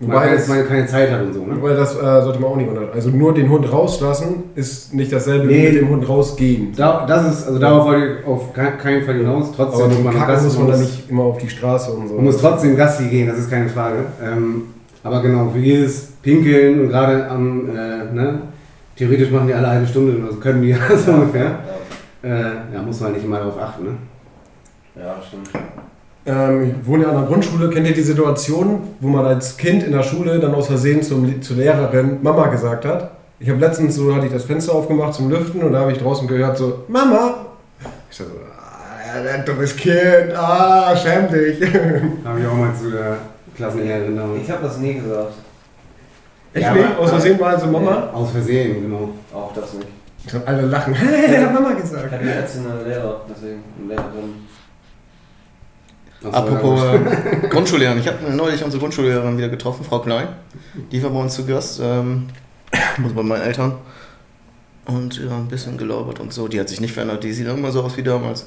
Wobei 0.00 0.14
mal, 0.14 0.34
das- 0.36 0.46
keine, 0.46 0.62
keine 0.64 0.86
Zeit 0.86 1.10
hat 1.10 1.22
und 1.22 1.32
so. 1.34 1.44
Ne? 1.44 1.56
Weil 1.60 1.74
das 1.74 1.96
äh, 1.96 2.22
sollte 2.22 2.38
man 2.38 2.50
auch 2.52 2.56
nicht 2.56 2.68
unterscheiden. 2.68 2.94
Also 2.94 3.10
nur 3.10 3.34
den 3.34 3.48
Hund 3.50 3.70
rauslassen 3.72 4.44
ist 4.54 4.94
nicht 4.94 5.12
dasselbe 5.12 5.46
Nee. 5.46 5.68
wie 5.70 5.72
mit 5.72 5.80
dem 5.82 5.88
Hund 5.88 6.08
rausgehen. 6.08 6.72
Da, 6.76 7.04
das 7.04 7.26
ist, 7.40 7.46
also 7.48 7.58
darauf 7.58 7.84
wollte 7.86 8.18
ich 8.20 8.26
auf 8.26 8.52
ke- 8.52 8.76
keinen 8.80 9.02
Fall 9.04 9.16
hinaus. 9.16 9.52
Trotzdem 9.56 9.84
Aber 9.86 9.94
muss 9.94 10.04
man, 10.04 10.14
Kacken 10.14 10.34
Gassi- 10.36 10.44
muss 10.44 10.58
man 10.58 10.70
da 10.70 10.76
nicht 10.76 11.10
immer 11.10 11.22
auf 11.24 11.38
die 11.38 11.48
Straße 11.48 11.90
und 11.92 12.08
so. 12.08 12.14
man 12.14 12.24
muss 12.24 12.38
trotzdem 12.40 12.76
Gassi 12.76 13.08
gehen, 13.08 13.26
das 13.26 13.38
ist 13.38 13.50
keine 13.50 13.68
Frage. 13.68 14.04
Ähm, 14.24 14.62
aber 15.02 15.20
genau, 15.20 15.50
für 15.50 15.58
jedes 15.58 16.12
Pinkeln 16.22 16.80
und 16.82 16.88
gerade 16.90 17.28
am, 17.28 17.68
äh, 17.68 18.12
ne, 18.14 18.38
theoretisch 18.96 19.30
machen 19.32 19.48
die 19.48 19.54
alle 19.54 19.66
eine 19.66 19.76
halbe 19.78 19.86
Stunde 19.88 20.16
oder 20.22 20.32
so, 20.32 20.38
können 20.38 20.62
die 20.62 20.68
ja 20.68 20.76
so 21.04 21.10
ungefähr. 21.12 21.58
Äh, 22.22 22.28
ja, 22.74 22.82
muss 22.86 23.00
man 23.00 23.06
halt 23.08 23.16
nicht 23.16 23.26
immer 23.26 23.38
darauf 23.38 23.58
achten. 23.60 23.84
Ne? 23.84 23.90
Ja, 24.96 25.16
stimmt. 25.26 25.48
Ähm, 26.26 26.74
ich 26.80 26.86
wohne 26.86 27.04
ja 27.04 27.10
an 27.10 27.16
der 27.16 27.24
Grundschule. 27.26 27.70
Kennt 27.70 27.86
ihr 27.86 27.94
die 27.94 28.02
Situation, 28.02 28.80
wo 29.00 29.08
man 29.08 29.24
als 29.24 29.56
Kind 29.56 29.82
in 29.82 29.92
der 29.92 30.02
Schule 30.02 30.38
dann 30.38 30.54
aus 30.54 30.66
Versehen 30.66 31.02
zum, 31.02 31.40
zur 31.42 31.56
Lehrerin 31.56 32.18
Mama 32.22 32.48
gesagt 32.48 32.84
hat? 32.84 33.12
Ich 33.40 33.48
habe 33.48 33.60
letztens 33.60 33.94
so, 33.94 34.14
hatte 34.14 34.26
ich 34.26 34.32
das 34.32 34.44
Fenster 34.44 34.74
aufgemacht 34.74 35.14
zum 35.14 35.30
Lüften 35.30 35.62
und 35.62 35.72
da 35.72 35.80
habe 35.80 35.92
ich 35.92 35.98
draußen 35.98 36.26
gehört 36.26 36.58
so, 36.58 36.84
Mama! 36.88 37.46
Ich 38.10 38.16
so, 38.16 38.24
ah, 38.24 39.32
ein 39.32 39.44
dummes 39.44 39.76
Kind, 39.76 40.34
ah, 40.36 40.94
schäm 40.96 41.28
dich. 41.28 41.60
Habe 42.24 42.40
ich 42.40 42.46
auch 42.46 42.54
mal 42.56 42.74
zu 42.74 42.90
der 42.90 43.16
Klassenlehrerin. 43.54 44.18
Ich 44.42 44.50
habe 44.50 44.62
das 44.62 44.78
nie 44.78 44.94
gesagt. 44.94 45.32
Echt 46.52 46.64
Ja, 46.64 46.72
nicht? 46.74 46.98
Aus 46.98 47.10
Versehen 47.10 47.38
mal 47.38 47.60
so 47.60 47.66
Mama? 47.68 48.10
Aus 48.12 48.30
Versehen, 48.32 48.82
genau. 48.82 49.10
Auch 49.32 49.52
das 49.54 49.74
nicht. 49.74 49.88
Ich 50.26 50.34
hab 50.34 50.48
alle 50.48 50.62
lachen, 50.62 50.94
hey, 50.94 51.34
er 51.36 51.46
hat 51.46 51.54
Mama 51.54 51.70
Ich 51.76 51.82
gesagt. 51.82 52.10
hatte 52.10 52.24
jetzt 52.24 52.56
eine 52.58 52.82
Lehrer, 52.88 53.20
deswegen 53.30 53.62
eine 53.78 53.88
Lehrerin. 53.88 54.47
Das 56.20 56.34
Apropos 56.34 56.80
ja 56.82 56.94
äh, 56.94 57.48
Grundschullehrerin. 57.50 58.00
Ich 58.00 58.08
habe 58.08 58.18
neulich 58.34 58.62
unsere 58.64 58.80
Grundschullehrerin 58.80 59.38
wieder 59.38 59.48
getroffen, 59.48 59.84
Frau 59.84 60.00
Klein. 60.00 60.28
Die 60.90 61.02
war 61.02 61.10
bei 61.10 61.20
uns 61.20 61.34
zu 61.34 61.46
Gast, 61.46 61.80
ähm, 61.82 62.26
also 63.02 63.14
bei 63.14 63.22
meinen 63.22 63.42
Eltern. 63.42 63.74
Und 64.86 65.16
ja, 65.22 65.36
ein 65.36 65.48
bisschen 65.48 65.76
gelabert 65.76 66.18
und 66.18 66.32
so. 66.32 66.48
Die 66.48 66.58
hat 66.58 66.68
sich 66.68 66.80
nicht 66.80 66.92
verändert. 66.94 67.22
Die 67.22 67.32
sieht 67.32 67.46
immer 67.46 67.70
so 67.70 67.82
aus 67.82 67.96
wie 67.96 68.02
damals. 68.02 68.46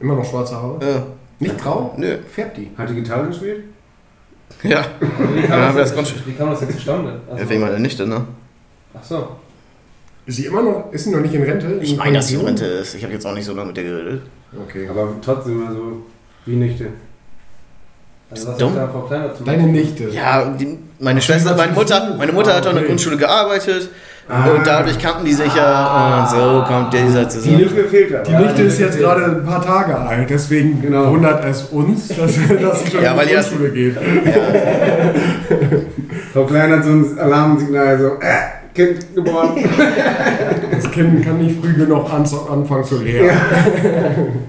Immer 0.00 0.14
noch 0.14 0.24
schwarze 0.24 0.54
Haare? 0.56 0.78
Äh, 0.84 1.00
Nicht 1.44 1.58
grau? 1.58 1.94
nö. 1.98 2.18
Färbt 2.32 2.56
die. 2.56 2.70
Hat 2.78 2.88
die 2.88 2.94
Gitarre 2.94 3.26
gespielt? 3.26 3.64
Ja, 4.62 4.82
Wie 5.00 5.42
kam, 5.42 5.58
Ja, 5.60 5.72
das, 5.72 5.94
das 5.94 6.10
jetzt, 6.10 6.26
wie 6.26 6.32
kam 6.32 6.50
das 6.50 6.60
jetzt 6.62 6.72
zustande? 6.74 7.20
Also, 7.28 7.42
ja 7.42 7.50
wegen 7.50 7.60
meiner 7.60 7.78
Nichte, 7.78 8.06
ne? 8.06 8.24
Ach 8.94 9.04
so. 9.04 9.28
Ist 10.24 10.36
sie 10.36 10.46
immer 10.46 10.62
noch, 10.62 10.92
ist 10.92 11.04
sie 11.04 11.10
noch 11.10 11.20
nicht 11.20 11.34
in 11.34 11.42
Rente? 11.42 11.78
Ich 11.82 11.92
In 11.92 11.98
meine, 11.98 12.16
dass 12.18 12.28
sie 12.28 12.36
in? 12.36 12.46
Rente 12.46 12.64
ist. 12.64 12.94
Ich 12.94 13.02
habe 13.02 13.12
jetzt 13.12 13.26
auch 13.26 13.34
nicht 13.34 13.44
so 13.44 13.52
lange 13.54 13.68
mit 13.68 13.76
der 13.76 13.84
geredet. 13.84 14.22
Okay. 14.66 14.88
Aber 14.88 15.08
trotzdem, 15.20 15.66
also 15.66 16.02
wie 16.48 16.56
Nichte. 16.56 16.86
Also 18.30 18.48
was 18.48 18.58
Dumm. 18.58 18.74
hat 18.74 18.82
da 18.82 18.88
Frau 18.88 19.00
Kleiner 19.02 19.34
zu 19.34 19.44
Deine 19.44 19.62
Nichte. 19.64 20.04
Ja, 20.10 20.44
die, 20.50 20.78
meine 20.98 21.18
Ach, 21.18 21.22
Schwester, 21.22 21.56
meine 21.56 21.72
Mutter, 21.72 22.08
so. 22.12 22.18
meine 22.18 22.32
Mutter 22.32 22.54
hat 22.54 22.66
auch 22.66 22.70
in 22.70 22.76
der. 22.76 22.84
Grundschule 22.86 23.16
gearbeitet. 23.16 23.88
Ah. 24.28 24.48
Und 24.50 24.66
dadurch 24.66 24.98
kannten 24.98 25.24
die 25.24 25.32
sich 25.32 25.54
ja. 25.54 26.20
Und 26.20 26.28
so 26.30 26.62
kommt 26.70 26.92
dieser 26.92 27.22
Die 27.24 27.28
zusammen. 27.30 27.56
Nichte 27.56 27.84
fehlt 27.84 28.12
da. 28.12 28.18
Die 28.22 28.32
Ja, 28.32 28.40
Nichte 28.40 28.56
die 28.62 28.68
ist 28.68 28.78
jetzt 28.78 28.98
gerade 28.98 29.24
ein 29.24 29.44
paar 29.44 29.64
Tage 29.64 29.96
alt, 29.96 30.28
deswegen 30.28 30.82
Genau. 30.82 31.10
wundert 31.12 31.42
es 31.46 31.62
uns, 31.70 32.08
dass, 32.08 32.18
dass 32.60 32.84
sie 32.84 32.90
schon 32.90 33.02
Ja, 33.02 33.12
in 33.12 33.16
weil 33.16 33.26
die 33.26 33.34
die 33.34 33.40
Grundschule 33.40 33.70
geht. 33.70 33.96
Frau 36.34 36.44
Klein 36.44 36.70
hat 36.72 36.84
so 36.84 36.90
ein 36.90 37.18
Alarmsignal, 37.18 37.98
so, 37.98 38.06
äh, 38.20 38.58
Kind 38.74 39.14
geboren. 39.14 39.64
Das 40.70 40.90
Kind 40.90 41.24
kann 41.24 41.38
nicht 41.38 41.58
früh 41.60 41.72
genug 41.72 42.12
an, 42.12 42.24
anfangen 42.52 42.84
zu 42.84 42.98
lernen. 43.02 43.30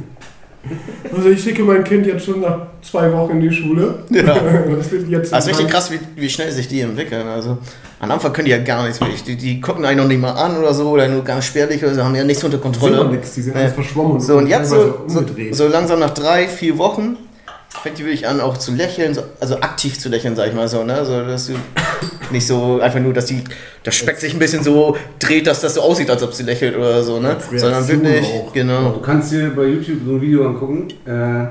Also 1.15 1.30
ich 1.30 1.41
schicke 1.41 1.63
mein 1.63 1.84
Kind 1.84 2.06
jetzt 2.06 2.26
schon 2.26 2.41
nach 2.41 2.67
zwei 2.82 3.12
Wochen 3.13 3.32
in 3.34 3.41
die 3.41 3.52
Schule. 3.52 4.00
Ja. 4.10 4.24
Das 4.78 4.91
wird 4.91 5.10
jetzt 5.10 5.34
ist 5.34 5.48
richtig 5.48 5.67
krass, 5.67 5.91
wie, 5.91 6.00
wie 6.15 6.30
schnell 6.30 6.52
sich 6.52 6.67
die 6.67 6.82
entwickeln. 6.82 7.28
Also, 7.28 7.58
am 8.00 8.12
Anfang 8.12 8.32
können 8.34 8.45
die 8.45 8.52
ja 8.52 8.60
gar 8.60 8.84
nichts. 8.86 9.00
Die, 9.26 9.36
die 9.36 9.60
gucken 9.62 9.86
einen 9.86 9.98
noch 10.00 10.08
nicht 10.08 10.22
mal 10.22 10.32
an 10.34 10.58
oder 10.58 10.74
so, 10.74 10.89
oder 10.89 11.08
nur 11.08 11.24
ganz 11.24 11.45
spärlich 11.45 11.84
oder 11.84 11.95
so, 11.95 12.04
haben 12.04 12.15
ja 12.15 12.24
nichts 12.24 12.43
unter 12.43 12.58
Die 12.58 12.63
sind 12.63 12.72
Kontrolle. 12.82 13.10
nix, 13.10 13.34
die 13.34 13.41
sind 13.41 13.56
Ja. 13.56 13.62
alles 13.62 13.74
verschwommen. 13.74 14.19
So, 14.19 14.38
und 14.38 14.48
jetzt 14.48 14.69
so, 14.69 15.04
so, 15.08 15.24
so 15.52 15.67
langsam 15.67 16.00
nach 16.00 16.12
drei, 16.13 16.48
vier 16.48 16.78
Wochen 16.78 17.17
fängt 17.82 17.98
die 17.98 18.06
wirklich 18.06 18.28
an, 18.28 18.42
auch 18.42 18.58
zu 18.58 18.74
lächeln, 18.74 19.13
so, 19.13 19.24
also 19.39 19.56
aktiv 19.62 20.00
zu 20.00 20.10
lächeln, 20.10 20.36
sag 20.36 20.48
ich 20.48 20.54
mal 20.54 20.68
so, 20.68 20.84
ne? 20.84 21.06
So, 21.06 21.24
dass 21.26 21.48
du 21.48 21.54
nicht 22.32 22.46
so 22.46 22.80
einfach 22.80 23.00
nur, 23.00 23.13
dass 23.13 23.26
die, 23.26 23.44
das 23.84 23.96
Speck 23.96 24.18
sich 24.18 24.34
ein 24.34 24.39
bisschen 24.39 24.63
so 24.63 24.96
dreht, 25.20 25.48
dass 25.48 25.62
das 25.62 25.76
so 25.76 25.82
aussieht, 25.82 26.10
als 26.10 26.22
ob 26.24 26.34
sie 26.34 26.44
lächelt 26.44 26.76
oder 26.76 27.04
so, 27.04 27.20
ne? 27.20 27.30
Als 27.30 27.50
Sondern 27.50 27.88
wirklich, 27.88 28.26
auch. 28.26 28.48
Du 28.48 28.54
genau. 28.54 29.00
kannst 29.04 29.32
dir 29.32 29.50
bei 29.56 29.65
YouTube 29.65 30.00
so 30.06 30.13
ein 30.13 30.22
Video 30.22 30.48
angucken. 30.48 30.88
Äh, 31.06 31.48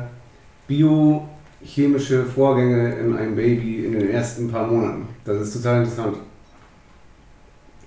biochemische 0.68 2.24
Vorgänge 2.24 2.94
in 2.96 3.16
einem 3.16 3.34
Baby 3.34 3.86
in 3.86 3.92
den 3.92 4.10
ersten 4.10 4.50
paar 4.50 4.66
Monaten. 4.66 5.08
Das 5.24 5.38
ist 5.38 5.54
total 5.54 5.78
interessant. 5.78 6.16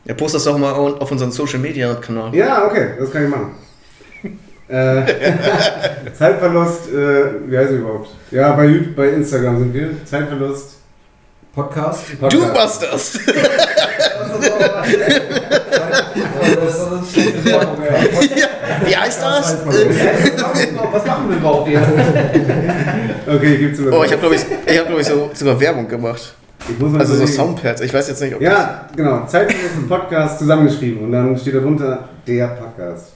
Ja, 0.05 0.15
post 0.15 0.33
das 0.33 0.43
doch 0.43 0.57
mal 0.57 0.73
auf 0.73 1.11
unseren 1.11 1.31
Social 1.31 1.59
Media 1.59 1.93
Kanal. 1.95 2.33
Ja, 2.33 2.65
okay, 2.65 2.95
das 2.97 3.11
kann 3.11 3.23
ich 3.23 3.29
machen. 3.29 3.51
Äh, 4.71 5.03
Zeitverlust, 6.17 6.91
äh, 6.93 7.49
wie 7.49 7.57
heißt 7.57 7.71
es 7.71 7.79
überhaupt? 7.79 8.09
Ja, 8.31 8.51
bei, 8.53 8.65
YouTube- 8.65 8.95
bei 8.95 9.09
Instagram 9.09 9.59
sind 9.59 9.73
wir. 9.73 9.89
Zeitverlust. 10.05 10.77
Podcast. 11.53 12.03
Du 12.29 12.39
machst 12.53 12.81
das! 12.83 13.19
Ja. 17.45 18.47
Wie 18.85 18.95
heißt 18.95 19.21
das? 19.21 19.57
Was 20.91 21.05
machen 21.05 21.29
wir 21.29 21.37
überhaupt 21.37 21.67
hier? 21.67 21.81
Okay, 23.27 23.57
gibt's 23.57 23.79
sogar. 23.79 23.99
Oh, 23.99 24.03
ich 24.03 24.11
habe 24.11 24.19
glaube 24.21 24.35
ich, 24.35 24.41
ich 24.65 24.79
hab, 24.79 24.87
glaub 24.87 24.99
ich 24.99 25.07
so, 25.07 25.29
sogar 25.33 25.59
Werbung 25.59 25.87
gemacht. 25.87 26.35
Also 26.97 27.15
so. 27.15 27.25
Soundpads. 27.27 27.81
Ich 27.81 27.93
weiß 27.93 28.07
jetzt 28.09 28.21
nicht, 28.21 28.35
ob 28.35 28.41
Ja, 28.41 28.87
genau. 28.95 29.25
Zeitverlust 29.25 29.75
ein 29.77 29.87
Podcast 29.87 30.39
zusammengeschrieben 30.39 31.03
und 31.03 31.11
dann 31.11 31.37
steht 31.37 31.55
darunter 31.55 32.07
der 32.27 32.47
Podcast. 32.47 33.13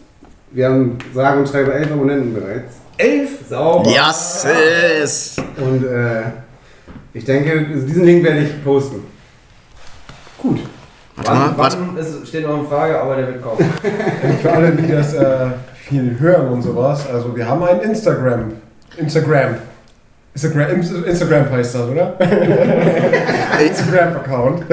Wir 0.56 0.70
haben 0.70 0.98
sage 1.13 1.39
und 1.39 1.50
schreibe 1.50 1.74
elf 1.74 1.91
Abonnenten 1.91 2.34
bereits. 2.34 2.78
Elf. 2.96 3.30
Sauber. 3.50 3.89
Yes! 3.91 5.36
Und 5.58 5.84
äh, 5.86 6.22
ich 7.13 7.26
denke, 7.26 7.65
diesen 7.86 8.06
Link 8.06 8.24
werde 8.24 8.39
ich 8.39 8.63
posten. 8.63 9.04
Gut. 10.38 10.62
Warte 11.18 11.32
mal, 11.32 11.39
Wann, 11.50 11.58
warte. 11.58 11.78
wann 11.86 11.98
ist, 11.98 12.26
steht 12.30 12.48
noch 12.48 12.58
eine 12.60 12.68
Frage, 12.70 12.98
aber 13.02 13.18
der 13.18 13.28
wird 13.28 13.41
kommen. 13.41 13.58
Für 14.41 14.54
alle, 14.54 14.72
die 14.72 14.88
das 14.89 15.13
äh, 15.13 15.48
viel 15.76 16.18
hören 16.18 16.48
und 16.48 16.62
sowas, 16.62 17.06
also 17.10 17.36
wir 17.36 17.48
haben 17.50 17.62
ein 17.63 17.82
Instagram. 17.82 18.54
Instagram. 18.96 19.56
Instagram, 20.36 20.82
Instagram 21.06 21.50
heißt 21.50 21.76
das, 21.76 21.89
oder? 21.89 22.13
Instagram-Account. 23.65 24.65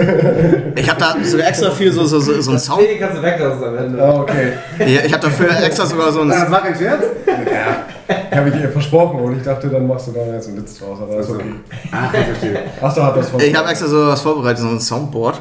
Ich 0.74 0.90
habe 0.90 1.00
da 1.00 1.14
sogar 1.22 1.46
extra 1.46 1.70
viel 1.70 1.92
so, 1.92 2.04
so, 2.04 2.18
so, 2.18 2.40
so 2.40 2.50
ein 2.50 2.58
Sound. 2.58 2.82
Nee, 2.82 2.98
kannst 2.98 3.18
du 3.18 3.22
weglassen 3.22 3.62
am 3.62 3.78
Ende. 3.78 4.02
Ah, 4.02 4.20
okay. 4.22 4.54
Ja, 4.80 5.04
ich 5.04 5.12
habe 5.12 5.22
dafür 5.22 5.50
extra 5.62 5.86
sogar 5.86 6.10
so 6.10 6.22
ein. 6.22 6.30
Das 6.30 6.50
war 6.50 6.62
kein 6.62 6.74
Scherz? 6.74 7.04
Ja, 7.28 8.36
habe 8.36 8.48
ich 8.48 8.56
dir 8.56 8.70
versprochen 8.70 9.20
und 9.20 9.36
ich 9.36 9.44
dachte, 9.44 9.68
dann 9.68 9.86
machst 9.86 10.08
du 10.08 10.10
da 10.10 10.26
jetzt 10.34 10.48
einen 10.48 10.56
Witz 10.56 10.80
draus, 10.80 10.98
aber 11.00 11.20
ist 11.20 11.30
okay. 11.30 11.54
Ah, 11.92 12.10
ich 12.12 12.26
verstehe. 12.26 12.58
Ach, 12.80 12.92
da 12.92 13.06
hat 13.06 13.16
das 13.18 13.28
von. 13.28 13.40
Ich 13.40 13.54
habe 13.54 13.68
extra 13.70 13.86
so 13.86 14.08
was 14.08 14.20
vorbereitet, 14.20 14.58
so 14.58 14.68
ein 14.68 14.80
Soundboard. 14.80 15.40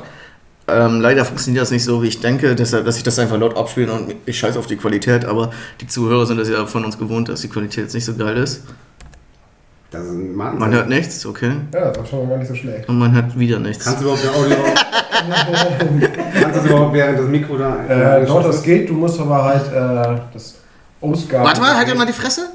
Ähm, 0.67 1.01
leider 1.01 1.25
funktioniert 1.25 1.63
das 1.63 1.71
nicht 1.71 1.84
so, 1.84 2.03
wie 2.03 2.07
ich 2.10 2.21
denke, 2.21 2.55
deshalb, 2.55 2.86
dass 2.86 2.95
ich 2.95 3.03
das 3.03 3.17
einfach 3.17 3.39
laut 3.39 3.57
abspiele 3.57 3.91
und 3.91 4.13
ich 4.27 4.38
scheiße 4.38 4.60
auf 4.60 4.67
die 4.67 4.77
Qualität, 4.77 5.25
aber 5.25 5.49
die 5.81 5.88
Zuhörer 5.88 6.27
sind 6.27 6.39
das 6.39 6.47
ja 6.47 6.67
von 6.67 6.86
uns 6.86 6.99
gewohnt, 6.99 7.27
dass 7.27 7.41
die 7.41 7.49
Qualität 7.49 7.86
jetzt 7.86 7.95
nicht 7.95 8.05
so 8.05 8.13
geil 8.13 8.38
ist. 8.38 8.62
Das 9.91 10.04
ist 10.06 10.10
ein 10.12 10.34
Mann. 10.36 10.58
Man 10.58 10.71
hört 10.73 10.88
nichts, 10.89 11.25
okay. 11.25 11.51
Ja, 11.73 11.89
das 11.89 11.97
war 11.97 12.06
schon 12.06 12.19
mal 12.23 12.30
gar 12.30 12.38
nicht 12.38 12.47
so 12.47 12.56
schlecht. 12.56 12.88
Und 12.88 12.97
man 12.97 13.13
hört 13.13 13.38
wieder 13.38 13.60
nichts. 13.60 13.84
Kannst 13.84 13.99
du 13.99 14.06
überhaupt 14.06 14.23
ein 14.25 14.34
Audio. 14.34 14.58
Kannst 16.41 16.56
du 16.58 16.62
das 16.62 16.65
überhaupt 16.65 16.93
während 16.93 17.19
das 17.19 17.27
Mikro 17.27 17.58
da. 17.58 18.19
Äh, 18.19 18.25
doch, 18.25 18.41
das 18.43 18.63
geht, 18.63 18.89
du 18.89 18.93
musst 18.93 19.19
aber 19.19 19.43
halt 19.43 19.67
äh, 19.67 20.21
das 20.34 20.56
Ausgaben. 21.01 21.43
Warte 21.43 21.60
mal, 21.62 21.75
halt 21.75 21.95
mal 21.97 22.06
die 22.06 22.13
Fresse. 22.13 22.47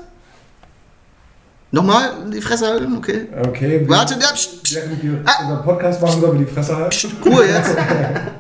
Nochmal 1.73 2.11
die 2.33 2.41
Fresse 2.41 2.67
halten, 2.69 2.97
okay. 2.97 3.27
Okay, 3.49 3.81
wir- 3.81 3.89
Warte, 3.89 4.15
ja, 4.15 4.33
pst, 4.33 4.75
während 4.75 5.03
wir 5.03 5.21
Ah. 5.27 5.43
unseren 5.43 5.63
Podcast 5.65 6.01
machen, 6.01 6.21
sollen 6.21 6.39
wir 6.39 6.47
die 6.47 6.53
Fresse 6.53 6.75
halten. 6.75 6.91
pst, 6.91 7.09
Ruhe 7.27 7.45
jetzt. 7.45 7.77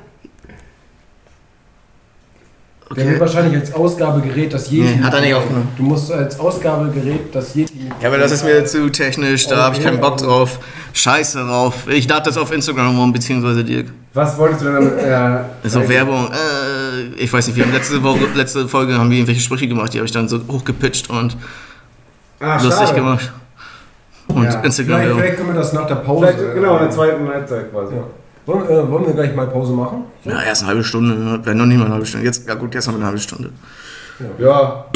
Der 2.90 2.98
will 3.04 3.12
Okay. 3.14 3.20
wahrscheinlich 3.20 3.58
als 3.60 3.74
Ausgabegerät 3.74 4.52
das 4.54 4.70
Yeti. 4.70 4.96
Nee, 4.96 5.02
hat 5.02 5.12
er 5.14 5.20
nicht 5.20 5.34
aufgenommen. 5.34 5.68
Du 5.76 5.82
musst 5.82 6.12
als 6.12 6.38
Ausgabegerät 6.38 7.34
das 7.34 7.54
Yeti. 7.56 7.90
Ja, 8.00 8.08
aber 8.08 8.18
das 8.18 8.30
ist 8.30 8.44
mir 8.44 8.64
zu 8.64 8.88
technisch, 8.90 9.48
da 9.48 9.56
habe 9.64 9.76
ich 9.76 9.82
keinen 9.82 10.00
Bock 10.00 10.18
drauf. 10.18 10.60
Scheiße 10.92 11.38
drauf. 11.40 11.88
Ich 11.88 12.08
lade 12.08 12.22
das 12.26 12.38
auf 12.38 12.52
Instagram 12.52 12.96
um, 12.98 13.12
beziehungsweise 13.12 13.64
Dirk. 13.64 13.86
Was 14.14 14.38
wolltest 14.38 14.62
du 14.62 14.66
denn 14.66 14.74
damit? 14.74 14.98
Äh, 15.64 15.68
zeigen? 15.68 15.88
Werbung. 15.88 16.28
Äh, 16.30 17.20
ich 17.22 17.32
weiß 17.32 17.48
nicht, 17.48 17.56
wir 17.56 17.64
haben 17.64 17.72
letzte, 17.72 18.02
Woche, 18.04 18.20
letzte 18.34 18.68
Folge 18.68 18.96
haben 18.96 19.10
wir 19.10 19.16
irgendwelche 19.18 19.40
Sprüche 19.40 19.66
gemacht, 19.66 19.92
die 19.92 19.98
habe 19.98 20.06
ich 20.06 20.12
dann 20.12 20.28
so 20.28 20.38
hochgepitcht 20.48 21.10
und 21.10 21.36
Ah, 22.38 22.62
lustig 22.62 22.86
schade. 22.88 22.94
gemacht. 22.94 23.32
Und 24.28 24.36
Ja. 24.44 24.50
Vielleicht, 24.50 24.64
Instagram-Werbung. 24.64 25.18
vielleicht 25.20 25.36
können 25.36 25.48
wir 25.48 25.54
das 25.60 25.72
nach 25.72 25.86
der 25.86 25.94
Pause. 25.96 26.26
Vielleicht, 26.36 26.54
genau, 26.54 26.76
in 26.76 26.82
der 26.84 26.90
zweiten 26.90 27.28
Halbzeit 27.28 27.70
quasi. 27.72 27.94
Ja. 27.94 28.02
Wollen, 28.46 28.64
äh, 28.68 28.90
wollen 28.90 29.06
wir 29.06 29.12
gleich 29.14 29.34
mal 29.34 29.46
Pause 29.48 29.72
machen? 29.72 30.04
Ja, 30.24 30.40
erst 30.42 30.62
eine 30.62 30.70
halbe 30.70 30.84
Stunde, 30.84 31.14
ne? 31.14 31.40
Wäre 31.44 31.56
noch 31.56 31.66
nicht 31.66 31.78
mal 31.78 31.84
eine 31.86 31.94
halbe 31.94 32.06
Stunde. 32.06 32.26
Jetzt, 32.26 32.46
ja 32.48 32.54
gut, 32.54 32.74
jetzt 32.74 32.86
haben 32.86 32.94
wir 32.94 32.98
eine 32.98 33.06
halbe 33.06 33.18
Stunde. 33.18 33.50
Ja, 34.38 34.86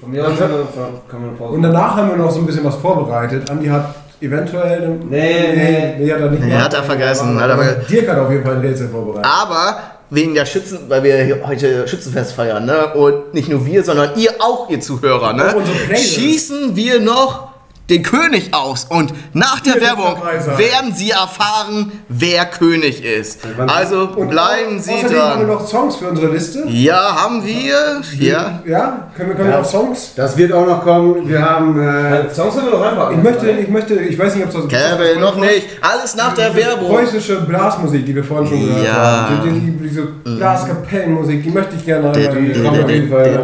Von 0.00 0.10
mir 0.10 0.26
aus 0.26 0.38
können 0.38 0.52
wir, 0.52 0.66
können 1.08 1.22
wir 1.24 1.28
eine 1.28 1.36
Pause 1.38 1.54
Und 1.54 1.62
danach 1.62 1.96
haben 1.96 2.08
wir 2.10 2.16
noch 2.16 2.30
so 2.30 2.38
ein 2.40 2.46
bisschen 2.46 2.64
was 2.64 2.76
vorbereitet. 2.76 3.50
Andi 3.50 3.66
hat 3.66 3.94
eventuell. 4.22 4.82
eine- 4.82 4.94
Nee, 5.10 5.54
nee. 5.54 5.94
nee, 6.04 6.12
hat 6.12 6.20
er 6.20 6.30
nicht 6.30 6.42
Nee, 6.42 6.52
hat 6.54 6.72
er 6.72 6.82
vergessen, 6.82 7.38
hat 7.38 7.50
er 7.50 7.58
vergessen. 7.58 7.86
Dirk 7.90 8.08
hat 8.08 8.18
auf 8.18 8.30
jeden 8.30 8.44
Fall 8.44 8.54
ein 8.54 8.60
Rätsel 8.60 8.88
vorbereitet. 8.88 9.26
Aber 9.30 9.76
wegen 10.10 10.34
der 10.34 10.46
Schützen, 10.46 10.78
weil 10.88 11.02
wir 11.02 11.46
heute 11.46 11.86
Schützenfest 11.88 12.32
feiern, 12.32 12.64
ne? 12.64 12.94
Und 12.94 13.34
nicht 13.34 13.48
nur 13.50 13.66
wir, 13.66 13.82
sondern 13.84 14.10
ihr 14.16 14.30
auch, 14.38 14.70
ihr 14.70 14.80
Zuhörer, 14.80 15.32
ne? 15.34 15.54
Schießen 15.94 16.74
wir 16.76 17.00
noch 17.00 17.48
den 17.90 18.02
König 18.02 18.54
aus. 18.54 18.86
Und 18.88 19.12
nach 19.34 19.60
der 19.60 19.78
Werbung 19.80 20.16
werden 20.56 20.94
Sie 20.94 21.10
erfahren, 21.10 21.92
wer 22.08 22.46
König 22.46 23.04
ist. 23.04 23.40
Also 23.66 24.06
bleiben 24.08 24.80
Sie 24.80 24.92
außerdem 24.92 25.18
haben 25.18 25.40
wir 25.40 25.46
dran. 25.46 25.54
noch 25.58 25.68
Songs 25.68 25.96
für 25.96 26.08
unsere 26.08 26.28
Liste. 26.32 26.64
Ja, 26.68 27.22
haben 27.22 27.44
wir. 27.44 28.00
Ja. 28.18 28.60
Ja, 28.66 29.08
können 29.14 29.28
wir, 29.30 29.36
können 29.36 29.50
Ja. 29.50 29.56
wir 29.56 29.62
noch 29.62 29.68
Songs? 29.70 30.12
das 30.16 30.36
wird 30.36 30.52
auch 30.52 30.66
noch 30.66 30.82
kommen. 30.82 31.28
Wir 31.28 31.42
haben. 31.42 31.78
Äh, 31.78 32.32
Songs 32.34 32.54
können 32.54 32.66
wir 32.68 32.72
doch 32.72 32.84
reinpacken. 32.84 33.18
Ich 33.18 33.22
möchte, 33.24 33.50
ich 33.50 33.68
möchte, 33.68 33.94
ich 33.96 34.18
weiß 34.18 34.34
nicht, 34.34 34.44
ob 34.46 34.54
es 34.54 34.68
das. 34.68 34.98
Kevin, 34.98 35.20
noch 35.20 35.36
nicht. 35.36 35.66
Alles 35.82 36.16
nach 36.16 36.34
der 36.34 36.54
Werbung. 36.54 36.88
Preußische 36.88 37.40
Blasmusik, 37.42 38.06
die 38.06 38.14
wir 38.14 38.24
vorhin 38.24 38.46
schon 38.48 38.60
gehört 38.66 38.84
Ja. 38.86 38.92
haben. 39.28 39.42
Die, 39.44 39.60
die, 39.60 39.88
diese 39.88 40.02
Blaskapellenmusik, 40.04 41.42
die 41.42 41.50
möchte 41.50 41.76
ich 41.76 41.84
gerne 41.84 42.10
auf 42.10 42.16
jeden 42.16 43.10
Fall. 43.10 43.42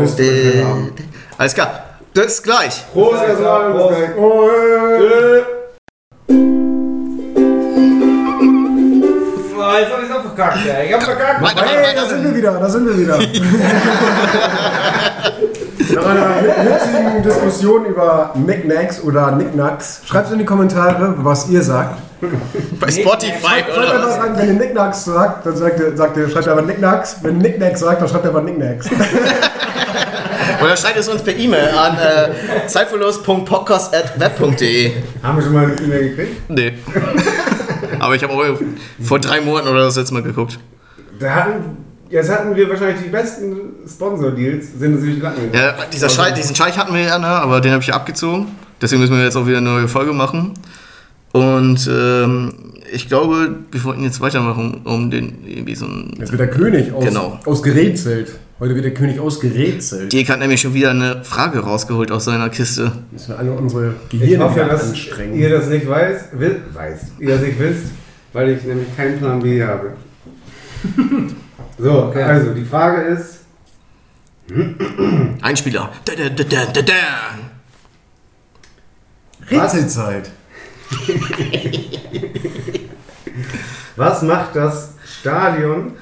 Alles 1.36 1.54
klar. 1.54 1.79
Das 2.14 2.42
gleich. 2.42 2.84
Prost 2.92 3.22
erstmal. 3.22 3.70
Prost. 3.72 4.16
Prost. 4.16 5.46
Oh, 9.62 9.78
jetzt 9.78 9.92
hab 9.92 10.02
ich's 10.02 10.10
auch 10.14 10.22
verkackt, 10.22 10.58
ey. 10.66 10.86
Ich 10.88 10.92
hab 10.94 11.02
verkackt. 11.02 11.42
Weiter, 11.42 11.64
Hey, 11.66 11.94
da 11.94 12.06
sind 12.06 12.24
wir 12.24 12.34
wieder, 12.34 12.52
da 12.52 12.68
sind 12.68 12.86
wir 12.86 12.98
wieder. 12.98 13.18
Nach 15.94 16.06
einer 16.06 16.42
witzigen 16.64 17.22
Diskussion 17.22 17.84
über 17.86 18.30
Knickknacks 18.34 19.02
oder 19.02 19.32
Knickknacks, 19.32 20.00
schreibt 20.04 20.30
in 20.32 20.38
die 20.38 20.44
Kommentare, 20.44 21.14
was 21.18 21.48
ihr 21.48 21.62
sagt. 21.62 21.98
Bei 22.80 22.90
Spotify 22.90 23.40
Schreibt 23.40 23.76
oder 23.76 23.92
einfach 23.94 24.08
was? 24.08 24.18
rein, 24.18 24.36
wenn 24.36 24.48
ihr 24.48 24.54
Knickknacks 24.56 25.04
sagt, 25.04 25.46
dann 25.46 25.56
sagt 25.56 25.80
ihr, 25.80 25.96
sagt 25.96 26.16
ihr 26.16 26.28
schreibt 26.28 26.48
einfach 26.48 26.64
Knickknacks. 26.64 27.16
Wenn 27.22 27.34
ihr 27.36 27.40
Knickknacks 27.40 27.80
sagt, 27.80 28.00
dann 28.02 28.08
schreibt 28.08 28.24
ihr 28.24 28.30
einfach 28.30 28.42
Knickknacks. 28.42 28.88
Oder 30.62 30.76
schreibt 30.76 30.98
es 30.98 31.08
uns 31.08 31.22
per 31.22 31.34
E-Mail 31.36 31.68
an 31.70 31.96
äh, 31.98 32.66
zeitverlust.podcast.web.de. 32.66 34.92
haben 35.22 35.36
wir 35.38 35.42
schon 35.44 35.52
mal 35.52 35.64
eine 35.64 35.74
E-Mail 35.80 36.08
gekriegt? 36.10 36.50
Nee. 36.50 36.72
Aber 37.98 38.14
ich 38.14 38.22
habe 38.22 38.32
auch 38.32 38.44
vor 39.02 39.18
drei 39.18 39.40
Monaten 39.40 39.68
oder 39.68 39.84
das 39.84 39.96
letzte 39.96 40.14
Mal 40.14 40.22
geguckt. 40.22 40.58
Da 41.18 41.34
hatten, 41.34 41.76
jetzt 42.08 42.30
hatten 42.30 42.54
wir 42.56 42.68
wahrscheinlich 42.68 43.02
die 43.02 43.08
besten 43.10 43.56
Sponsor-Deals, 43.86 44.78
sind 44.78 44.94
uns 44.94 45.02
die 45.04 45.20
Latten 45.20 45.50
gegangen. 45.50 45.74
Ja, 45.78 45.84
dieser 45.92 46.08
Scheich, 46.08 46.34
diesen 46.34 46.54
Scheich 46.56 46.78
hatten 46.78 46.94
wir 46.94 47.02
ja, 47.02 47.18
ne? 47.18 47.26
aber 47.26 47.60
den 47.60 47.72
habe 47.72 47.82
ich 47.82 47.92
abgezogen. 47.92 48.46
Deswegen 48.80 49.00
müssen 49.02 49.16
wir 49.16 49.24
jetzt 49.24 49.36
auch 49.36 49.46
wieder 49.46 49.58
eine 49.58 49.68
neue 49.70 49.88
Folge 49.88 50.12
machen. 50.12 50.54
Und 51.32 51.88
ähm, 51.92 52.72
ich 52.92 53.08
glaube, 53.08 53.56
wir 53.70 53.84
wollten 53.84 54.02
jetzt 54.02 54.20
weitermachen, 54.20 54.80
um 54.84 55.10
den 55.10 55.44
irgendwie 55.46 55.74
so 55.76 55.86
ein. 55.86 56.14
Jetzt 56.18 56.32
wird 56.32 56.40
der 56.40 56.50
König 56.50 56.92
aus, 56.92 57.04
Genau. 57.04 57.38
ausgerätselt. 57.44 58.32
Heute 58.60 58.74
wird 58.74 58.84
der 58.84 58.92
König 58.94 59.18
ausgerätselt. 59.18 60.12
Dirk 60.12 60.28
hat 60.28 60.38
nämlich 60.38 60.60
schon 60.60 60.74
wieder 60.74 60.90
eine 60.90 61.24
Frage 61.24 61.60
rausgeholt 61.60 62.10
aus 62.12 62.26
seiner 62.26 62.50
Kiste. 62.50 62.92
Müssen 63.10 63.28
wir 63.30 63.38
alle 63.38 63.52
unsere 63.52 63.94
Ich 64.10 64.20
Gehirne 64.20 64.44
hoffe, 64.44 64.56
wieder 64.56 64.68
dass 64.68 64.90
anstrengen. 64.90 65.34
ihr 65.34 65.48
das 65.48 65.66
nicht 65.68 65.88
weiß, 65.88 66.24
wi- 66.34 66.56
weißt, 66.74 67.04
ihr 67.20 67.28
das 67.30 67.40
nicht 67.40 67.58
wisst, 67.58 67.86
weil 68.34 68.50
ich 68.50 68.62
nämlich 68.64 68.94
keinen 68.96 69.18
Plan 69.18 69.40
B 69.42 69.64
habe. 69.64 69.94
So, 71.78 71.90
Okay. 72.04 72.22
also 72.22 72.52
die 72.52 72.64
Frage 72.64 73.00
ist, 73.02 73.38
Einspieler. 75.40 75.90
Da, 76.04 76.12
da, 76.14 76.28
da, 76.28 76.44
da, 76.44 76.64
da, 76.72 76.82
da. 76.82 76.94
Rätselzeit. 79.48 80.30
was 83.96 84.22
macht 84.22 84.54
das 84.56 84.92
Stadion 85.20 85.92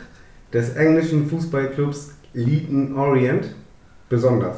des 0.52 0.70
englischen 0.70 1.28
Fußballclubs 1.28 2.10
Leaton 2.32 2.96
Orient 2.96 3.46
besonders? 4.08 4.56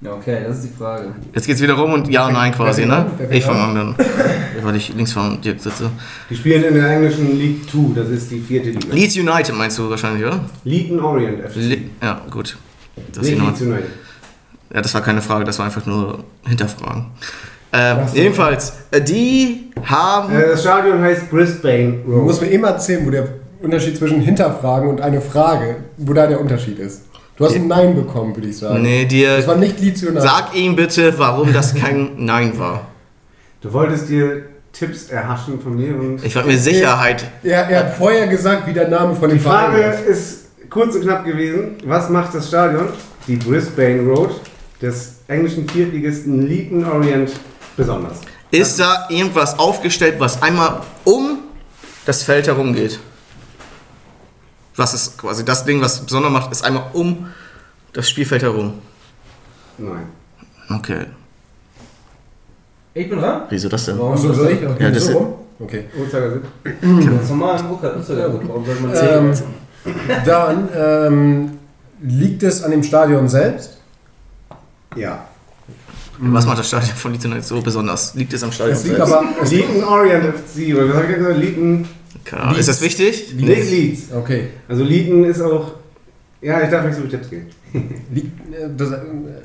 Ja, 0.00 0.12
Okay, 0.12 0.40
das 0.46 0.58
ist 0.58 0.64
die 0.64 0.76
Frage. 0.76 1.14
Jetzt 1.34 1.46
geht's 1.46 1.62
wieder 1.62 1.74
rum 1.74 1.92
und 1.94 2.08
ja 2.10 2.26
und 2.26 2.34
nein 2.34 2.52
quasi, 2.52 2.84
ne? 2.84 3.06
Ich 3.30 3.42
fange 3.44 3.80
an? 3.80 3.94
Weil 4.62 4.76
ich 4.76 4.94
links 4.94 5.12
von 5.12 5.40
Dirk 5.40 5.60
sitze. 5.60 5.90
Die 6.28 6.36
spielen 6.36 6.62
in 6.64 6.74
der 6.74 6.90
englischen 6.90 7.38
League 7.38 7.68
2, 7.70 7.94
das 7.94 8.08
ist 8.10 8.30
die 8.30 8.40
vierte 8.40 8.70
Liga. 8.70 8.92
Leeds 8.94 9.16
United 9.16 9.54
meinst 9.54 9.78
du 9.78 9.88
wahrscheinlich, 9.88 10.26
oder? 10.26 10.40
Leaton 10.64 11.00
Orient 11.00 11.40
FC. 11.50 11.56
Le 11.56 11.78
ja, 12.02 12.20
gut. 12.30 12.56
Das, 13.12 13.24
Leeds 13.26 13.60
United. 13.62 13.84
ja, 14.74 14.82
das 14.82 14.92
war 14.92 15.00
keine 15.00 15.22
Frage, 15.22 15.44
das 15.44 15.58
war 15.58 15.66
einfach 15.66 15.86
nur 15.86 16.22
Hinterfragen. 16.46 17.06
Ähm, 17.72 17.98
jedenfalls, 18.12 18.72
äh, 18.90 19.00
die 19.00 19.70
haben. 19.84 20.32
Äh, 20.32 20.48
das 20.50 20.60
Stadion 20.60 21.00
heißt 21.00 21.30
Brisbane 21.30 22.02
Du 22.04 22.12
Road. 22.12 22.24
musst 22.24 22.40
mir 22.42 22.48
immer 22.48 22.68
erzählen, 22.68 23.04
wo 23.06 23.10
der 23.10 23.26
Unterschied 23.64 23.96
zwischen 23.96 24.20
Hinterfragen 24.20 24.88
und 24.88 25.00
eine 25.00 25.20
Frage, 25.20 25.76
wo 25.96 26.12
da 26.12 26.26
der 26.26 26.40
Unterschied 26.40 26.78
ist. 26.78 27.02
Du 27.36 27.44
hast 27.44 27.56
ein 27.56 27.66
Nein 27.66 27.96
bekommen, 27.96 28.36
würde 28.36 28.48
ich 28.48 28.58
sagen. 28.58 28.82
nee, 28.82 29.06
Das 29.06 29.46
war 29.46 29.54
dir. 29.54 29.60
nicht 29.62 29.80
Liedsional. 29.80 30.22
Sag 30.22 30.54
ihm 30.54 30.76
bitte, 30.76 31.14
warum 31.18 31.52
das 31.52 31.74
kein 31.74 32.12
Nein 32.24 32.56
war. 32.58 32.86
Du 33.60 33.72
wolltest 33.72 34.08
dir 34.08 34.42
Tipps 34.72 35.08
erhaschen 35.08 35.60
von 35.60 35.74
mir 35.74 35.96
und 35.96 36.24
Ich 36.24 36.34
wollte 36.36 36.48
mir 36.48 36.58
Sicherheit. 36.58 37.24
Er, 37.42 37.68
er 37.68 37.78
hat 37.80 37.94
vorher 37.96 38.26
gesagt, 38.28 38.66
wie 38.68 38.72
der 38.72 38.88
Name 38.88 39.14
von 39.16 39.28
dem 39.30 39.38
Die 39.38 39.44
Frage 39.44 39.78
ist. 39.78 40.06
ist 40.06 40.38
kurz 40.70 40.94
und 40.94 41.02
knapp 41.02 41.24
gewesen. 41.24 41.76
Was 41.86 42.08
macht 42.10 42.34
das 42.34 42.48
Stadion, 42.48 42.88
die 43.26 43.36
Brisbane 43.36 44.02
Road, 44.06 44.30
des 44.82 45.14
englischen 45.28 45.68
Viertligisten 45.68 46.46
Leaton 46.46 46.84
Orient, 46.84 47.30
besonders? 47.76 48.20
Ist 48.50 48.78
da 48.78 49.06
irgendwas 49.08 49.58
aufgestellt, 49.58 50.16
was 50.18 50.40
einmal 50.42 50.82
um 51.04 51.38
das 52.06 52.22
Feld 52.22 52.46
herum 52.46 52.74
geht? 52.74 53.00
Was 54.76 54.94
ist 54.94 55.18
quasi 55.18 55.44
das 55.44 55.64
Ding, 55.64 55.80
was 55.80 56.00
besonders 56.00 56.32
macht, 56.32 56.50
ist 56.52 56.64
einmal 56.64 56.84
um 56.92 57.28
das 57.92 58.08
Spielfeld 58.08 58.42
herum. 58.42 58.74
Nein. 59.78 60.06
Okay. 60.70 61.06
Ich 62.94 63.08
bin 63.08 63.18
dran? 63.18 63.42
Wieso 63.50 63.68
das 63.68 63.84
denn? 63.86 63.98
Warum 63.98 64.16
soll 64.16 64.50
ich? 64.50 64.66
Okay, 64.66 64.82
Ja, 64.84 64.90
das 64.90 65.04
so 65.04 65.10
ist- 65.10 65.16
rum? 65.16 65.34
Okay. 65.60 65.84
Ist 66.02 67.28
normal 67.30 67.60
im 67.60 67.68
Drucker. 67.68 67.94
Instagram. 67.94 68.40
Warum 68.48 68.64
soll 68.66 68.74
man 68.80 68.90
Ähm, 68.94 69.34
zählen? 69.34 69.44
dann 70.24 70.68
ähm, 70.76 71.58
liegt 72.02 72.42
es 72.42 72.62
an 72.64 72.70
dem 72.72 72.82
Stadion 72.82 73.28
selbst. 73.28 73.78
Ja. 74.96 75.26
Was 76.18 76.46
macht 76.46 76.58
das 76.58 76.68
Stadion 76.68 76.96
von 76.96 77.12
Leeds 77.12 77.24
United 77.24 77.44
so 77.44 77.60
besonders? 77.60 78.14
Liegt 78.14 78.32
es 78.32 78.42
am 78.42 78.52
Stadion 78.52 78.76
Es 78.76 78.84
liegt 78.84 78.96
selbst? 78.96 79.12
aber. 79.12 79.24
Es 79.42 79.50
Leaton 79.50 79.84
Orient 79.84 80.24
FC, 80.24 80.74
oder 80.76 80.88
was 80.88 80.96
habe 80.96 81.06
ich 81.10 81.16
gesagt? 81.18 81.38
Leaton, 81.38 81.88
Keine 82.24 82.42
Ahnung. 82.42 82.58
Ist 82.58 82.68
das 82.68 82.80
wichtig? 82.80 83.34
nicht 83.34 83.70
Leeds. 83.70 84.12
okay. 84.12 84.48
Also 84.68 84.84
Leaton 84.84 85.24
ist 85.24 85.40
auch, 85.40 85.74
ja, 86.40 86.62
ich 86.62 86.70
darf 86.70 86.84
nicht 86.84 86.96
so 86.96 87.02
viele 87.02 87.20
Tipps. 87.20 87.28
Liegt, 88.12 88.54
äh, 88.54 88.68
das, 88.76 88.92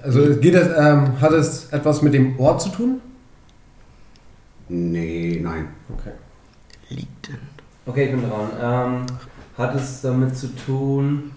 also 0.04 0.36
geht 0.40 0.56
es, 0.56 0.68
ähm, 0.78 1.20
hat 1.20 1.32
es 1.34 1.68
etwas 1.72 2.02
mit 2.02 2.14
dem 2.14 2.40
Ort 2.40 2.62
zu 2.62 2.70
tun? 2.70 3.02
Nee, 4.70 5.40
nein. 5.42 5.68
Okay. 5.90 6.12
Denn? 6.90 7.40
Okay, 7.86 8.06
ich 8.06 8.12
bin 8.12 8.22
dran. 8.22 8.50
Ähm, 8.62 9.06
hat 9.58 9.76
es 9.76 10.02
damit 10.02 10.38
zu 10.38 10.56
tun. 10.56 11.32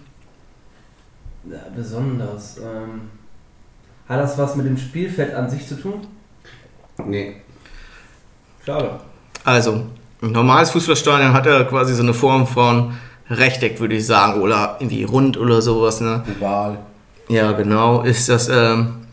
Ja, 1.49 1.59
besonders. 1.75 2.57
Ähm, 2.57 3.09
hat 4.07 4.19
das 4.19 4.37
was 4.37 4.55
mit 4.55 4.65
dem 4.65 4.77
Spielfeld 4.77 5.33
an 5.33 5.49
sich 5.49 5.67
zu 5.67 5.75
tun? 5.75 6.07
Nee. 7.05 7.37
Schade. 8.65 8.99
Also, 9.43 9.87
ein 10.23 10.31
normales 10.31 10.71
Fußballstadion 10.71 11.33
hat 11.33 11.45
ja 11.45 11.63
quasi 11.65 11.93
so 11.93 12.01
eine 12.01 12.13
Form 12.13 12.47
von 12.47 12.93
Rechteck, 13.29 13.79
würde 13.79 13.95
ich 13.95 14.05
sagen, 14.05 14.41
oder 14.41 14.77
irgendwie 14.79 15.03
rund 15.03 15.37
oder 15.37 15.61
sowas. 15.61 16.01
Ne? 16.01 16.23
Oval. 16.39 16.79
Ja, 17.27 17.51
genau. 17.51 18.03
Ist 18.03 18.29
das 18.29 18.47
ähm, 18.49 19.05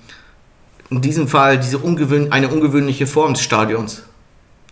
in 0.89 1.01
diesem 1.01 1.29
Fall 1.29 1.59
diese 1.59 1.79
ungewöhn 1.79 2.33
eine 2.33 2.49
ungewöhnliche 2.49 3.07
Form 3.07 3.35
des 3.35 3.43
Stadions, 3.43 4.03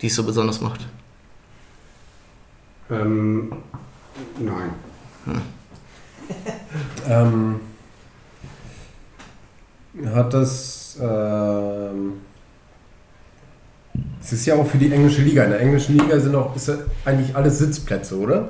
die 0.01 0.07
es 0.07 0.15
so 0.15 0.23
besonders 0.23 0.61
macht? 0.61 0.87
Ähm, 2.91 3.53
nein. 4.39 4.71
Ähm, 7.09 7.61
hat 10.15 10.35
das. 10.35 10.99
Ähm, 11.01 12.21
es 14.23 14.33
ist 14.33 14.47
ja 14.47 14.55
auch 14.55 14.67
für 14.67 14.79
die 14.79 14.93
englische 14.93 15.23
Liga. 15.23 15.45
In 15.45 15.51
der 15.51 15.61
englischen 15.61 15.97
Liga 15.97 16.19
sind 16.19 16.35
auch 16.35 16.55
ist 16.57 16.69
ja 16.69 16.75
eigentlich 17.05 17.35
alles 17.35 17.59
Sitzplätze, 17.59 18.17
oder? 18.19 18.49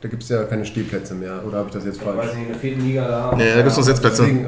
Da 0.00 0.08
gibt 0.08 0.22
es 0.22 0.28
ja 0.28 0.42
keine 0.44 0.64
Stehplätze 0.66 1.14
mehr. 1.14 1.40
Oder 1.46 1.58
habe 1.58 1.68
ich 1.68 1.74
das 1.74 1.84
jetzt 1.84 1.96
Ich 1.96 2.02
falsch? 2.02 2.18
weiß 2.18 2.34
nicht, 2.34 2.42
in 2.42 2.48
der 2.48 2.56
vierten 2.58 2.80
Liga 2.84 3.08
da. 3.08 3.34
Nee, 3.36 3.54
da 3.54 3.62
gibt's 3.62 3.76
noch 3.76 3.84
Sitzplätze. 3.84 4.22
Deswegen, 4.22 4.46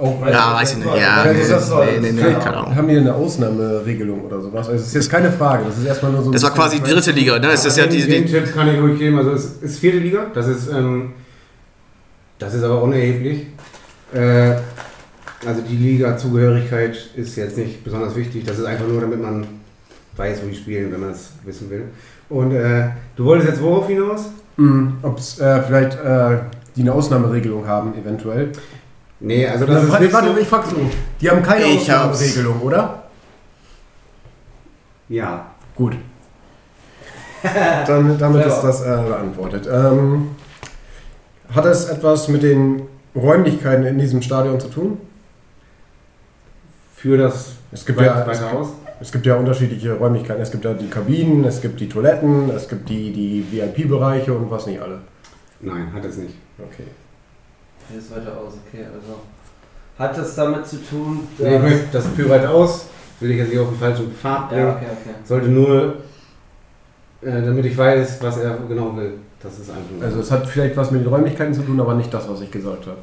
auch, 0.00 0.26
Ja, 0.26 0.54
weiß 0.54 0.72
ich 0.72 0.78
nicht. 0.78 0.96
Ja, 0.96 1.24
nee, 1.32 1.38
das 1.46 1.68
nee, 1.68 1.76
nee, 2.00 2.12
nee, 2.12 2.18
Vielleicht 2.22 2.40
keine 2.40 2.56
Ahnung. 2.56 2.74
Haben 2.74 2.88
die 2.88 2.96
eine 2.96 3.14
Ausnahmeregelung 3.14 4.24
oder 4.24 4.40
sowas? 4.40 4.68
Also 4.68 4.80
es 4.80 4.86
ist 4.86 4.94
jetzt 4.94 5.10
keine 5.10 5.30
Frage, 5.30 5.64
das 5.66 5.76
ist 5.76 5.84
erstmal 5.84 6.12
nur 6.12 6.22
so. 6.22 6.30
ein 6.30 6.32
Das 6.32 6.42
war 6.42 6.54
quasi 6.54 6.80
die 6.80 6.90
dritte 6.90 7.10
Liga, 7.10 7.38
ne? 7.38 7.48
Es 7.52 7.64
ist 7.66 7.76
ja 7.76 7.86
den, 7.86 8.00
die, 8.00 8.06
den 8.08 8.26
Tipp 8.26 8.54
kann 8.54 8.72
ich 8.74 8.80
ruhig 8.80 8.98
geben. 8.98 9.18
Also 9.18 9.32
es 9.32 9.44
ist 9.60 9.78
vierte 9.80 9.98
Liga, 9.98 10.26
das 10.32 10.46
ist, 10.48 10.68
ähm, 10.70 11.12
das 12.38 12.54
ist 12.54 12.62
aber 12.62 12.82
unerheblich. 12.82 13.48
Äh, 14.14 14.52
also 15.46 15.62
die 15.68 15.76
Liga-Zugehörigkeit 15.76 16.96
ist 17.16 17.36
jetzt 17.36 17.58
nicht 17.58 17.84
besonders 17.84 18.16
wichtig. 18.16 18.44
Das 18.46 18.58
ist 18.58 18.64
einfach 18.64 18.86
nur, 18.86 19.00
damit 19.00 19.20
man 19.20 19.46
weiß, 20.16 20.42
wo 20.42 20.48
die 20.48 20.54
spielen, 20.56 20.92
wenn 20.92 21.00
man 21.00 21.10
es 21.10 21.32
wissen 21.44 21.70
will. 21.70 21.84
Und 22.28 22.52
äh, 22.52 22.90
du 23.16 23.24
wolltest 23.24 23.50
jetzt 23.50 23.62
worauf 23.62 23.86
hinaus? 23.88 24.30
Ob 25.02 25.18
es 25.18 25.38
äh, 25.38 25.62
vielleicht 25.62 25.94
äh, 25.94 26.36
die 26.76 26.82
eine 26.82 26.92
Ausnahmeregelung 26.92 27.66
haben, 27.66 27.94
eventuell. 27.96 28.52
Nee, 29.20 29.46
also 29.46 29.64
das 29.64 29.84
Na, 29.88 29.98
ist 29.98 30.12
warte, 30.12 30.32
so, 30.32 30.38
ich 30.38 30.48
frag 30.48 30.66
so. 30.66 30.76
Die 31.20 31.30
haben 31.30 31.42
keine 31.42 31.64
Ich 31.64 31.90
hab's. 31.90 32.20
Ausnahmeregelung, 32.20 32.60
oder? 32.60 33.04
Ja. 35.08 35.46
Gut. 35.74 35.96
Dann, 37.86 38.18
damit 38.18 38.44
ist 38.46 38.60
das 38.60 38.82
äh, 38.82 38.84
beantwortet. 38.84 39.66
Ähm, 39.72 40.32
hat 41.54 41.64
es 41.64 41.88
etwas 41.88 42.28
mit 42.28 42.42
den 42.42 42.82
Räumlichkeiten 43.14 43.86
in 43.86 43.98
diesem 43.98 44.20
Stadion 44.22 44.60
zu 44.60 44.68
tun? 44.68 44.98
Für 46.94 47.16
das 47.16 47.52
Es 47.72 47.86
gibt, 47.86 47.98
weit, 47.98 48.06
ja, 48.06 48.20
es, 48.20 48.26
weiter 48.26 48.52
aus. 48.58 48.68
Es 49.00 49.10
gibt 49.10 49.26
ja 49.26 49.36
unterschiedliche 49.36 49.94
Räumlichkeiten. 49.94 50.42
Es 50.42 50.50
gibt 50.50 50.64
ja 50.64 50.74
die 50.74 50.88
Kabinen, 50.88 51.44
es 51.44 51.60
gibt 51.60 51.80
die 51.80 51.88
Toiletten, 51.88 52.50
es 52.50 52.68
gibt 52.68 52.88
die, 52.88 53.12
die 53.12 53.44
VIP-Bereiche 53.50 54.32
und 54.32 54.50
was 54.50 54.66
nicht 54.66 54.80
alle. 54.80 55.00
Nein, 55.60 55.92
hat 55.92 56.04
es 56.04 56.18
nicht. 56.18 56.34
Okay. 56.58 56.84
Wie 57.88 57.98
ist 57.98 58.10
weiter 58.10 58.36
aus? 58.36 58.54
Okay, 58.66 58.84
also. 58.84 59.20
Hat 59.98 60.16
das 60.16 60.34
damit 60.34 60.66
zu 60.66 60.76
tun, 60.76 61.28
dass. 61.38 61.46
Nee, 61.46 61.56
ich 61.56 61.62
möchte 61.62 61.86
das 61.92 62.06
für 62.08 62.28
weit 62.28 62.46
aus, 62.46 62.86
will 63.20 63.30
ich 63.30 63.38
jetzt 63.38 63.50
nicht 63.50 63.58
auf 63.58 63.68
den 63.68 63.78
falschen 63.78 64.12
Pfad 64.12 64.48
bringen. 64.48 64.66
ja, 64.66 64.72
okay, 64.72 64.86
okay. 64.90 65.14
Sollte 65.24 65.48
nur, 65.48 65.94
äh, 67.22 67.42
damit 67.42 67.64
ich 67.66 67.76
weiß, 67.76 68.22
was 68.22 68.38
er 68.38 68.56
genau 68.68 68.96
will. 68.96 69.14
Das 69.42 69.58
ist 69.58 69.70
einfach. 69.70 70.04
Also 70.04 70.20
es 70.20 70.30
hat 70.30 70.46
vielleicht 70.46 70.76
was 70.76 70.90
mit 70.90 71.02
den 71.02 71.08
Räumlichkeiten 71.08 71.54
zu 71.54 71.62
tun, 71.62 71.80
aber 71.80 71.94
nicht 71.94 72.12
das, 72.12 72.28
was 72.28 72.40
ich 72.42 72.50
gesagt 72.50 72.86
habe. 72.86 72.98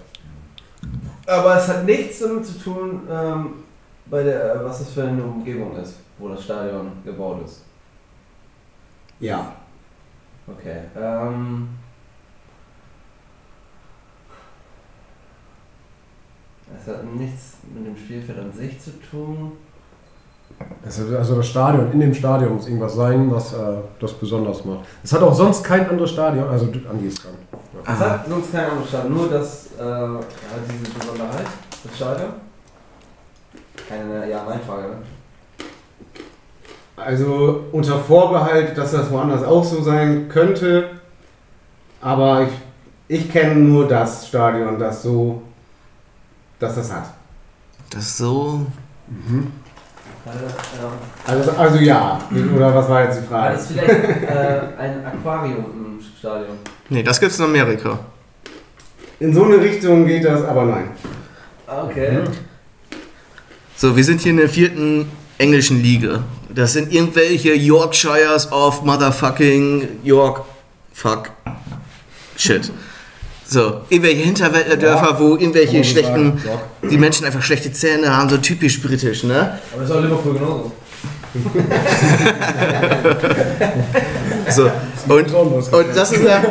Aber 1.26 1.58
es 1.58 1.68
hat 1.68 1.86
nichts 1.86 2.20
damit 2.20 2.46
zu 2.46 2.60
tun, 2.60 3.02
ähm, 3.12 3.50
bei 4.10 4.24
der, 4.24 4.56
äh, 4.56 4.64
was 4.64 4.80
das 4.80 4.90
für 4.90 5.04
eine 5.04 5.24
Umgebung 5.24 5.76
ist, 5.78 5.96
wo 6.18 6.30
das 6.30 6.44
Stadion 6.44 6.92
gebaut 7.04 7.42
ist. 7.46 7.64
ja. 9.20 9.54
Okay. 10.50 10.84
Ähm, 10.96 11.68
es 16.82 16.88
hat 16.88 17.04
nichts 17.04 17.58
mit 17.74 17.86
dem 17.86 17.98
Spielfeld 17.98 18.40
an 18.40 18.54
sich 18.54 18.80
zu 18.80 18.92
tun. 19.12 19.52
Also, 20.86 21.18
also 21.18 21.36
das 21.36 21.48
Stadion, 21.50 21.92
in 21.92 22.00
dem 22.00 22.14
Stadion 22.14 22.56
muss 22.56 22.68
irgendwas 22.68 22.96
sein, 22.96 23.30
was 23.30 23.54
äh, 23.54 23.58
das 24.00 24.14
besonders 24.14 24.64
macht. 24.64 24.86
Es 25.04 25.12
hat 25.12 25.22
auch 25.22 25.34
sonst 25.34 25.64
kein 25.66 25.90
anderes 25.90 26.12
Stadion, 26.12 26.48
also 26.48 26.68
Andi 26.90 27.08
ist 27.08 27.24
dran. 27.24 27.34
Es 27.84 27.90
Aha. 27.90 28.10
hat 28.10 28.28
sonst 28.28 28.52
kein 28.52 28.70
anderes 28.70 28.88
Stadion, 28.88 29.14
nur 29.14 29.30
das, 29.30 29.70
äh, 29.78 29.84
ja, 29.84 30.20
diese 30.70 30.98
Besonderheit, 30.98 31.48
das 31.84 31.96
Stadion. 31.96 32.47
Keine 33.88 34.30
Ja-Nein-Frage, 34.30 34.84
ne? 34.90 34.96
Also 36.96 37.66
unter 37.72 38.00
Vorbehalt, 38.00 38.78
dass 38.78 38.92
das 38.92 39.12
woanders 39.12 39.44
auch 39.44 39.64
so 39.64 39.82
sein 39.82 40.28
könnte. 40.30 40.90
Aber 42.02 42.44
ich, 42.44 42.50
ich 43.08 43.32
kenne 43.32 43.56
nur 43.56 43.88
das 43.88 44.28
Stadion, 44.28 44.80
das 44.80 45.04
so, 45.04 45.42
dass 46.60 46.76
das 46.76 46.92
hat. 46.92 47.06
das 47.92 48.02
ist 48.04 48.18
so. 48.18 48.66
Das, 50.26 50.36
ähm, 50.36 50.98
Also, 51.26 51.52
also 51.52 51.78
ja. 51.78 52.20
Oder 52.56 52.76
was 52.76 52.90
war 52.90 53.04
jetzt 53.04 53.22
die 53.22 53.32
war 53.32 53.44
Frage? 53.44 53.54
das 53.56 53.68
vielleicht 53.68 53.90
äh, 54.30 54.60
ein 54.80 55.06
Aquarium 55.06 55.66
im 55.98 56.02
Stadion? 56.20 56.58
Nee, 56.90 57.04
das 57.04 57.20
gibt's 57.20 57.38
in 57.40 57.46
Amerika. 57.46 58.00
In 59.20 59.34
so 59.34 59.46
eine 59.46 59.60
Richtung 59.62 60.06
geht 60.06 60.26
das, 60.26 60.44
aber 60.44 60.66
nein. 60.66 60.90
Ah, 61.68 61.84
Okay. 61.86 62.20
So, 63.80 63.96
wir 63.96 64.04
sind 64.04 64.22
hier 64.22 64.32
in 64.32 64.38
der 64.38 64.50
vierten 64.50 65.08
englischen 65.38 65.84
Liga. 65.84 66.24
Das 66.50 66.74
sind 66.74 66.92
irgendwelche 66.92 67.54
Yorkshires 67.54 68.52
of 68.52 68.82
motherfucking 68.82 70.00
York. 70.04 70.46
Fuck. 70.94 71.30
Shit. 72.36 72.72
So, 73.46 73.82
irgendwelche 73.90 74.24
Hinterwäldlerdörfer, 74.24 75.20
wo 75.20 75.36
irgendwelche 75.36 75.84
schlechten, 75.84 76.40
sagen. 76.40 76.60
die 76.90 76.98
Menschen 76.98 77.28
einfach 77.28 77.44
schlechte 77.44 77.72
Zähne 77.72 78.18
haben, 78.18 78.30
so 78.30 78.38
typisch 78.38 78.82
britisch, 78.82 79.24
ne? 79.24 79.60
Aber 79.72 79.82
das 79.82 79.92
ist 79.92 79.96
auch 79.96 80.02
Liverpool 80.02 80.34
genauso. 80.34 80.72
So, 84.50 84.72
und, 85.10 85.34
und 85.34 85.88
das 85.94 86.14
ist 86.14 86.24
ja, 86.24 86.42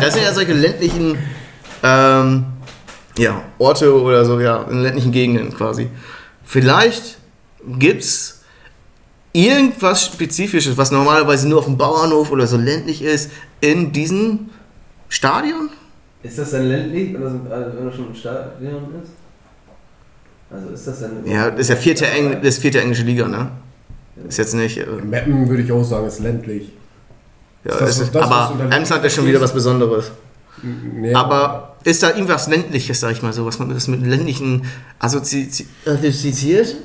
das 0.00 0.14
sind 0.14 0.22
ja 0.22 0.32
solche 0.32 0.54
ländlichen, 0.54 1.18
ähm, 1.82 2.46
ja, 3.18 3.42
Orte 3.58 3.94
oder 3.94 4.24
so, 4.24 4.40
ja, 4.40 4.62
in 4.70 4.80
ländlichen 4.80 5.12
Gegenden 5.12 5.54
quasi. 5.54 5.90
Vielleicht 6.44 7.18
gibt's 7.78 8.42
irgendwas 9.32 10.04
Spezifisches, 10.06 10.76
was 10.76 10.90
normalerweise 10.90 11.48
nur 11.48 11.60
auf 11.60 11.64
dem 11.64 11.76
Bauernhof 11.78 12.30
oder 12.30 12.46
so 12.46 12.56
ländlich 12.56 13.02
ist, 13.02 13.30
in 13.60 13.92
diesem 13.92 14.50
Stadion? 15.08 15.70
Ist 16.22 16.38
das 16.38 16.50
denn 16.50 16.64
ländlich, 16.64 17.14
wenn 17.14 17.22
das, 17.22 17.32
also 17.50 17.78
wenn 17.78 17.86
das 17.86 17.94
schon 17.96 18.10
ein 18.10 18.14
Stadion 18.14 18.84
ist? 19.02 19.12
Also 20.50 20.68
ist 20.68 20.86
das 20.86 20.98
denn. 21.00 21.26
Ja, 21.26 21.50
das 21.50 21.60
ist 21.60 21.68
ja 21.70 21.76
vierte, 21.76 22.06
Eng 22.06 22.42
das 22.42 22.58
vierte 22.58 22.80
englische 22.80 23.04
Liga, 23.04 23.26
ne? 23.26 23.50
Ist 24.28 24.36
jetzt 24.38 24.54
nicht. 24.54 24.76
Äh, 24.78 24.86
Meppen 25.02 25.48
würde 25.48 25.62
ich 25.62 25.72
auch 25.72 25.82
sagen, 25.82 26.06
ist 26.06 26.20
ländlich. 26.20 26.72
ja, 27.64 27.72
Ist 27.72 27.80
das 27.80 27.98
ist, 28.00 28.14
das, 28.14 28.22
aber 28.22 28.70
Emsland 28.70 29.04
ist 29.04 29.14
schon 29.14 29.26
wieder 29.26 29.40
was 29.40 29.54
Besonderes. 29.54 30.10
Nee, 30.62 31.14
Aber 31.14 31.71
ist 31.84 32.02
da 32.02 32.10
irgendwas 32.10 32.48
ländliches, 32.48 33.00
sag 33.00 33.12
ich 33.12 33.22
mal 33.22 33.32
so, 33.32 33.46
was 33.46 33.58
man 33.58 33.68
das 33.70 33.88
mit 33.88 34.04
ländlichen 34.06 34.64
assozi 34.98 35.48
assoziiert? 35.84 36.76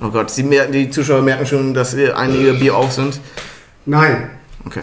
Oh 0.00 0.08
Gott, 0.08 0.36
die, 0.36 0.42
merken, 0.42 0.72
die 0.72 0.90
Zuschauer 0.90 1.22
merken 1.22 1.46
schon, 1.46 1.74
dass 1.74 1.96
wir 1.96 2.16
einige 2.16 2.54
Bier 2.54 2.76
auf 2.76 2.92
sind. 2.92 3.20
Nein. 3.86 4.30
Okay. 4.66 4.80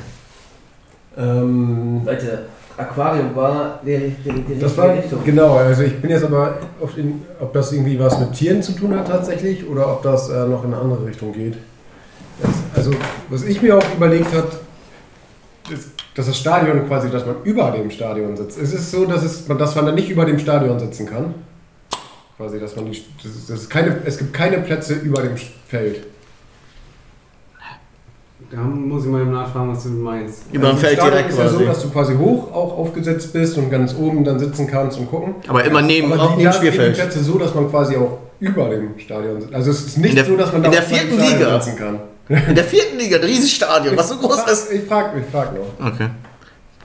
Ähm, 1.18 2.01
Leute, 2.05 2.45
Aquarium 2.78 3.36
war 3.36 3.80
die, 3.86 4.16
die, 4.24 4.32
die 4.32 4.59
das 4.59 4.72
richtige 4.72 4.78
war 4.78 4.93
Richtung. 4.95 5.24
genau. 5.24 5.55
Also 5.57 5.84
ich 5.84 5.99
bin 6.01 6.09
jetzt 6.09 6.24
aber 6.24 6.57
auf 6.82 6.95
den, 6.95 7.22
ob 7.39 7.53
das 7.53 7.72
irgendwie 7.74 7.99
was 7.99 8.20
mit 8.20 8.34
Tieren 8.34 8.62
zu 8.62 8.74
tun 8.74 8.95
hat 8.95 9.07
tatsächlich 9.07 9.68
oder 9.68 9.91
ob 9.91 10.03
das 10.03 10.30
äh, 10.30 10.45
noch 10.47 10.64
in 10.64 10.74
eine 10.74 10.82
andere 10.82 11.05
Richtung 11.05 11.34
geht. 11.34 11.55
Das, 12.41 12.51
also 12.76 12.91
was 13.30 13.43
ich 13.43 13.62
mir 13.62 13.78
auch 13.78 13.95
überlegt 13.95 14.34
habe, 14.34 14.49
dass 16.16 16.26
das 16.28 16.38
Stadion 16.38 16.88
quasi, 16.88 17.09
dass 17.09 17.26
man 17.26 17.36
über 17.43 17.72
dem 17.72 17.89
Stadion 17.89 18.36
sitzt. 18.36 18.59
Es 18.59 18.74
ist 18.74 18.91
so, 18.91 19.05
dass, 19.05 19.24
es, 19.24 19.45
dass 19.47 19.76
man 19.76 19.86
dann 19.86 19.95
nicht 19.95 20.09
über 20.09 20.26
dem 20.26 20.39
Stadion 20.39 20.78
sitzen 20.80 21.05
kann. 21.05 21.34
Quasi, 22.38 22.59
dass 22.59 22.76
man 22.76 22.91
die, 22.91 23.01
das 23.22 23.32
ist, 23.36 23.49
das 23.49 23.59
ist 23.62 23.70
keine, 23.70 24.01
es 24.05 24.18
gibt 24.18 24.34
keine 24.34 24.57
Plätze 24.59 24.95
über 24.95 25.22
dem 25.22 25.36
Feld. 25.68 26.03
Da 28.49 28.57
muss 28.57 29.05
ich 29.05 29.09
mal 29.12 29.24
nachfragen, 29.26 29.72
was 29.72 29.84
du 29.84 29.89
meinst. 29.89 30.43
Über 30.51 30.64
dem 30.68 30.72
Also 30.72 30.78
Feld 30.80 30.93
Stadion 30.95 31.12
direkt 31.14 31.30
ist 31.32 31.38
ja 31.39 31.47
so, 31.47 31.55
quasi. 31.57 31.66
dass 31.68 31.82
du 31.84 31.89
quasi 31.89 32.16
hoch 32.16 32.51
auch 32.51 32.78
aufgesetzt 32.80 33.32
bist 33.32 33.57
und 33.57 33.70
ganz 33.70 33.95
oben 33.95 34.26
dann 34.26 34.39
sitzen 34.39 34.68
kannst 34.68 34.97
und 34.99 35.09
gucken. 35.09 35.36
Aber 35.47 35.64
immer 35.64 35.82
neben, 35.82 36.12
Aber 36.12 36.24
auch 36.24 36.30
neben 36.36 36.43
da 36.45 36.51
sind 36.51 36.64
die 36.64 36.68
Spielfeld. 36.68 36.95
Plätze 36.95 37.24
so, 37.24 37.38
dass 37.38 37.53
man 37.55 37.70
quasi 37.70 37.95
auch 37.95 38.18
über 38.41 38.68
dem 38.70 38.97
Stadion 38.99 39.39
sitzt. 39.39 39.53
Also 39.53 39.72
es 39.72 39.86
ist 39.86 39.97
nicht 39.99 40.18
der- 40.18 40.26
so, 40.26 40.36
dass 40.36 40.51
man 40.51 40.66
in 40.66 40.72
der 40.72 40.82
über 40.82 40.89
dem 40.89 40.95
vierten 40.97 41.14
Stadion 41.20 41.39
Liga? 41.39 41.62
sitzen 41.62 41.78
kann. 41.78 41.99
In 42.47 42.55
der 42.55 42.63
vierten 42.63 42.97
Liga, 42.97 43.17
ein 43.17 43.23
Riesenstadion, 43.23 43.97
was 43.97 44.09
so 44.09 44.17
groß 44.17 44.45
ist. 44.51 44.71
Ich 44.71 44.84
frage 44.88 45.19
ich 45.19 45.25
frag 45.32 45.53
noch. 45.53 45.86
Okay. 45.88 46.09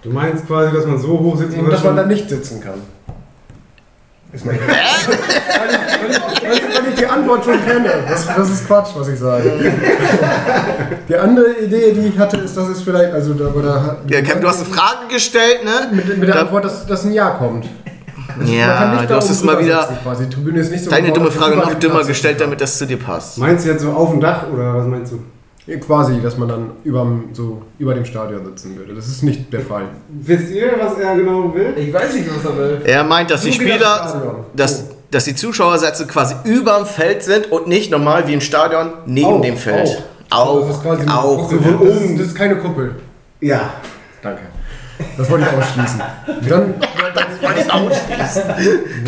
Du 0.02 0.10
meinst 0.10 0.46
quasi, 0.46 0.74
dass 0.74 0.86
man 0.86 0.98
so 0.98 1.18
hoch 1.18 1.36
sitzt 1.38 1.56
Eben, 1.56 1.68
dass 1.70 1.82
man 1.84 1.96
da 1.96 2.04
nicht 2.04 2.28
sitzen 2.28 2.60
kann. 2.60 2.80
Ist 4.32 4.44
mein 4.44 4.58
weil, 4.58 4.66
ich, 4.66 5.08
weil, 5.08 6.10
ich, 6.10 6.42
weil, 6.42 6.52
ich, 6.56 6.62
weil 6.84 6.88
ich 6.92 6.94
die 6.98 7.06
Antwort 7.06 7.44
schon 7.44 7.64
kenne. 7.64 7.90
Das, 8.08 8.26
das 8.26 8.50
ist 8.50 8.66
Quatsch, 8.66 8.88
was 8.96 9.08
ich 9.08 9.18
sage. 9.18 9.50
Die 11.08 11.16
andere 11.16 11.52
Idee, 11.60 11.92
die 11.92 12.08
ich 12.08 12.18
hatte, 12.18 12.38
ist, 12.38 12.56
dass 12.56 12.68
es 12.68 12.82
vielleicht, 12.82 13.12
also 13.12 13.34
da, 13.34 13.46
oder, 13.46 13.98
Ja, 14.08 14.22
Cam, 14.22 14.40
du 14.40 14.48
hast 14.48 14.64
eine 14.64 14.74
Frage 14.74 15.06
gestellt, 15.12 15.64
ne? 15.64 15.88
mit, 15.92 16.18
mit 16.18 16.28
der 16.28 16.34
Da- 16.34 16.40
Antwort, 16.42 16.64
dass, 16.64 16.86
dass 16.86 17.04
ein 17.04 17.12
Ja 17.12 17.30
kommt. 17.30 17.66
Kann 18.26 18.46
Ja, 18.46 19.04
du 19.06 19.14
hast 19.14 19.30
es 19.30 19.42
mal 19.42 19.58
wieder 19.58 19.82
sitzen 19.82 19.98
Quasi. 20.02 20.24
Die 20.26 20.34
Tribüne 20.34 20.60
ist 20.60 20.70
nicht 20.70 20.84
so 20.84 20.90
deine 20.90 21.06
gebaut, 21.06 21.18
dumme 21.18 21.30
Frage 21.30 21.56
noch 21.56 21.74
dümmer 21.74 21.98
gestellt, 22.04 22.16
sitzen 22.34 22.38
kann. 22.38 22.38
damit 22.40 22.60
das 22.60 22.76
zu 22.76 22.86
dir 22.86 22.98
passt. 22.98 23.38
Meinst 23.38 23.64
du 23.64 23.70
jetzt 23.70 23.82
so 23.82 23.92
auf 23.92 24.10
dem 24.10 24.20
Dach 24.20 24.42
oder 24.52 24.74
was 24.74 24.86
meinst 24.86 25.12
du? 25.12 25.20
Quasi, 25.80 26.20
dass 26.22 26.38
man 26.38 26.48
dann 26.48 26.70
überm, 26.84 27.30
so 27.32 27.60
über 27.78 27.92
dem 27.94 28.04
Stadion 28.04 28.44
sitzen 28.46 28.76
würde. 28.76 28.94
Das 28.94 29.08
ist 29.08 29.22
nicht 29.24 29.52
der 29.52 29.60
Fall. 29.60 29.86
Wisst 30.08 30.50
ihr, 30.52 30.70
was 30.80 30.96
er 30.98 31.16
genau 31.16 31.52
will? 31.52 31.74
Ich 31.76 31.92
weiß 31.92 32.14
nicht, 32.14 32.28
was 32.36 32.44
er 32.44 32.56
will. 32.56 32.80
Er 32.84 33.02
meint, 33.02 33.30
dass 33.32 33.40
die 33.40 33.50
geht 33.50 33.80
das 33.80 34.10
Spieler, 34.12 34.44
dass, 34.54 34.84
Oh. 34.88 34.94
dass 35.10 35.24
die 35.24 35.34
Zuschauersätze 35.34 36.06
quasi 36.06 36.36
überm 36.44 36.86
Feld 36.86 37.24
sind 37.24 37.50
und 37.50 37.66
nicht 37.66 37.90
normal 37.90 38.28
wie 38.28 38.34
im 38.34 38.40
Stadion 38.40 38.90
neben 39.06 39.26
Auch, 39.26 39.40
dem 39.42 39.56
Feld. 39.56 39.88
auch. 40.30 40.46
Auch, 40.48 40.66
das 40.68 40.76
ist 40.76 40.82
quasi 40.82 41.08
auch. 41.08 41.50
Das, 41.50 41.58
oben. 41.60 41.86
ist, 41.88 42.20
das 42.20 42.26
ist 42.28 42.34
keine 42.36 42.56
Kuppel. 42.56 42.94
Ja. 43.40 43.70
Danke. 44.22 44.42
Das 45.18 45.30
wollte 45.30 45.46
ich 45.50 45.58
ausschließen. 45.58 46.00
Dann 46.48 46.74
wollte 47.42 47.60
ich 47.60 47.72
ausschließen. 47.72 48.42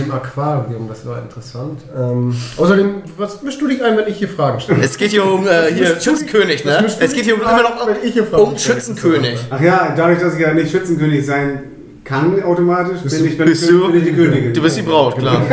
im 0.05 0.11
Aquarium, 0.13 0.89
das 0.89 1.07
war 1.07 1.19
interessant. 1.23 1.81
Ähm, 1.97 2.35
außerdem, 2.57 2.91
was 3.17 3.43
mischst 3.43 3.61
du 3.61 3.67
dich 3.69 3.83
ein, 3.83 3.97
wenn 3.97 4.07
ich 4.09 4.17
hier 4.19 4.29
Fragen 4.29 4.61
stelle? 4.61 4.81
Es 4.83 4.97
geht 4.97 5.11
hier 5.11 5.25
um 5.25 5.47
äh, 5.47 5.73
hier 5.73 5.99
Schützenkönig, 6.01 6.65
ne? 6.65 6.85
Es 7.01 7.13
geht 7.13 7.25
hier 7.25 7.35
um, 7.35 7.41
immer 7.43 7.63
noch 7.63 7.87
wenn 7.87 7.97
ich 8.03 8.13
hier 8.13 8.25
Fragen 8.25 8.43
um 8.45 8.57
stelle? 8.59 8.77
Schützenkönig. 8.81 9.39
Ach 9.51 9.61
ja, 9.61 9.93
dadurch, 9.97 10.21
dass 10.21 10.35
ich 10.35 10.41
ja 10.41 10.53
nicht 10.55 10.71
Schützenkönig 10.71 11.25
sein 11.27 11.61
kann 12.05 12.43
automatisch, 12.43 13.01
Bist 13.03 13.17
bin 13.17 13.25
du- 13.25 13.31
ich, 13.31 13.37
bin, 13.39 13.47
bist 13.47 13.69
du- 13.71 13.87
bin 13.93 13.99
ich 13.99 14.05
die 14.05 14.13
Königin. 14.15 14.55
Du 14.55 14.63
bist 14.63 14.77
die 14.79 14.83
Braut, 14.83 15.19
klar. 15.19 15.43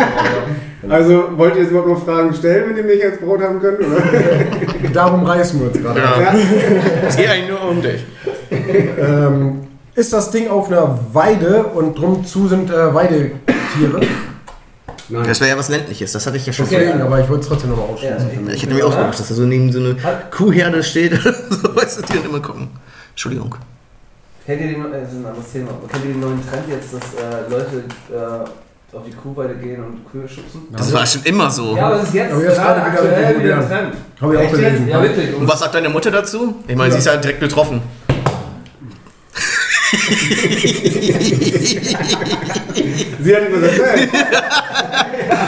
Also 0.88 1.29
wollt 1.36 1.55
ihr 1.55 1.61
jetzt 1.63 1.71
überhaupt 1.71 1.89
noch 1.89 2.05
Fragen 2.05 2.31
stellen, 2.36 2.65
wenn 2.69 2.77
ihr 2.77 2.83
mich 2.83 3.03
als 3.03 3.17
Braut 3.17 3.41
haben 3.41 3.59
könnt? 3.59 3.79
Oder? 3.79 4.03
Darum 4.93 5.23
reißen 5.23 5.59
wir 5.59 5.67
uns 5.69 5.81
gerade. 5.81 5.99
Ja. 5.99 6.21
Ja. 6.21 6.36
Es 7.07 7.17
geht 7.17 7.27
eigentlich 7.27 7.49
nur 7.49 7.67
um 7.69 7.81
dich. 7.81 8.05
Ähm, 8.51 9.61
ist 9.95 10.13
das 10.13 10.31
Ding 10.31 10.49
auf 10.49 10.67
einer 10.67 10.99
Weide 11.13 11.63
und 11.63 11.97
drum 11.97 12.25
zu 12.25 12.47
sind 12.47 12.69
äh, 12.69 12.93
Weidetiere? 12.93 14.01
Nein. 15.07 15.23
Das 15.27 15.39
wäre 15.39 15.51
ja 15.51 15.57
was 15.57 15.69
Ländliches, 15.69 16.11
das 16.13 16.25
hatte 16.25 16.37
ich 16.37 16.45
ja 16.47 16.53
schon 16.53 16.65
Okay. 16.65 16.77
Deswegen, 16.79 17.01
aber 17.03 17.19
ich 17.19 17.29
wollte 17.29 17.43
es 17.43 17.47
trotzdem 17.47 17.69
nochmal 17.69 17.87
ausschließen. 17.89 18.47
Ja, 18.47 18.53
Ich 18.53 18.63
hätte 18.63 18.73
mir 18.73 18.85
auch 18.85 18.89
gedacht, 18.95 19.19
dass 19.19 19.29
er 19.29 19.35
so 19.35 19.43
neben 19.43 19.71
so 19.71 19.79
eine 19.79 19.95
Kuhherde 20.31 20.81
steht. 20.83 21.13
so, 21.21 21.75
weißt 21.75 21.99
du, 21.99 22.01
die 22.03 22.13
dann 22.13 22.25
immer 22.25 22.39
gucken. 22.41 22.69
Entschuldigung. 23.11 23.55
Kennt 24.45 24.61
ihr 24.61 24.67
den, 24.67 24.85
äh, 24.93 25.01
das 25.01 25.09
ist 25.11 25.15
ein 25.17 25.25
anderes 25.25 25.51
Thema, 25.51 25.69
kennt 25.91 26.05
ihr 26.05 26.11
den 26.11 26.19
neuen 26.19 26.41
Trend 26.49 26.63
jetzt, 26.69 26.93
dass 26.93 27.01
äh, 27.13 27.49
Leute 27.49 27.83
äh, 28.11 28.95
auf 28.97 29.03
die 29.05 29.11
Kuhweide 29.11 29.55
gehen 29.55 29.83
und 29.83 30.11
Kühe 30.11 30.27
schubsen? 30.27 30.61
Das 30.71 30.91
war 30.91 31.05
schon 31.05 31.21
immer 31.23 31.49
so. 31.51 31.75
Ja, 31.75 31.87
aber 31.87 31.97
das 31.97 32.07
ist 32.07 32.13
jetzt 32.15 32.33
Aber 32.33 32.43
jetzt 32.43 32.55
gerade 32.55 32.81
gerade 32.81 32.91
wieder 32.91 33.27
aktuell 33.27 33.43
wieder 33.43 33.55
ein 33.57 33.61
modern. 33.63 33.69
Trend. 33.69 33.95
Habe 34.21 34.33
ich 34.35 34.39
auch 34.47 34.51
gelesen. 34.51 34.87
Ja, 34.87 35.01
wirklich. 35.03 35.35
Und 35.35 35.47
was 35.47 35.59
sagt 35.59 35.75
deine 35.75 35.89
Mutter 35.89 36.11
dazu? 36.11 36.55
Ich 36.67 36.75
meine, 36.75 36.91
sie 36.91 36.97
ist 36.99 37.05
ja 37.05 37.15
direkt 37.17 37.39
betroffen. 37.39 37.81
Sie 43.21 43.36
hat 43.36 43.43
ihm 43.47 43.53
gesagt, 43.61 43.81
hey, 43.83 44.09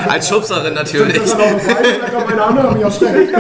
Als 0.09 0.27
Schubserin 0.29 0.75
Das 0.75 0.93
natürlich. 0.93 1.17
ist 1.23 1.37
noch 1.37 1.45
eine 1.45 1.57
Weide, 1.57 1.99
da 2.01 2.09
kommt 2.09 2.29
meine 2.29 2.43
andere, 2.43 2.73
mich 2.73 2.83
erschreckt. 2.83 3.35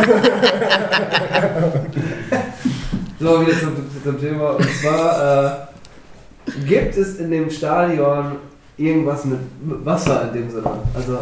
So, 3.19 3.41
wieder 3.41 3.59
zum, 3.59 3.73
zum 4.03 4.19
Thema. 4.19 4.51
Und 4.51 4.67
zwar, 4.81 5.45
äh, 5.47 6.51
gibt 6.67 6.97
es 6.97 7.15
in 7.15 7.31
dem 7.31 7.49
Stadion 7.49 8.33
irgendwas 8.77 9.25
mit 9.25 9.39
Wasser 9.85 10.29
in 10.31 10.41
dem 10.41 10.49
Sinne? 10.51 10.69
Also, 10.93 11.17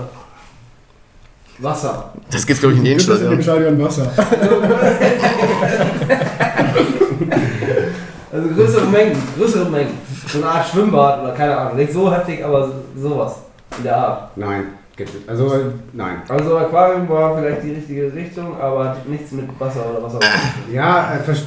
Wasser. 1.59 2.13
Das 2.31 2.45
gibt's, 2.45 2.59
glaube 2.61 2.73
ich, 2.75 2.79
in 2.81 2.85
jedem 2.85 2.97
Gibt 2.99 3.09
es 3.11 3.21
in 3.21 3.29
dem 3.29 3.41
Stadion. 3.41 3.73
Stadion 3.79 3.85
Wasser? 3.85 4.11
Also 8.35 8.49
größere 8.49 8.85
Mengen, 8.87 9.17
größere 9.37 9.69
Mengen. 9.69 9.97
So 10.27 10.39
eine 10.39 10.47
Art 10.47 10.67
Schwimmbad 10.67 11.23
oder 11.23 11.31
keine 11.31 11.57
Ahnung. 11.57 11.77
Nicht 11.77 11.93
so 11.93 12.13
heftig, 12.13 12.43
aber 12.43 12.69
sowas. 12.97 13.37
In 13.77 13.83
der 13.85 13.97
Art. 13.97 14.37
nein, 14.37 14.65
gibt 14.97 15.09
es. 15.09 15.29
Also, 15.29 15.71
nein. 15.93 16.21
Also 16.27 16.57
Aquarium 16.57 17.07
war 17.07 17.37
vielleicht 17.37 17.63
die 17.63 17.71
richtige 17.71 18.13
Richtung, 18.13 18.59
aber 18.59 18.97
nichts 19.07 19.31
mit 19.31 19.47
Wasser 19.57 19.85
oder 19.89 20.03
Wasser. 20.03 20.19
Ja, 20.71 21.11
er 21.13 21.19
vers 21.19 21.43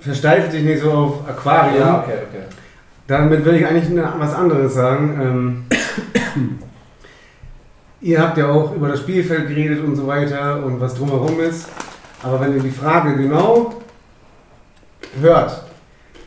versteift 0.00 0.52
sich 0.52 0.62
nicht 0.62 0.80
so 0.80 0.90
auf 0.90 1.28
Aquarium. 1.28 1.78
ja, 1.78 1.98
okay, 1.98 2.18
okay. 2.26 2.44
Damit 3.06 3.44
will 3.44 3.56
ich 3.56 3.66
eigentlich 3.66 3.90
was 4.18 4.34
anderes 4.34 4.72
sagen. 4.72 5.20
Ähm, 5.22 5.64
ihr 8.00 8.18
habt 8.18 8.38
ja 8.38 8.48
auch 8.48 8.74
über 8.74 8.88
das 8.88 9.00
Spielfeld 9.00 9.46
geredet 9.48 9.84
und 9.84 9.94
so 9.94 10.06
weiter 10.06 10.64
und 10.64 10.80
was 10.80 10.94
drumherum 10.94 11.38
ist. 11.40 11.68
Aber 12.22 12.40
wenn 12.40 12.56
ihr 12.56 12.62
die 12.62 12.70
Frage 12.70 13.14
genau 13.16 13.74
hört, 15.20 15.69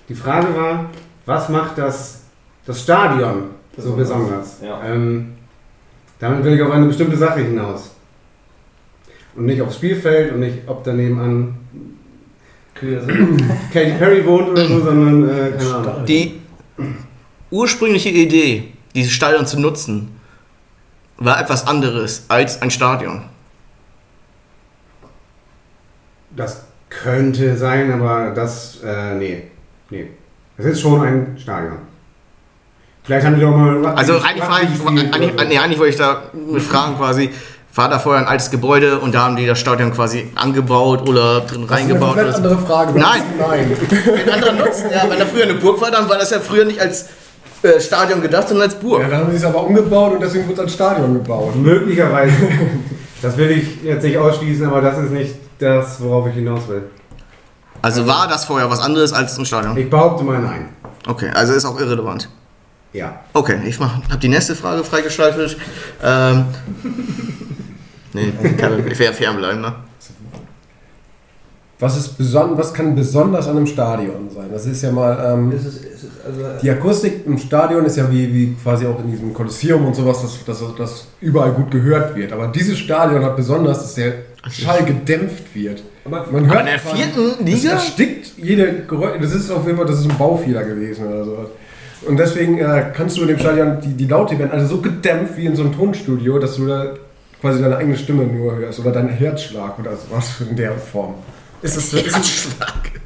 die 0.10 0.16
Frage 0.16 0.56
war, 0.56 0.90
was 1.26 1.50
macht 1.50 1.78
das, 1.78 2.22
das 2.66 2.82
Stadion 2.82 3.46
so 3.78 3.94
besonders? 3.94 4.58
Ja. 4.62 4.82
Ähm, 4.84 5.34
damit 6.20 6.44
will 6.44 6.54
ich 6.54 6.62
auf 6.62 6.72
eine 6.72 6.88
bestimmte 6.88 7.18
Sache 7.18 7.42
hinaus. 7.42 7.92
Und 9.36 9.46
nicht 9.46 9.62
aufs 9.62 9.76
Spielfeld 9.76 10.34
und 10.34 10.42
nicht, 10.42 10.60
ob 10.68 10.84
daneben 10.84 11.20
an. 11.20 11.58
Katy 13.74 13.92
Perry 13.98 14.26
wohnt 14.26 14.50
oder 14.50 14.68
so, 14.68 14.82
sondern, 14.82 15.30
äh, 15.30 15.52
keine 15.52 15.76
Ahnung. 15.76 16.06
Die 16.06 16.42
ursprüngliche 17.50 18.10
Idee, 18.10 18.74
dieses 18.94 19.14
Stadion 19.14 19.46
zu 19.46 19.60
nutzen, 19.60 20.20
war 21.18 21.40
etwas 21.40 21.66
anderes 21.68 22.26
als 22.28 22.62
ein 22.62 22.72
Stadion. 22.72 23.24
Das 26.36 26.64
könnte 26.90 27.58
sein, 27.58 27.92
aber 27.92 28.32
das, 28.32 28.80
äh, 28.84 29.16
nee. 29.16 29.44
Nee. 29.94 30.08
Das 30.58 30.66
ist 30.66 30.82
schon 30.82 31.02
ein 31.02 31.38
Stadion. 31.40 31.78
Vielleicht 33.04 33.26
haben 33.28 33.36
die 33.36 33.42
doch 33.42 33.56
mal. 33.56 33.86
Also 33.86 34.14
eigentlich, 34.14 34.44
ich, 34.64 34.86
gespielt 34.86 35.14
eigentlich, 35.14 35.32
so. 35.38 35.46
nee, 35.46 35.58
eigentlich 35.60 35.80
wollte 35.80 35.92
ich 35.92 35.98
da 35.98 36.24
mit 36.34 36.64
fragen 36.64 36.98
quasi, 36.98 37.30
war 37.76 37.90
da 37.90 38.00
vorher 38.00 38.24
ein 38.24 38.28
altes 38.28 38.50
Gebäude 38.50 39.00
und 39.00 39.14
da 39.14 39.26
haben 39.26 39.36
die 39.36 39.46
das 39.46 39.60
Stadion 39.60 39.94
quasi 39.94 40.32
angebaut 40.34 41.08
oder 41.08 41.42
drin 41.42 41.66
reingebaut? 41.66 42.18
Das 42.18 42.30
ist 42.30 42.36
eine 42.38 42.48
Oder 42.48 42.56
andere 42.56 42.68
Frage. 42.68 43.00
Nein. 43.00 43.22
Nein. 43.38 43.78
Wenn 43.90 44.34
andere 44.34 44.54
nutzen, 44.56 44.86
ja, 44.92 45.04
wenn 45.08 45.20
da 45.20 45.26
früher 45.26 45.44
eine 45.44 45.56
Burg 45.56 45.80
war, 45.80 45.92
dann 45.92 46.10
war 46.10 46.18
das 46.18 46.32
ja 46.32 46.40
früher 46.40 46.66
nicht 46.66 46.80
als 46.80 47.10
äh, 47.62 47.80
Stadion 47.80 48.22
gedacht, 48.22 48.48
sondern 48.48 48.70
als 48.70 48.80
Burg. 48.80 49.02
Ja, 49.02 49.10
dann 49.10 49.20
haben 49.20 49.32
sie 49.32 49.38
es 49.38 49.46
aber 49.46 49.64
umgebaut 49.64 50.14
und 50.14 50.24
deswegen 50.24 50.48
wird 50.48 50.60
ein 50.60 50.70
Stadion 50.70 51.14
gebaut. 51.14 51.56
Möglicherweise. 51.56 52.34
das 53.22 53.38
will 53.38 53.52
ich 53.52 53.84
jetzt 53.84 54.04
nicht 54.04 54.18
ausschließen, 54.18 54.66
aber 54.66 54.82
das 54.82 54.98
ist 54.98 55.12
nicht 55.12 55.36
das, 55.60 56.02
worauf 56.02 56.28
ich 56.28 56.34
hinaus 56.34 56.68
will. 56.68 56.84
Also 57.84 58.08
war 58.08 58.30
das 58.30 58.46
vorher 58.46 58.70
was 58.70 58.80
anderes 58.80 59.12
als 59.12 59.38
ein 59.38 59.46
Stadion? 59.46 59.76
Ich 59.76 59.90
behaupte 59.90 60.24
mal 60.24 60.40
nein. 60.40 60.70
Okay, 61.06 61.30
also 61.34 61.52
ist 61.52 61.66
auch 61.66 61.78
irrelevant. 61.78 62.30
Ja. 62.94 63.20
Okay, 63.34 63.58
ich 63.66 63.78
habe 63.78 64.18
die 64.22 64.30
nächste 64.30 64.56
Frage 64.56 64.86
freigeschaltet. 64.86 65.58
Ähm, 66.02 66.46
nee, 68.14 68.32
kann, 68.58 68.88
ich 68.88 68.98
werde 68.98 69.14
fernbleiben, 69.14 69.60
ne? 69.60 69.76
Was, 71.80 71.98
ist 71.98 72.18
beson 72.18 72.58
was 72.58 72.74
kann 72.74 72.96
besonders 72.96 73.50
an 73.50 73.58
einem 73.58 73.68
Stadion 73.68 74.30
sein? 74.34 74.48
Das 74.50 74.66
ist 74.66 74.82
ja 74.82 74.90
mal. 74.90 75.34
Ähm, 75.34 75.52
Es 75.52 75.66
ist, 75.66 75.84
es 75.84 76.04
ist, 76.04 76.12
also, 76.26 76.62
die 76.62 76.70
Akustik 76.70 77.26
im 77.26 77.38
Stadion 77.38 77.84
ist 77.84 77.98
ja 77.98 78.10
wie, 78.10 78.34
wie 78.34 78.56
quasi 78.64 78.86
auch 78.86 78.98
in 79.00 79.12
diesem 79.12 79.34
Kolosseum 79.34 79.86
und 79.86 79.94
sowas, 79.94 80.22
dass, 80.22 80.46
dass 80.46 80.64
das 80.78 81.08
überall 81.20 81.52
gut 81.52 81.70
gehört 81.70 82.16
wird. 82.16 82.32
Aber 82.32 82.48
dieses 82.48 82.80
Stadion 82.80 83.26
hat 83.26 83.36
besonders, 83.36 83.80
dass 83.80 83.96
der 83.96 84.14
Schall 84.50 84.86
gedämpft 84.86 85.54
wird. 85.54 85.84
Aber 86.06 86.28
Man 86.32 86.48
hört 86.48 86.60
in 86.62 86.66
der 86.66 86.80
vierten 86.80 87.46
Das 87.46 87.62
Liga? 87.62 87.72
erstickt 87.74 88.32
jede 88.38 88.84
Geräusche. 88.86 89.20
Das 89.20 89.34
ist 89.34 89.50
auf 89.52 89.66
jeden 89.66 89.78
Fall, 89.78 89.86
das 89.88 90.00
ist 90.00 90.10
ein 90.10 90.18
Baufehler 90.18 90.64
gewesen 90.64 91.08
oder 91.08 91.24
sowas. 91.24 91.48
Und 92.06 92.18
deswegen 92.18 92.58
äh, 92.58 92.92
kannst 92.94 93.18
du 93.18 93.22
in 93.22 93.30
dem 93.30 93.40
Stadion, 93.40 93.80
die, 93.80 93.94
die 93.94 94.08
Laute 94.08 94.38
werden 94.38 94.52
alle 94.52 94.66
so 94.66 94.80
gedämpft 94.82 95.38
wie 95.38 95.46
in 95.46 95.56
so 95.56 95.64
einem 95.64 95.74
Tonstudio, 95.74 96.38
dass 96.40 96.58
du 96.58 96.68
da 96.68 96.96
quasi 97.40 97.62
deine 97.62 97.78
eigene 97.78 97.98
Stimme 97.98 98.24
nur 98.26 98.56
hörst 98.58 98.80
oder 98.80 98.92
deinen 98.92 99.10
Herzschlag 99.10 99.80
oder 99.80 99.92
sowas 99.96 100.42
in 100.50 100.56
der 100.58 100.74
Form. 100.74 101.16
Ist 101.62 101.78
das, 101.78 101.94
ist 101.94 102.14
das, 102.14 102.48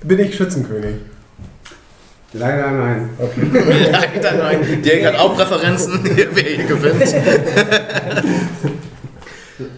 bin 0.03 0.17
ich 0.19 0.35
Schützenkönig? 0.35 0.95
Leider 2.33 2.71
nein. 2.71 3.09
Ja, 3.19 4.01
dann 4.21 4.37
nein. 4.39 4.81
Dirk 4.85 5.05
hat 5.05 5.19
auch 5.19 5.35
Präferenzen, 5.35 5.99
wer 6.33 6.43
hier 6.43 6.65
gewinnt. 6.65 7.03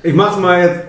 Ich 0.03 0.13
mach's 0.13 0.37
mal 0.37 0.61
jetzt. 0.61 0.79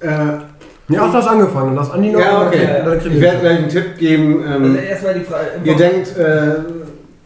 Äh, 0.00 0.47
Ja, 0.88 1.02
hast 1.02 1.12
du 1.12 1.18
hast 1.18 1.26
angefangen. 1.28 1.74
Lass 1.74 1.90
Andi 1.90 2.10
noch. 2.10 2.20
ja, 2.20 2.38
dann- 2.38 2.46
okay. 2.48 2.68
dann 2.84 2.98
kriegen 2.98 3.14
Ich 3.16 3.20
werde 3.20 3.38
gleich 3.40 3.58
einen 3.58 3.68
Tipp 3.68 3.98
geben. 3.98 4.42
also 4.42 4.64
Ähm, 4.64 4.78
erstmal 4.78 5.14
die 5.14 5.20
Frage. 5.24 5.46
ihr 5.64 5.76
denkt, 5.76 6.16
äh, 6.16 6.54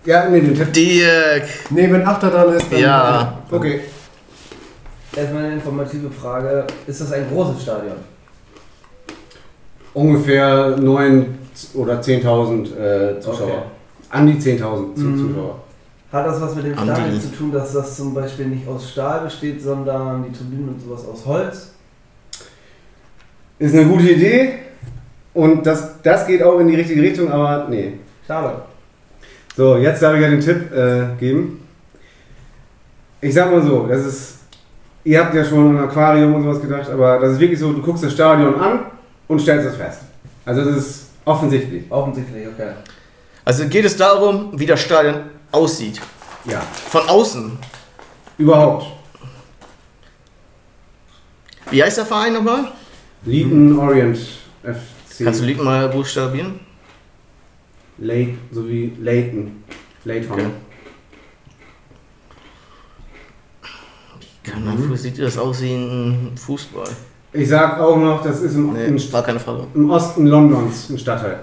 ja, 0.05 0.29
nee, 0.29 0.41
den 0.41 0.55
Tipp. 0.57 0.73
Dirk. 0.73 1.45
Nee, 1.71 1.93
wenn 1.93 2.05
Achter 2.07 2.31
dran 2.31 2.53
ist, 2.55 2.73
dann. 2.73 2.81
Ja. 2.81 3.39
Okay. 3.51 3.81
Erstmal 5.15 5.45
eine 5.45 5.55
informative 5.55 6.11
Frage. 6.11 6.65
Ist 6.87 7.01
das 7.03 7.13
ein 7.13 7.27
großes 7.33 7.63
Stadion? 7.63 7.93
Ungefähr 9.95 10.77
9 10.79 11.39
oder 11.75 12.01
10.000 12.01 12.75
äh, 12.77 13.21
Zuschauer. 13.21 13.47
Okay. 13.49 13.59
An 14.11 14.27
die 14.27 14.39
10.000 14.39 14.97
Zu- 14.97 15.03
Mhm. 15.05 15.29
Zuschauer. 15.29 15.59
Hat 16.11 16.27
das 16.27 16.41
was 16.41 16.55
mit 16.57 16.65
dem. 16.67 16.75
Stadion 16.75 17.21
zu 17.21 17.29
tun, 17.33 17.53
dass 17.53 17.73
das 17.73 17.97
zum 17.97 18.13
Beispiel 18.15 18.47
nicht 18.47 18.67
aus 18.69 18.91
Stahl 18.91 19.21
besteht, 19.25 19.63
sondern 19.63 20.25
die 20.25 20.37
Turbinen 20.37 20.69
und 20.71 20.81
sowas 20.81 21.05
aus 21.11 21.25
Holz? 21.27 21.72
Ist 23.63 23.77
eine 23.77 23.87
gute 23.87 24.11
Idee. 24.11 24.55
Und 25.33 25.65
das, 25.65 26.03
das 26.03 26.27
geht 26.27 26.43
auch 26.43 26.59
in 26.59 26.67
die 26.67 26.75
richtige 26.75 27.01
Richtung, 27.01 27.31
aber 27.31 27.69
nee. 27.69 27.93
Schade. 28.27 28.63
So, 29.57 29.77
jetzt 29.77 30.03
darf 30.03 30.17
ich 30.17 30.21
ja 30.21 30.31
den 30.31 30.41
Tipp 30.41 30.73
äh, 30.73 31.05
geben. 31.21 31.65
Ich 33.21 33.33
sag 33.33 33.53
mal 33.53 33.63
so, 33.63 33.87
das 33.87 34.05
ist. 34.05 34.39
Ihr 35.05 35.21
habt 35.21 35.33
ja 35.35 35.45
schon 35.45 35.69
an 35.69 35.79
ein 35.79 35.85
Aquarium 35.85 36.35
und 36.35 36.43
sowas 36.43 36.61
gedacht, 36.61 36.91
aber 36.91 37.21
das 37.21 37.33
ist 37.33 37.41
wirklich 37.41 37.59
so, 37.59 37.73
du 37.73 37.83
guckst 37.83 38.03
das 38.03 38.13
Stadion 38.13 38.61
an 38.61 38.81
und 39.29 39.41
stellst 39.41 39.69
es 39.69 39.77
fest. 39.77 40.01
Also 40.45 40.65
das 40.65 40.77
ist 40.77 41.11
offensichtlich. 41.25 41.85
Offensichtlich, 41.89 42.49
okay. 42.49 42.73
Also 43.45 43.69
geht 43.69 43.85
es 43.85 43.97
darum, 43.97 44.51
wie 44.59 44.67
das 44.67 44.81
Stadion 44.81 45.23
aussieht. 45.53 46.01
Ja. 46.47 46.61
Von 46.89 47.09
außen. 47.09 47.59
Überhaupt. 48.39 48.87
Wie 51.71 51.83
heißt 51.83 51.99
der 51.99 52.07
Verein 52.07 52.33
nochmal? 52.33 52.73
Leaton 53.25 53.79
Orient 53.79 54.17
FC. 54.63 55.25
Kannst 55.25 55.41
du 55.41 55.45
Lied 55.45 55.63
mal 55.63 55.89
buchstabieren? 55.89 56.61
Lake, 57.99 58.35
sowie 58.51 58.93
Leighton. 59.01 59.63
Leighton. 60.05 60.33
Okay. 60.33 60.51
Kann 64.43 64.65
man, 64.65 64.77
Mhm. 64.77 64.93
Wie 64.93 64.97
sieht 64.97 65.19
das 65.21 65.39
aus 65.39 65.63
wie 65.63 65.75
ein 65.75 66.33
Fußball? 66.37 66.89
Ich 67.33 67.49
sag 67.49 67.79
auch 67.79 67.97
noch, 67.97 68.23
das 68.23 68.41
ist 68.41 68.55
im, 68.57 68.75
im, 68.77 68.95
Nee, 68.95 68.99
Frage. 68.99 69.67
im 69.75 69.91
Osten 69.91 70.27
Londons 70.27 70.91
ein 70.91 70.99
Stadtteil. 70.99 71.41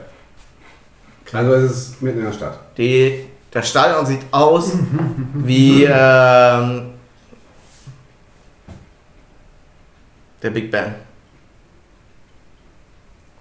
Also 1.31 1.53
es 1.53 1.71
ist 1.71 2.01
mitten 2.01 2.19
in 2.19 2.25
der 2.25 2.33
Stadt. 2.33 2.59
Die, 2.77 3.25
das 3.51 3.69
Stadion 3.69 4.05
sieht 4.05 4.21
aus 4.31 4.73
wie 5.35 5.83
ähm, 5.83 6.91
der 10.41 10.49
Big 10.49 10.69
Bang. 10.71 10.95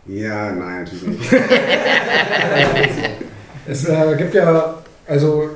Ja, 0.08 0.52
nein, 0.52 0.84
natürlich 0.84 1.06
nicht. 1.06 1.32
Es 3.70 3.84
äh, 3.84 4.16
gibt 4.16 4.32
ja, 4.34 4.76
also 5.06 5.50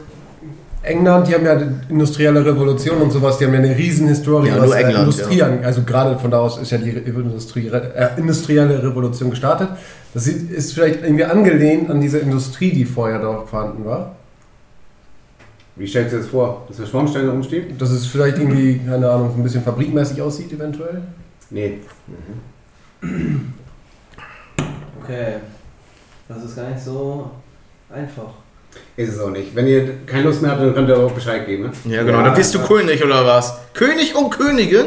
England, 0.83 1.29
die 1.29 1.35
haben 1.35 1.47
ja 1.47 1.55
die 1.55 1.67
industrielle 1.89 2.45
Revolution 2.45 3.01
und 3.01 3.11
sowas, 3.11 3.39
die 3.39 3.47
haben 3.47 3.55
ja 3.55 3.61
eine 3.61 3.75
Riesenhistorie, 3.77 4.49
Ja, 4.49 4.57
nur 4.57 4.77
äh, 4.77 4.81
England, 4.81 4.99
Industrie 4.99 5.39
ja. 5.39 5.49
also 5.63 5.83
gerade 5.83 6.19
von 6.19 6.31
da 6.31 6.41
aus 6.41 6.59
ist 6.59 6.71
ja 6.73 6.79
die 6.79 6.91
Industrie, 6.91 7.69
äh, 7.69 8.09
industrielle 8.19 8.83
Revolution 8.83 9.31
gestartet. 9.31 9.71
Das 10.13 10.27
ist 10.27 10.75
vielleicht 10.75 11.03
irgendwie 11.03 11.25
angelehnt 11.25 11.89
an 11.89 12.03
diese 12.03 12.19
Industrie, 12.19 12.71
die 12.71 12.85
vorher 12.85 13.19
dort 13.19 13.49
vorhanden 13.49 13.87
war. 13.87 14.17
Wie 15.77 15.87
stellst 15.87 16.13
du 16.13 16.17
dir 16.17 16.23
das 16.23 16.31
vor? 16.31 16.67
Dass 16.69 16.77
der 16.77 16.87
Schornstein 16.87 17.25
da 17.25 17.33
rumsteht? 17.33 17.81
Dass 17.81 17.91
es 17.91 18.07
vielleicht 18.07 18.37
irgendwie, 18.37 18.79
keine 18.87 19.09
Ahnung, 19.09 19.33
ein 19.35 19.43
bisschen 19.43 19.63
fabrikmäßig 19.63 20.21
aussieht 20.21 20.53
eventuell. 20.53 21.01
Nee. 21.49 21.79
Okay. 25.03 25.37
Das 26.29 26.43
ist 26.45 26.57
gar 26.57 26.69
nicht 26.71 26.83
so 26.83 27.31
einfach. 27.93 28.31
Ist 28.97 29.13
es 29.15 29.21
auch 29.21 29.31
nicht. 29.31 29.55
Wenn 29.55 29.67
ihr 29.67 30.07
keine 30.07 30.25
Lust 30.25 30.41
mehr 30.43 30.53
habt, 30.53 30.63
dann 30.63 30.75
könnt 30.75 30.89
ihr 30.89 30.97
auch 30.97 31.13
Bescheid 31.13 31.45
geben. 31.47 31.65
Ne? 31.65 31.73
Ja, 31.93 32.03
genau. 32.03 32.23
dann 32.23 32.35
bist 32.35 32.55
du 32.55 32.61
König 32.61 33.05
oder 33.05 33.27
was? 33.27 33.59
König 33.75 34.15
und 34.15 34.31
Königin? 34.31 34.87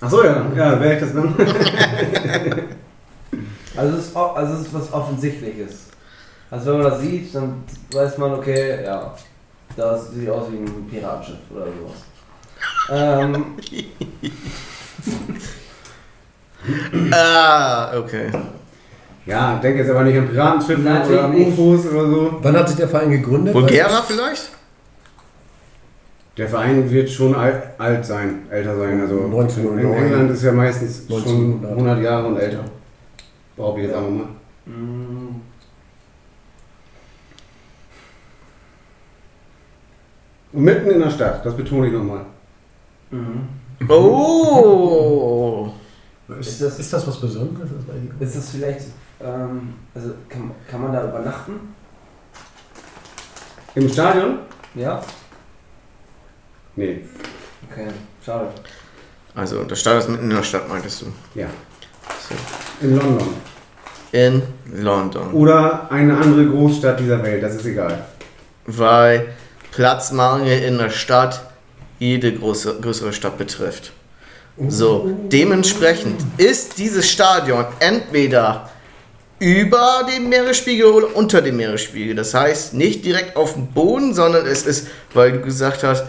Achso, 0.00 0.22
ja. 0.22 0.46
Ja, 0.56 0.80
wäre 0.80 0.94
ich 0.94 1.00
das 1.00 1.12
dann? 1.12 1.34
Also 3.76 3.98
es 3.98 4.06
ist, 4.06 4.16
also 4.16 4.54
es 4.54 4.60
ist 4.62 4.72
was 4.74 4.90
Offensichtliches. 4.90 5.88
Also 6.50 6.72
wenn 6.72 6.80
man 6.80 6.92
das 6.92 7.00
sieht, 7.02 7.34
dann 7.34 7.62
weiß 7.92 8.16
man, 8.16 8.32
okay, 8.32 8.82
ja, 8.82 9.14
das 9.76 10.12
sieht 10.12 10.30
aus 10.30 10.50
wie 10.50 10.56
ein 10.56 10.88
Piratenschiff 10.88 11.36
oder 11.50 11.66
sowas. 11.66 12.02
Ähm, 12.88 13.58
Ah, 17.12 17.96
okay. 17.98 18.30
Ja, 19.26 19.58
denk 19.58 19.76
jetzt 19.78 19.90
aber 19.90 20.04
nicht 20.04 20.16
an 20.18 20.28
Piratenschiffen 20.28 20.84
Natürlich 20.84 21.10
oder 21.18 21.24
an 21.24 21.34
nicht. 21.34 21.58
UFOs 21.58 21.86
oder 21.86 22.06
so. 22.08 22.38
Wann 22.42 22.56
hat 22.56 22.68
sich 22.68 22.76
der 22.78 22.88
Verein 22.88 23.10
gegründet? 23.10 23.52
Bulgara 23.52 24.02
vielleicht? 24.02 24.50
Der 26.36 26.48
Verein 26.48 26.90
wird 26.90 27.08
schon 27.10 27.34
alt, 27.34 27.62
alt 27.78 28.04
sein, 28.04 28.42
älter 28.50 28.76
sein. 28.78 29.00
Also 29.00 29.24
1909. 29.24 29.78
in 29.84 29.94
England 30.04 30.30
ist 30.32 30.42
ja 30.44 30.52
meistens 30.52 31.02
1900. 31.08 31.62
schon 31.62 31.66
100 31.78 32.02
Jahre 32.02 32.26
und 32.28 32.36
älter. 32.36 32.64
Behaupte 33.56 33.80
ich 33.80 33.86
jetzt 33.88 33.96
einfach 33.96 34.10
mal. 34.10 34.26
Und 40.52 40.62
mitten 40.64 40.90
in 40.90 41.00
der 41.00 41.10
Stadt, 41.10 41.44
das 41.44 41.56
betone 41.56 41.88
ich 41.88 41.92
nochmal. 41.92 42.24
mhm. 43.10 43.48
Oh. 43.88 45.68
Ist, 46.40 46.62
das- 46.62 46.78
ist 46.78 46.92
das 46.92 47.06
was 47.06 47.20
Besonderes? 47.20 47.68
Ist 48.18 48.36
das 48.36 48.50
vielleicht, 48.50 48.80
ähm, 49.20 49.74
also 49.94 50.10
kann, 50.28 50.50
kann 50.70 50.82
man 50.82 50.92
da 50.92 51.08
übernachten? 51.08 51.74
Im 53.74 53.88
Stadion? 53.88 54.38
Ja? 54.74 55.02
Nee. 56.76 57.00
Okay, 57.70 57.88
schade. 58.24 58.48
Also, 59.34 59.64
das 59.64 59.80
Stadion 59.80 60.02
ist 60.02 60.08
mitten 60.08 60.30
in 60.30 60.36
der 60.36 60.42
Stadt, 60.42 60.68
meintest 60.68 61.02
du? 61.02 61.06
Ja. 61.34 61.48
So. 62.28 62.86
In 62.86 62.96
London. 62.96 63.28
In 64.12 64.42
London. 64.72 65.32
Oder 65.32 65.90
eine 65.90 66.16
andere 66.16 66.46
Großstadt 66.46 67.00
dieser 67.00 67.22
Welt, 67.22 67.42
das 67.42 67.56
ist 67.56 67.66
egal. 67.66 68.06
Weil 68.66 69.34
Platzmangel 69.72 70.62
in 70.62 70.78
der 70.78 70.90
Stadt 70.90 71.42
jede 71.98 72.32
große, 72.32 72.78
größere 72.80 73.12
Stadt 73.12 73.36
betrifft. 73.36 73.92
So, 74.68 75.10
dementsprechend 75.30 76.22
ist 76.38 76.78
dieses 76.78 77.10
Stadion 77.10 77.66
entweder 77.78 78.70
über 79.38 80.06
dem 80.10 80.28
Meeresspiegel 80.28 80.86
oder 80.86 81.14
unter 81.14 81.42
dem 81.42 81.56
Meeresspiegel. 81.58 82.14
Das 82.14 82.32
heißt, 82.34 82.74
nicht 82.74 83.04
direkt 83.04 83.36
auf 83.36 83.52
dem 83.54 83.66
Boden, 83.68 84.14
sondern 84.14 84.46
es 84.46 84.64
ist, 84.66 84.88
weil 85.14 85.32
du 85.32 85.40
gesagt 85.40 85.82
hast, 85.82 86.04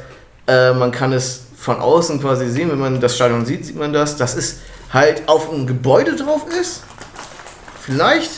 äh, 0.48 0.74
man 0.74 0.92
kann 0.92 1.12
es 1.14 1.42
von 1.58 1.78
außen 1.80 2.22
quasi 2.22 2.50
sehen, 2.50 2.70
wenn 2.72 2.80
man 2.80 3.02
das 3.02 3.16
Stadion 3.16 3.46
sieht, 3.46 3.66
sieht 3.66 3.76
man 3.76 3.92
das, 3.92 4.16
dass 4.16 4.36
es 4.38 4.60
halt 4.94 5.24
auf 5.28 5.52
einem 5.52 5.68
Gebäude 5.68 6.16
drauf 6.16 6.46
ist. 6.62 6.84
Vielleicht? 7.82 8.32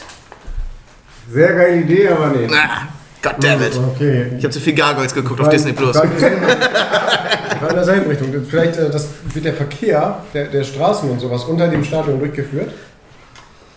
Sehr 1.31 1.53
geile 1.53 1.77
Idee, 1.81 2.07
aber 2.09 2.27
nee. 2.29 2.47
Ah, 2.51 2.87
goddammit. 3.21 3.73
Okay. 3.95 4.31
Ich 4.37 4.43
habe 4.43 4.49
zu 4.53 4.59
viel 4.59 4.73
Gargoyles 4.73 5.13
geguckt 5.13 5.39
auf 5.39 5.45
War- 5.45 5.51
Disney 5.53 5.73
Plus. 5.73 5.95
In 7.69 7.75
derselben 7.75 8.09
Richtung. 8.09 8.33
Vielleicht 8.49 8.77
äh, 8.77 8.89
das 8.89 9.07
wird 9.33 9.45
der 9.45 9.53
Verkehr 9.53 10.23
der, 10.33 10.45
der 10.47 10.63
Straßen 10.63 11.09
und 11.09 11.19
sowas 11.19 11.43
unter 11.43 11.67
dem 11.67 11.83
Stadion 11.83 12.17
durchgeführt. 12.19 12.71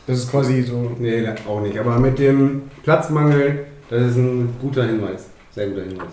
Das 0.06 0.18
ist 0.18 0.30
quasi 0.30 0.62
so. 0.62 0.90
Nee, 0.98 1.26
auch 1.48 1.60
nicht. 1.60 1.78
Aber 1.78 1.98
mit 1.98 2.18
dem 2.18 2.62
Platzmangel, 2.82 3.66
das 3.88 4.02
ist 4.02 4.16
ein 4.16 4.56
guter 4.60 4.84
Hinweis. 4.84 5.26
Sehr 5.52 5.68
guter 5.68 5.82
Hinweis. 5.82 6.08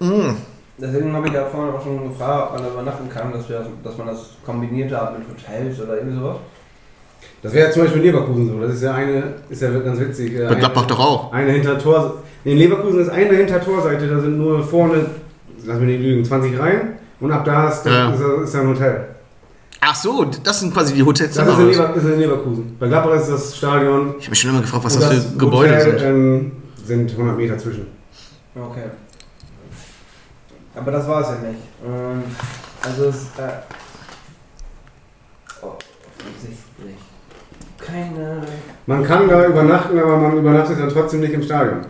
Mm. 0.00 0.34
Deswegen 0.78 1.12
habe 1.14 1.26
ich 1.28 1.32
ja 1.34 1.44
vorhin 1.46 1.74
auch 1.74 1.82
schon 1.82 2.08
gefragt, 2.08 2.48
ob 2.50 2.54
man 2.54 2.62
da 2.66 2.72
übernachten 2.72 3.08
kann, 3.08 3.32
dass, 3.32 3.48
wir, 3.48 3.66
dass 3.82 3.96
man 3.96 4.08
das 4.08 4.30
kombiniert 4.44 4.92
hat 4.92 5.18
mit 5.18 5.26
Hotels 5.28 5.80
oder 5.80 5.96
irgendwie 5.98 6.18
sowas. 6.18 6.36
Das 7.42 7.52
wäre 7.54 7.70
zum 7.70 7.82
Beispiel 7.82 8.00
in 8.02 8.06
Leverkusen 8.08 8.48
so. 8.48 8.60
Das 8.60 8.74
ist 8.74 8.82
ja 8.82 8.94
eine, 8.94 9.22
ist 9.48 9.62
ja 9.62 9.70
ganz 9.70 9.98
witzig. 10.00 10.34
äh, 10.34 10.38
Bei 10.40 10.46
eine- 10.48 10.56
Gladbach 10.58 10.86
doch 10.86 10.98
auch. 11.00 11.32
Eine 11.32 11.52
hinter 11.52 11.78
Tor. 11.78 12.22
nee, 12.44 12.52
In 12.52 12.58
Leverkusen 12.58 13.00
ist 13.00 13.08
eine 13.08 13.34
hinter 13.34 13.60
Torseite, 13.60 14.06
da 14.06 14.20
sind 14.20 14.36
nur 14.38 14.62
vorne, 14.62 15.06
lass 15.64 15.78
mich 15.78 15.88
nicht 15.88 16.02
lügen, 16.02 16.24
20 16.24 16.58
Reihen. 16.58 16.80
Und 17.20 17.32
ab 17.32 17.44
da 17.46 17.68
ist, 17.70 17.86
Ja. 17.86 18.10
ist, 18.12 18.20
ist 18.44 18.54
ein 18.56 18.68
Hotel. 18.68 19.06
Ach 19.80 19.94
so, 19.94 20.24
das 20.24 20.60
sind 20.60 20.72
quasi 20.72 20.94
die 20.94 21.02
Hotels. 21.02 21.34
Das 21.34 21.46
ist 21.46 21.58
in, 21.58 21.68
Lever, 21.68 21.94
ist 21.94 22.04
in 22.04 22.18
Leverkusen. 22.18 22.76
Bei 22.78 22.88
Gladbach 22.88 23.14
ist 23.14 23.28
das 23.28 23.56
Stadion. 23.56 24.14
Ich 24.18 24.24
habe 24.24 24.30
mich 24.30 24.40
schon 24.40 24.50
immer 24.50 24.60
gefragt, 24.60 24.84
was 24.84 24.94
und 24.94 25.02
das 25.02 25.14
für 25.14 25.38
Gebäude 25.38 25.76
Hotel, 25.76 25.98
sind. 25.98 26.08
Ähm, 26.08 26.52
sind 26.84 27.10
100 27.12 27.36
Meter 27.36 27.58
zwischen. 27.58 27.86
Okay. 28.54 28.84
Aber 30.74 30.90
das 30.90 31.06
war 31.08 31.20
es 31.22 31.28
ja 31.28 31.48
nicht. 31.48 31.60
Und 31.84 32.24
also 32.82 33.04
es 33.06 33.22
äh, 33.38 33.52
oh, 35.62 35.76
offensichtlich 36.28 36.96
keine. 37.78 38.42
Man 38.86 39.04
kann 39.04 39.28
da 39.28 39.46
übernachten, 39.46 39.98
aber 39.98 40.16
man 40.16 40.36
übernachtet 40.36 40.78
dann 40.78 40.88
trotzdem 40.88 41.20
nicht 41.20 41.32
im 41.32 41.42
Stadion. 41.42 41.86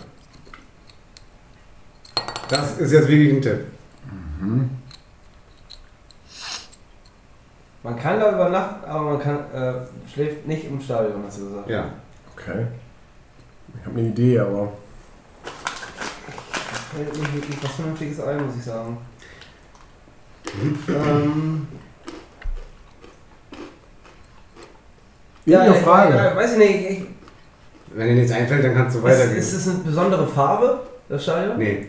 Das 2.49 2.79
ist 2.79 2.93
jetzt 2.93 3.09
wirklich 3.09 3.33
ein 3.35 3.43
Tipp. 3.43 3.65
Man 7.87 7.97
kann 7.97 8.19
da 8.19 8.33
übernachten, 8.33 8.85
aber 8.85 9.11
man 9.13 9.21
kann 9.21 9.39
äh, 9.55 9.75
schläft 10.13 10.45
nicht 10.45 10.65
im 10.65 10.81
Stadion, 10.81 11.23
hast 11.25 11.39
du 11.39 11.51
gesagt. 11.51 11.71
Ja. 11.71 11.85
Okay. 12.35 12.67
Ich 13.79 13.87
habe 13.87 13.97
eine 14.01 14.09
Idee, 14.09 14.41
aber. 14.41 14.73
Fällt 16.93 17.17
nicht 17.17 17.33
wirklich 17.35 17.63
was 17.63 17.71
Vernünftiges 17.71 18.19
ein, 18.19 18.45
muss 18.45 18.57
ich 18.57 18.65
sagen. 18.65 18.99
ähm, 20.89 21.69
Ja, 25.45 25.73
ich- 25.73 25.83
Frage. 25.83 26.17
Ja, 26.17 26.35
weiß 26.35 26.53
ich 26.55 26.59
nicht. 26.59 26.91
Ich, 26.91 27.05
Wenn 27.95 28.09
dir 28.09 28.15
nichts 28.17 28.33
einfällt, 28.33 28.65
dann 28.65 28.75
kannst 28.75 28.97
du 28.97 28.99
ist, 28.99 29.05
weitergehen. 29.05 29.37
ist 29.39 29.53
es 29.53 29.69
eine 29.69 29.79
besondere 29.79 30.27
Farbe, 30.27 30.81
das 31.09 31.23
Stadion? 31.23 31.57
nee. 31.57 31.87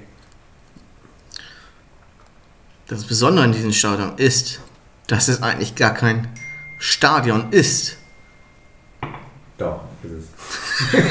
Das 2.88 3.04
Besondere 3.04 3.46
an 3.46 3.52
diesem 3.52 3.74
Stadion 3.74 4.14
ist, 4.18 4.62
dass 5.08 5.28
es 5.28 5.42
eigentlich 5.42 5.76
gar 5.76 5.94
kein 5.94 6.28
Stadion 6.78 7.46
ist. 7.52 7.98
Doch, 9.58 9.82
ist 10.04 10.12
es. 10.12 10.94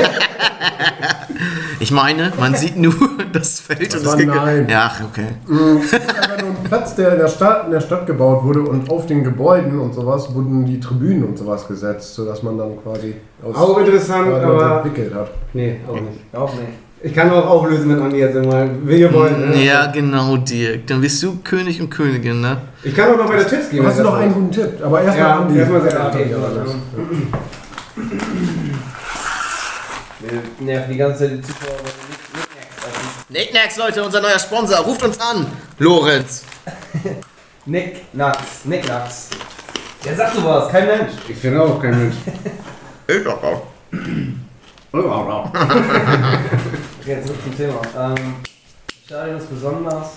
Ich 1.81 1.91
meine, 1.91 2.33
man 2.39 2.55
sieht 2.55 2.77
nur 2.79 2.95
das 3.33 3.61
Feld 3.61 3.93
Das 3.93 4.01
und 4.01 4.07
das 4.07 4.13
war 4.13 4.17
Ge- 4.17 4.27
nein. 4.27 4.69
Ja, 4.69 4.91
okay. 5.05 5.27
Das 5.47 5.93
ist 5.93 6.09
einfach 6.09 6.41
nur 6.41 6.51
ein 6.51 6.65
Platz, 6.65 6.95
der 6.95 7.13
in 7.13 7.19
der, 7.19 7.29
Stadt, 7.29 7.67
in 7.67 7.73
der 7.73 7.81
Stadt 7.81 8.07
gebaut 8.07 8.45
wurde 8.45 8.63
und 8.63 8.89
auf 8.91 9.07
den 9.07 9.23
Gebäuden 9.23 9.79
und 9.79 9.93
sowas 9.93 10.33
wurden 10.35 10.65
die 10.65 10.81
Tribünen 10.81 11.25
und 11.25 11.37
sowas 11.37 11.69
gesetzt, 11.69 12.15
sodass 12.15 12.43
man 12.43 12.57
dann 12.57 12.83
quasi 12.83 13.17
aus 13.45 13.55
Auch 13.57 13.79
interessant, 13.79 14.29
Stadion 14.29 14.51
aber. 14.59 14.77
entwickelt 14.85 15.15
hat. 15.15 15.31
Nee, 15.53 15.81
auch 15.87 15.95
nicht. 16.01 16.35
Auch 16.35 16.55
nicht. 16.55 16.69
Ich 17.07 17.15
kann 17.15 17.31
auch 17.31 17.47
auflösen, 17.47 17.89
wenn 17.91 18.03
Andi 18.03 18.19
jetzt 18.19 18.35
wie 18.35 18.99
ihr 18.99 19.13
wollt. 19.13 19.39
Ne? 19.39 19.63
Ja, 19.65 19.87
genau, 19.87 20.39
Dirk. 20.39 20.89
Dann 20.89 21.01
bist 21.01 21.23
du 21.23 21.37
König 21.37 21.81
und 21.81 21.89
Königin, 21.89 22.41
ne? 22.41 22.63
Ich 22.83 22.97
kann 22.97 23.13
auch 23.13 23.17
noch 23.17 23.29
weiter 23.29 23.47
Tipps 23.47 23.71
geben. 23.71 23.87
Hast 23.87 24.01
du 24.01 24.03
noch 24.03 24.15
einen 24.17 24.35
guten 24.35 24.51
Tipp? 24.51 24.73
Aber 24.83 25.01
erstmal 25.01 25.29
Ja, 25.29 25.37
Andi. 25.39 25.57
erstmal 25.57 25.83
sehr 25.83 25.93
Wir 30.21 30.43
nerven 30.67 30.93
die 30.93 30.97
ganze 30.99 31.19
Zeit 31.21 31.31
die 31.31 31.43
Zuschauer, 31.43 31.77
wir 31.79 31.93
Nicknacks 32.41 33.29
Nicknacks, 33.31 33.77
Leute, 33.77 34.03
unser 34.03 34.21
neuer 34.21 34.41
Sponsor. 34.41 34.79
Ruft 34.79 35.05
uns 35.05 35.21
an. 35.21 35.47
Lorenz. 35.79 36.43
Nicknacks, 37.67 38.65
Nicknacks. 38.65 39.31
Ja, 40.05 40.13
sag 40.17 40.35
du 40.35 40.45
was, 40.45 40.69
kein 40.73 40.89
Mensch. 40.89 41.13
Ich 41.29 41.37
finde 41.37 41.63
auch 41.63 41.81
kein 41.81 41.97
Mensch. 41.97 42.17
Ich 43.09 43.25
auch. 43.29 43.63
auch. 45.29 45.53
Okay, 47.07 47.19
jetzt 47.19 47.29
zurück 47.29 47.43
zum 47.45 47.57
Thema. 47.57 47.81
Ähm, 47.97 48.35
das 48.89 49.05
Stadion 49.05 49.39
ist 49.39 49.49
besonders, 49.49 50.09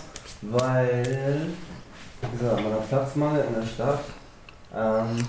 weil, 0.42 1.46
wie 2.22 2.38
gesagt, 2.40 2.64
man 2.64 2.74
hat 2.74 2.90
Platzmangel 2.90 3.46
in 3.48 3.54
der 3.54 3.68
Stadt. 3.68 4.00
Ähm, 4.76 5.28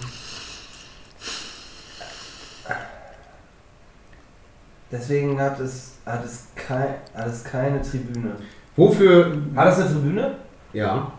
deswegen 4.91 5.39
hat 5.39 5.61
es, 5.61 5.97
hat, 6.07 6.25
es 6.25 6.47
kei, 6.57 6.95
hat 7.15 7.27
es 7.27 7.45
keine 7.45 7.83
Tribüne. 7.83 8.37
Wofür? 8.77 9.37
Hat 9.55 9.75
es 9.75 9.81
eine 9.81 9.91
Tribüne? 9.91 10.37
Ja. 10.73 11.13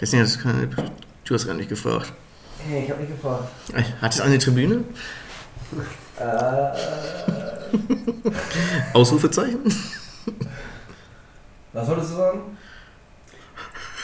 Deswegen 0.00 0.22
hast 0.22 0.36
du 0.36 0.42
keine. 0.42 0.68
Du 1.24 1.34
hast 1.34 1.46
gar 1.46 1.52
nicht 1.52 1.68
gefragt. 1.68 2.14
Hey, 2.66 2.84
ich 2.84 2.90
hab 2.90 2.98
nicht 2.98 3.12
gefragt. 3.12 3.46
Hat 4.00 4.14
es 4.14 4.22
eine 4.22 4.38
Tribüne? 4.38 4.84
Äh, 6.18 7.41
Ausrufezeichen? 8.92 9.60
was 11.72 11.88
wolltest 11.88 12.10
du 12.10 12.16
sagen? 12.16 12.40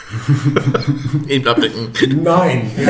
In 1.27 1.41
Blattdecken. 1.43 1.89
Nein. 2.23 2.71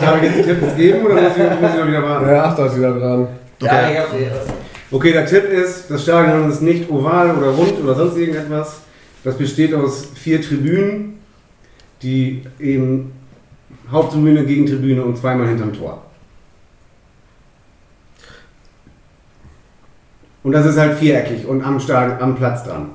Darf 0.00 0.16
ich 0.16 0.22
jetzt, 0.22 0.48
den 0.48 0.60
Tipp 0.60 0.76
geben 0.76 1.04
oder 1.04 1.14
muss 1.14 1.36
ich, 1.36 1.60
muss 1.60 1.70
ich 1.70 1.78
noch 1.78 1.86
wieder 1.86 2.02
warten? 2.02 2.26
Ja, 2.26 2.44
ach, 2.44 2.56
da 2.56 2.66
ist 2.66 2.76
wieder 2.76 2.98
dran. 2.98 3.28
Ja, 3.60 3.90
ich 3.90 3.98
hab, 3.98 4.12
äh, 4.12 4.30
Okay, 4.90 5.12
der 5.12 5.24
Tipp 5.24 5.44
ist, 5.44 5.90
das 5.90 6.02
Stadion 6.02 6.50
ist 6.50 6.60
nicht 6.60 6.90
oval 6.90 7.34
oder 7.36 7.48
rund 7.48 7.80
oder 7.82 7.94
sonst 7.94 8.16
irgendetwas. 8.16 8.80
Das 9.24 9.38
besteht 9.38 9.72
aus 9.72 10.08
vier 10.14 10.42
Tribünen, 10.42 11.20
die 12.02 12.42
eben 12.60 13.12
Haupttribüne, 13.90 14.44
Gegentribüne 14.44 15.02
und 15.02 15.16
zweimal 15.16 15.48
hinterm 15.48 15.72
Tor. 15.72 16.02
Und 20.42 20.52
das 20.52 20.66
ist 20.66 20.76
halt 20.76 20.98
viereckig 20.98 21.46
und 21.46 21.62
am, 21.62 21.78
Stadion, 21.78 22.20
am 22.20 22.34
Platz 22.34 22.64
dran. 22.64 22.90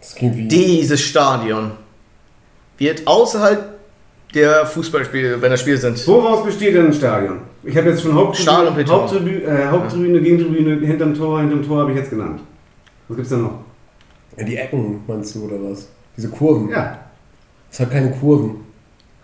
Das 0.00 0.14
klingt 0.14 0.36
wie. 0.36 0.48
Dieses 0.48 1.00
Stadion 1.00 1.72
wird 2.78 3.06
außerhalb 3.06 3.78
der 4.34 4.64
Fußballspiele, 4.66 5.42
wenn 5.42 5.50
da 5.50 5.56
Spiele 5.56 5.76
sind. 5.76 6.06
Woraus 6.06 6.44
besteht 6.44 6.74
denn 6.74 6.86
ein 6.86 6.92
Stadion? 6.92 7.40
Ich 7.64 7.76
habe 7.76 7.90
jetzt 7.90 8.02
schon 8.02 8.14
Haupttribüne. 8.14 8.86
Haupttribüne, 8.88 9.42
äh, 9.42 9.66
Haupttribüne 9.66 10.20
Gegentribüne, 10.20 10.86
hinterm 10.86 11.14
Tor, 11.14 11.40
hinterm 11.40 11.66
Tor 11.66 11.80
habe 11.82 11.90
ich 11.92 11.98
jetzt 11.98 12.10
genannt. 12.10 12.40
Was 13.08 13.16
gibt's 13.16 13.30
da 13.30 13.36
noch? 13.36 13.58
Ja, 14.36 14.44
die 14.44 14.56
Ecken 14.56 15.00
meinst 15.06 15.34
du 15.34 15.44
oder 15.46 15.56
was? 15.70 15.88
Diese 16.16 16.28
Kurven. 16.28 16.70
Ja. 16.70 16.98
Es 17.70 17.80
hat 17.80 17.90
keine 17.90 18.12
Kurven. 18.12 18.56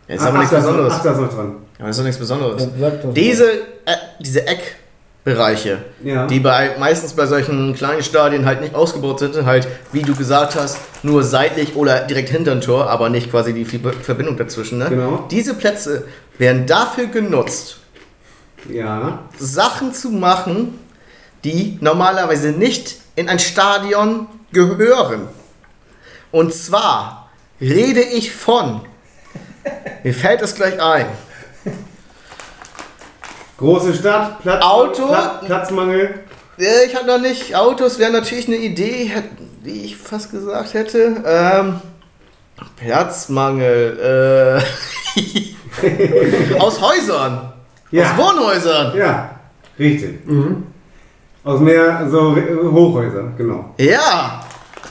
Das 0.09 0.16
ist 0.16 0.22
aber 0.26 0.38
nichts 0.38 0.51
da 0.51 0.59
ist 0.59 0.64
noch- 0.64 0.70
Besonderes. 0.72 0.94
Ach, 0.99 1.03
da 1.03 1.12
ist 1.12 1.20
noch 1.20 1.34
dran. 1.34 1.55
Aber 1.78 1.86
das 1.86 1.90
ist 1.90 1.99
doch 1.99 2.05
nichts 2.05 2.18
Besonderes. 2.18 2.68
Ja. 2.78 2.90
Diese, 3.12 3.51
äh, 3.53 3.97
diese 4.20 4.47
Eckbereiche, 5.31 5.79
Ja. 6.05 6.27
die 6.29 6.39
bei, 6.39 6.77
meistens 6.79 7.12
bei 7.14 7.27
solchen 7.27 7.74
kleinen 7.74 8.03
Stadien 8.03 8.47
halt 8.47 8.61
nicht 8.61 8.74
ausgebaut 8.77 9.18
sind, 9.18 9.45
halt, 9.45 9.66
wie 9.93 10.03
du 10.03 10.14
gesagt 10.14 10.55
hast, 10.55 10.79
nur 11.03 11.24
seitlich 11.24 11.74
oder 11.74 12.01
direkt 12.03 12.29
hinter 12.29 12.53
dem 12.53 12.61
Tor, 12.61 12.89
aber 12.89 13.09
nicht 13.11 13.31
quasi 13.31 13.53
die 13.53 13.64
Ver- 13.64 13.93
Verbindung 13.93 14.37
dazwischen. 14.37 14.79
Ne? 14.79 14.87
Genau. 14.89 15.27
Diese 15.31 15.55
Plätze 15.55 16.05
werden 16.39 16.66
dafür 16.66 17.07
genutzt, 17.07 17.79
Ja. 18.72 19.20
Sachen 19.39 19.93
zu 19.93 20.11
machen, 20.11 20.79
die 21.45 21.79
normalerweise 21.81 22.51
nicht 22.51 22.97
in 23.16 23.29
ein 23.29 23.39
Stadion 23.41 24.29
gehören. 24.53 25.29
Und 26.33 26.55
zwar 26.55 27.31
rede 27.61 28.01
ich 28.01 28.33
von, 28.33 28.81
mir 30.05 30.14
fällt 30.14 30.43
es 30.43 30.55
gleich 30.55 30.81
ein, 30.81 31.07
Große 33.59 33.95
Stadt, 33.95 34.41
Platz, 34.43 34.63
Auto. 34.65 35.07
Pla 35.07 35.41
Platzmangel. 35.45 36.15
Ich 36.59 36.95
habe 36.97 37.07
noch 37.07 37.21
nicht. 37.21 37.55
Autos 37.55 37.99
wären 37.99 38.13
natürlich 38.13 38.47
eine 38.49 38.57
Idee, 38.57 39.11
wie 39.63 39.83
ich 39.85 39.97
fast 39.97 40.31
gesagt 40.31 40.75
hätte. 40.75 41.17
Ähm, 41.25 41.81
Platzmangel. 42.77 44.61
Äh, 44.61 46.59
aus 46.59 46.81
Häusern. 46.81 47.53
Ja. 47.91 48.05
Aus 48.05 48.17
Wohnhäusern. 48.19 48.97
Ja, 48.97 49.31
richtig. 49.79 50.27
Mhm. 50.27 50.67
Aus 51.45 51.61
mehr 51.61 52.07
so 52.11 52.37
äh, 52.37 52.43
Hochhäuser, 52.71 53.25
genau. 53.39 53.73
Ja. 53.79 54.43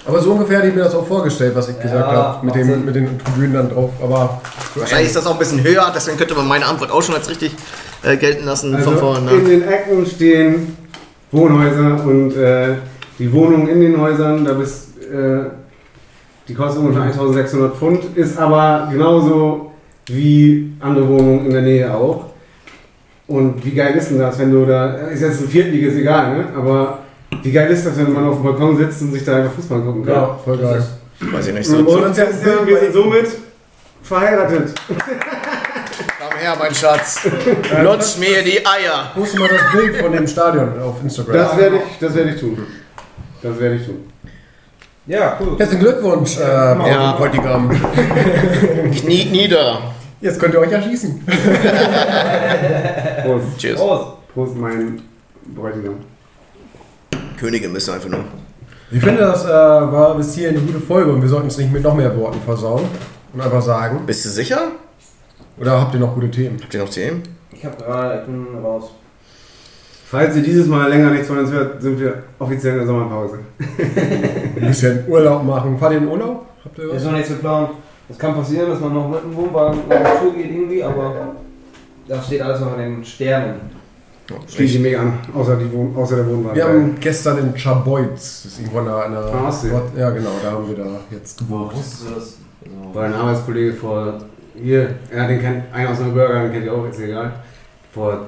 Aber 0.07 0.21
so 0.21 0.31
ungefähr 0.31 0.59
hätte 0.59 0.69
ich 0.69 0.75
mir 0.75 0.83
das 0.83 0.93
auch 0.95 1.05
vorgestellt, 1.05 1.55
was 1.55 1.67
ich 1.67 1.79
gesagt 1.79 2.07
habe. 2.11 2.45
Mit, 2.45 2.55
dem- 2.55 2.85
mit 2.85 2.95
den 2.95 3.19
Tribünen 3.19 3.53
dann 3.53 3.69
drauf. 3.69 3.89
Aber 4.01 4.39
Wahrscheinlich 4.75 5.07
ist 5.07 5.15
das 5.15 5.25
auch 5.25 5.31
ein 5.33 5.39
bisschen 5.39 5.63
höher, 5.63 5.91
deswegen 5.95 6.17
könnte 6.17 6.35
man 6.35 6.47
meine 6.47 6.65
Antwort 6.65 6.91
auch 6.91 7.01
schon 7.01 7.15
als 7.15 7.27
richtig 7.29 7.51
äh, 8.05 8.17
gelten 8.17 8.45
lassen 8.45 8.75
Also 8.75 8.91
von 8.91 8.99
vorne. 8.99 9.31
in 9.31 9.45
den 9.45 9.67
Ecken 9.67 10.05
stehen 10.05 10.77
Wohnhäuser 11.31 12.05
und 12.05 12.35
äh, 12.35 12.75
die 13.19 13.31
Wohnungen 13.31 13.67
in 13.67 13.81
den 13.81 13.99
Häusern, 13.99 14.45
da 14.45 14.53
bist, 14.53 14.89
äh, 15.01 15.49
die 16.47 16.53
kosten 16.53 16.79
ungefähr 16.81 17.03
1600 17.03 17.75
Pfund, 17.75 18.15
ist 18.15 18.37
aber 18.37 18.89
genauso 18.91 19.71
wie 20.07 20.73
andere 20.79 21.07
Wohnungen 21.07 21.45
in 21.45 21.51
der 21.51 21.61
Nähe 21.61 21.93
auch. 21.93 22.25
Und 23.27 23.65
wie 23.65 23.71
geil 23.71 23.95
ist 23.95 24.11
denn 24.11 24.19
das, 24.19 24.37
wenn 24.37 24.51
du 24.51 24.65
da, 24.65 24.95
ist 25.07 25.21
jetzt 25.21 25.41
ein 25.41 25.47
Viertliges, 25.47 25.95
egal, 25.95 26.37
ne? 26.37 26.45
aber 26.55 26.99
wie 27.41 27.51
geil 27.51 27.71
ist 27.71 27.85
das, 27.85 27.97
wenn 27.97 28.13
man 28.13 28.25
auf 28.25 28.35
dem 28.35 28.43
Balkon 28.43 28.77
sitzt 28.77 29.01
und 29.01 29.13
sich 29.13 29.25
da 29.25 29.37
einfach 29.37 29.53
Fußball 29.53 29.81
gucken 29.81 30.05
kann? 30.05 30.13
ja, 30.13 30.39
voll 30.43 30.57
geil. 30.57 30.83
Weiß 31.19 31.47
ich 31.47 31.53
nicht 31.53 31.67
so. 31.67 31.77
Und 31.77 32.15
sind, 32.15 32.67
wir 32.67 32.79
sind 32.79 32.93
somit 32.93 33.27
verheiratet. 34.03 34.73
Her, 36.45 36.55
mein 36.59 36.75
Schatz. 36.75 37.21
Lutsch 37.83 38.19
mir 38.19 38.43
die 38.43 38.59
Eier. 38.63 39.09
Poste 39.15 39.39
mal 39.39 39.49
das 39.49 39.71
Bild 39.71 39.95
von 39.95 40.11
dem 40.11 40.27
Stadion 40.27 40.79
auf 40.79 41.01
Instagram. 41.01 41.33
Das 41.33 41.57
werde 41.57 41.77
ich, 41.77 41.99
das 41.99 42.13
werde 42.13 42.29
ich 42.29 42.39
tun. 42.39 42.67
Das 43.41 43.59
werde 43.59 43.75
ich 43.77 43.85
tun. 43.87 44.11
Ja, 45.07 45.39
cool. 45.39 45.57
Herzlichen 45.57 45.81
Glückwunsch, 45.83 46.37
äh, 46.37 46.41
Ja. 46.43 47.13
Bräutigam. 47.13 47.69
Kniet 48.91 49.31
nieder. 49.31 49.81
Jetzt 50.21 50.39
könnt 50.39 50.53
ihr 50.53 50.59
euch 50.59 50.71
erschießen. 50.71 51.25
Prost. 53.23 53.57
Cheers. 53.57 53.79
Prost. 53.79 54.05
Prost, 54.31 54.55
mein 54.55 55.01
Bräutigam. 55.47 55.95
Königin 57.39 57.73
bist 57.73 57.87
du 57.87 57.93
einfach 57.93 58.09
nur. 58.09 58.23
Ich 58.91 59.03
finde, 59.03 59.21
das 59.21 59.45
äh, 59.45 59.47
war 59.49 60.13
bis 60.15 60.35
hier 60.35 60.49
eine 60.49 60.59
gute 60.59 60.79
Folge 60.79 61.11
und 61.11 61.23
wir 61.23 61.29
sollten 61.29 61.47
es 61.47 61.57
nicht 61.57 61.73
mit 61.73 61.81
noch 61.81 61.95
mehr 61.95 62.15
Worten 62.15 62.39
versauen 62.45 62.83
und 63.33 63.41
einfach 63.41 63.63
sagen. 63.63 64.03
Bist 64.05 64.23
du 64.25 64.29
sicher? 64.29 64.73
Oder 65.57 65.79
habt 65.81 65.93
ihr 65.93 65.99
noch 65.99 66.13
gute 66.13 66.29
Themen? 66.31 66.57
Habt 66.61 66.73
ihr 66.73 66.81
noch 66.81 66.89
Themen? 66.89 67.23
Ich 67.51 67.65
hab 67.65 67.77
gerade, 67.77 68.19
ich 68.19 68.25
bin 68.25 68.45
raus. 68.63 68.91
Falls 70.07 70.35
ihr 70.35 70.43
dieses 70.43 70.67
Mal 70.67 70.89
länger 70.89 71.09
nichts 71.11 71.27
von 71.27 71.39
uns 71.39 71.51
hört, 71.51 71.81
sind 71.81 71.99
wir 71.99 72.23
offiziell 72.37 72.73
in 72.73 72.79
der 72.79 72.87
Sommerpause. 72.87 73.39
Ein 73.59 74.67
bisschen 74.67 75.03
Urlaub 75.07 75.43
machen. 75.43 75.77
Fahrt 75.79 75.93
ihr 75.93 75.97
in 75.99 76.07
Urlaub? 76.07 76.45
Habt 76.63 76.77
ihr 76.77 76.85
Ist 76.85 76.95
was? 76.97 77.03
noch 77.05 77.11
nichts 77.13 77.29
geplant. 77.29 77.69
Es 78.07 78.17
kann 78.19 78.35
passieren, 78.35 78.69
dass 78.69 78.79
man 78.79 78.93
noch 78.93 79.09
mit 79.09 79.23
dem 79.23 79.35
Wohnwagen 79.35 79.79
auf 79.79 79.85
die 79.89 80.25
Tour 80.25 80.33
geht 80.35 80.51
irgendwie, 80.51 80.83
aber 80.83 81.35
das 82.07 82.25
steht 82.27 82.41
alles 82.41 82.59
noch 82.59 82.73
in 82.77 82.79
den 82.79 83.05
Sternen. 83.05 83.55
Schließe 84.47 84.75
ich 84.77 84.79
mega 84.81 85.01
an, 85.01 85.19
außer, 85.35 85.55
die 85.55 85.71
Wohn 85.71 85.95
außer 85.95 86.15
der 86.17 86.27
Wohnwagen. 86.27 86.55
Wir 86.55 86.63
haben 86.65 86.95
gestern 86.99 87.37
in 87.39 87.53
Chaboiz, 87.55 88.41
das 88.43 88.45
ist 88.45 88.59
irgendwo 88.59 88.79
an 88.79 88.87
einer. 88.87 89.19
Ah, 89.19 89.53
ja, 89.97 90.09
genau, 90.11 90.29
da 90.43 90.51
haben 90.51 90.67
wir 90.67 90.75
da 90.75 90.99
jetzt 91.11 91.37
gebucht. 91.37 91.75
Wusstest 91.75 92.03
du 92.09 92.15
das? 92.15 92.37
Weil 92.93 93.05
ein 93.05 93.13
Arbeitskollege 93.13 93.73
vor, 93.73 94.19
hier, 94.61 94.95
ja, 95.15 95.27
den 95.27 95.39
kennt, 95.39 95.63
einer 95.73 95.89
aus 95.91 95.99
Neuburger, 95.99 96.43
den 96.43 96.51
kennt 96.51 96.65
ihr 96.65 96.73
auch, 96.73 96.87
ist 96.87 96.99
egal. 96.99 97.31
Vor 97.93 98.27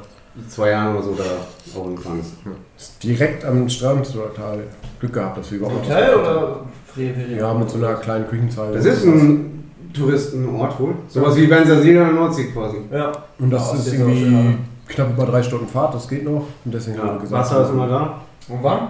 zwei 0.49 0.69
Jahren 0.71 0.95
oder 0.95 1.03
so 1.03 1.15
da 1.15 1.79
auch 1.79 1.85
hingefahren 1.85 2.19
ist. 2.19 2.33
Ist 2.77 3.03
direkt 3.03 3.43
am 3.45 3.67
Strand 3.69 4.11
total 4.11 4.59
Glück 4.99 5.13
gehabt, 5.13 5.37
dass 5.37 5.51
wir 5.51 5.59
überhaupt 5.59 5.85
Hotel 5.85 6.15
oder 6.15 6.59
Friedrich? 6.93 7.37
Ja, 7.37 7.53
mit 7.53 7.69
so 7.69 7.77
einer 7.77 7.95
kleinen 7.95 8.27
Küchenzeile. 8.27 8.75
Das 8.75 8.85
ist 8.85 9.03
ein 9.05 9.71
Touristenort 9.93 10.79
wohl. 10.79 10.93
Sowas 11.09 11.35
wie 11.35 11.47
Bensersiel 11.47 11.97
an 11.99 12.05
der 12.07 12.13
Nordsee 12.13 12.45
quasi. 12.45 12.77
Ja. 12.91 13.11
Und 13.39 13.49
das 13.49 13.73
ist 13.73 13.79
das 13.79 13.87
ist 13.87 13.93
irgendwie 13.99 14.57
knapp 14.87 15.09
über 15.11 15.25
drei 15.25 15.41
Stunden 15.43 15.67
Fahrt, 15.67 15.95
das 15.95 16.07
geht 16.07 16.23
noch. 16.23 16.45
Und 16.65 16.73
deswegen 16.73 16.97
haben 16.99 17.07
Ja, 17.07 17.13
wir 17.15 17.21
gesagt, 17.21 17.43
Wasser 17.45 17.63
ist 17.63 17.69
immer 17.71 17.87
da. 17.87 18.21
Und 18.47 18.63
wann? 18.63 18.89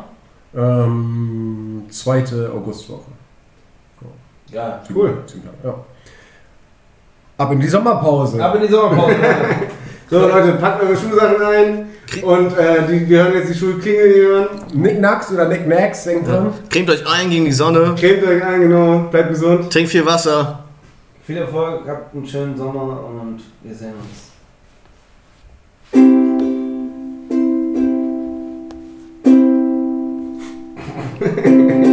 Ähm, 0.55 1.83
zweite 1.89 2.51
Augustwoche. 2.53 3.11
Ja. 4.51 4.81
Cool. 4.93 5.17
Tage, 5.27 5.41
Ja. 5.63 5.75
Ab 7.37 7.51
in 7.51 7.59
die 7.59 7.67
Sommerpause. 7.67 8.43
Ab 8.43 8.55
in 8.55 8.61
die 8.61 8.67
Sommerpause. 8.67 9.15
so 10.09 10.19
Leute, 10.19 10.53
packt 10.53 10.81
eure 10.81 10.97
Schulsachen 10.97 11.41
ein. 11.41 11.89
Und 12.23 12.57
äh, 12.57 12.87
die, 12.89 13.07
wir 13.07 13.23
hören 13.23 13.33
jetzt 13.35 13.49
die 13.49 13.53
Schulklingel 13.53 14.13
die 14.13 14.21
hören. 14.21 14.47
Nicknacks 14.73 15.31
oder 15.31 15.47
Nicknacks, 15.47 16.05
denkt 16.05 16.27
dran. 16.27 16.45
Ja. 16.45 16.53
Cremt 16.69 16.89
euch 16.89 17.05
ein 17.07 17.29
gegen 17.29 17.45
die 17.45 17.51
Sonne. 17.51 17.93
Cremt 17.99 18.25
euch 18.25 18.43
ein, 18.43 18.61
genau. 18.61 18.99
Bleibt 19.11 19.29
gesund. 19.29 19.71
Trinkt 19.71 19.91
viel 19.91 20.05
Wasser. 20.05 20.63
Viel 21.25 21.37
Erfolg, 21.37 21.87
habt 21.87 22.15
einen 22.15 22.25
schönen 22.25 22.57
Sommer 22.57 23.03
und 23.05 23.41
wir 23.61 23.75
sehen 23.75 23.93
uns. 23.99 24.27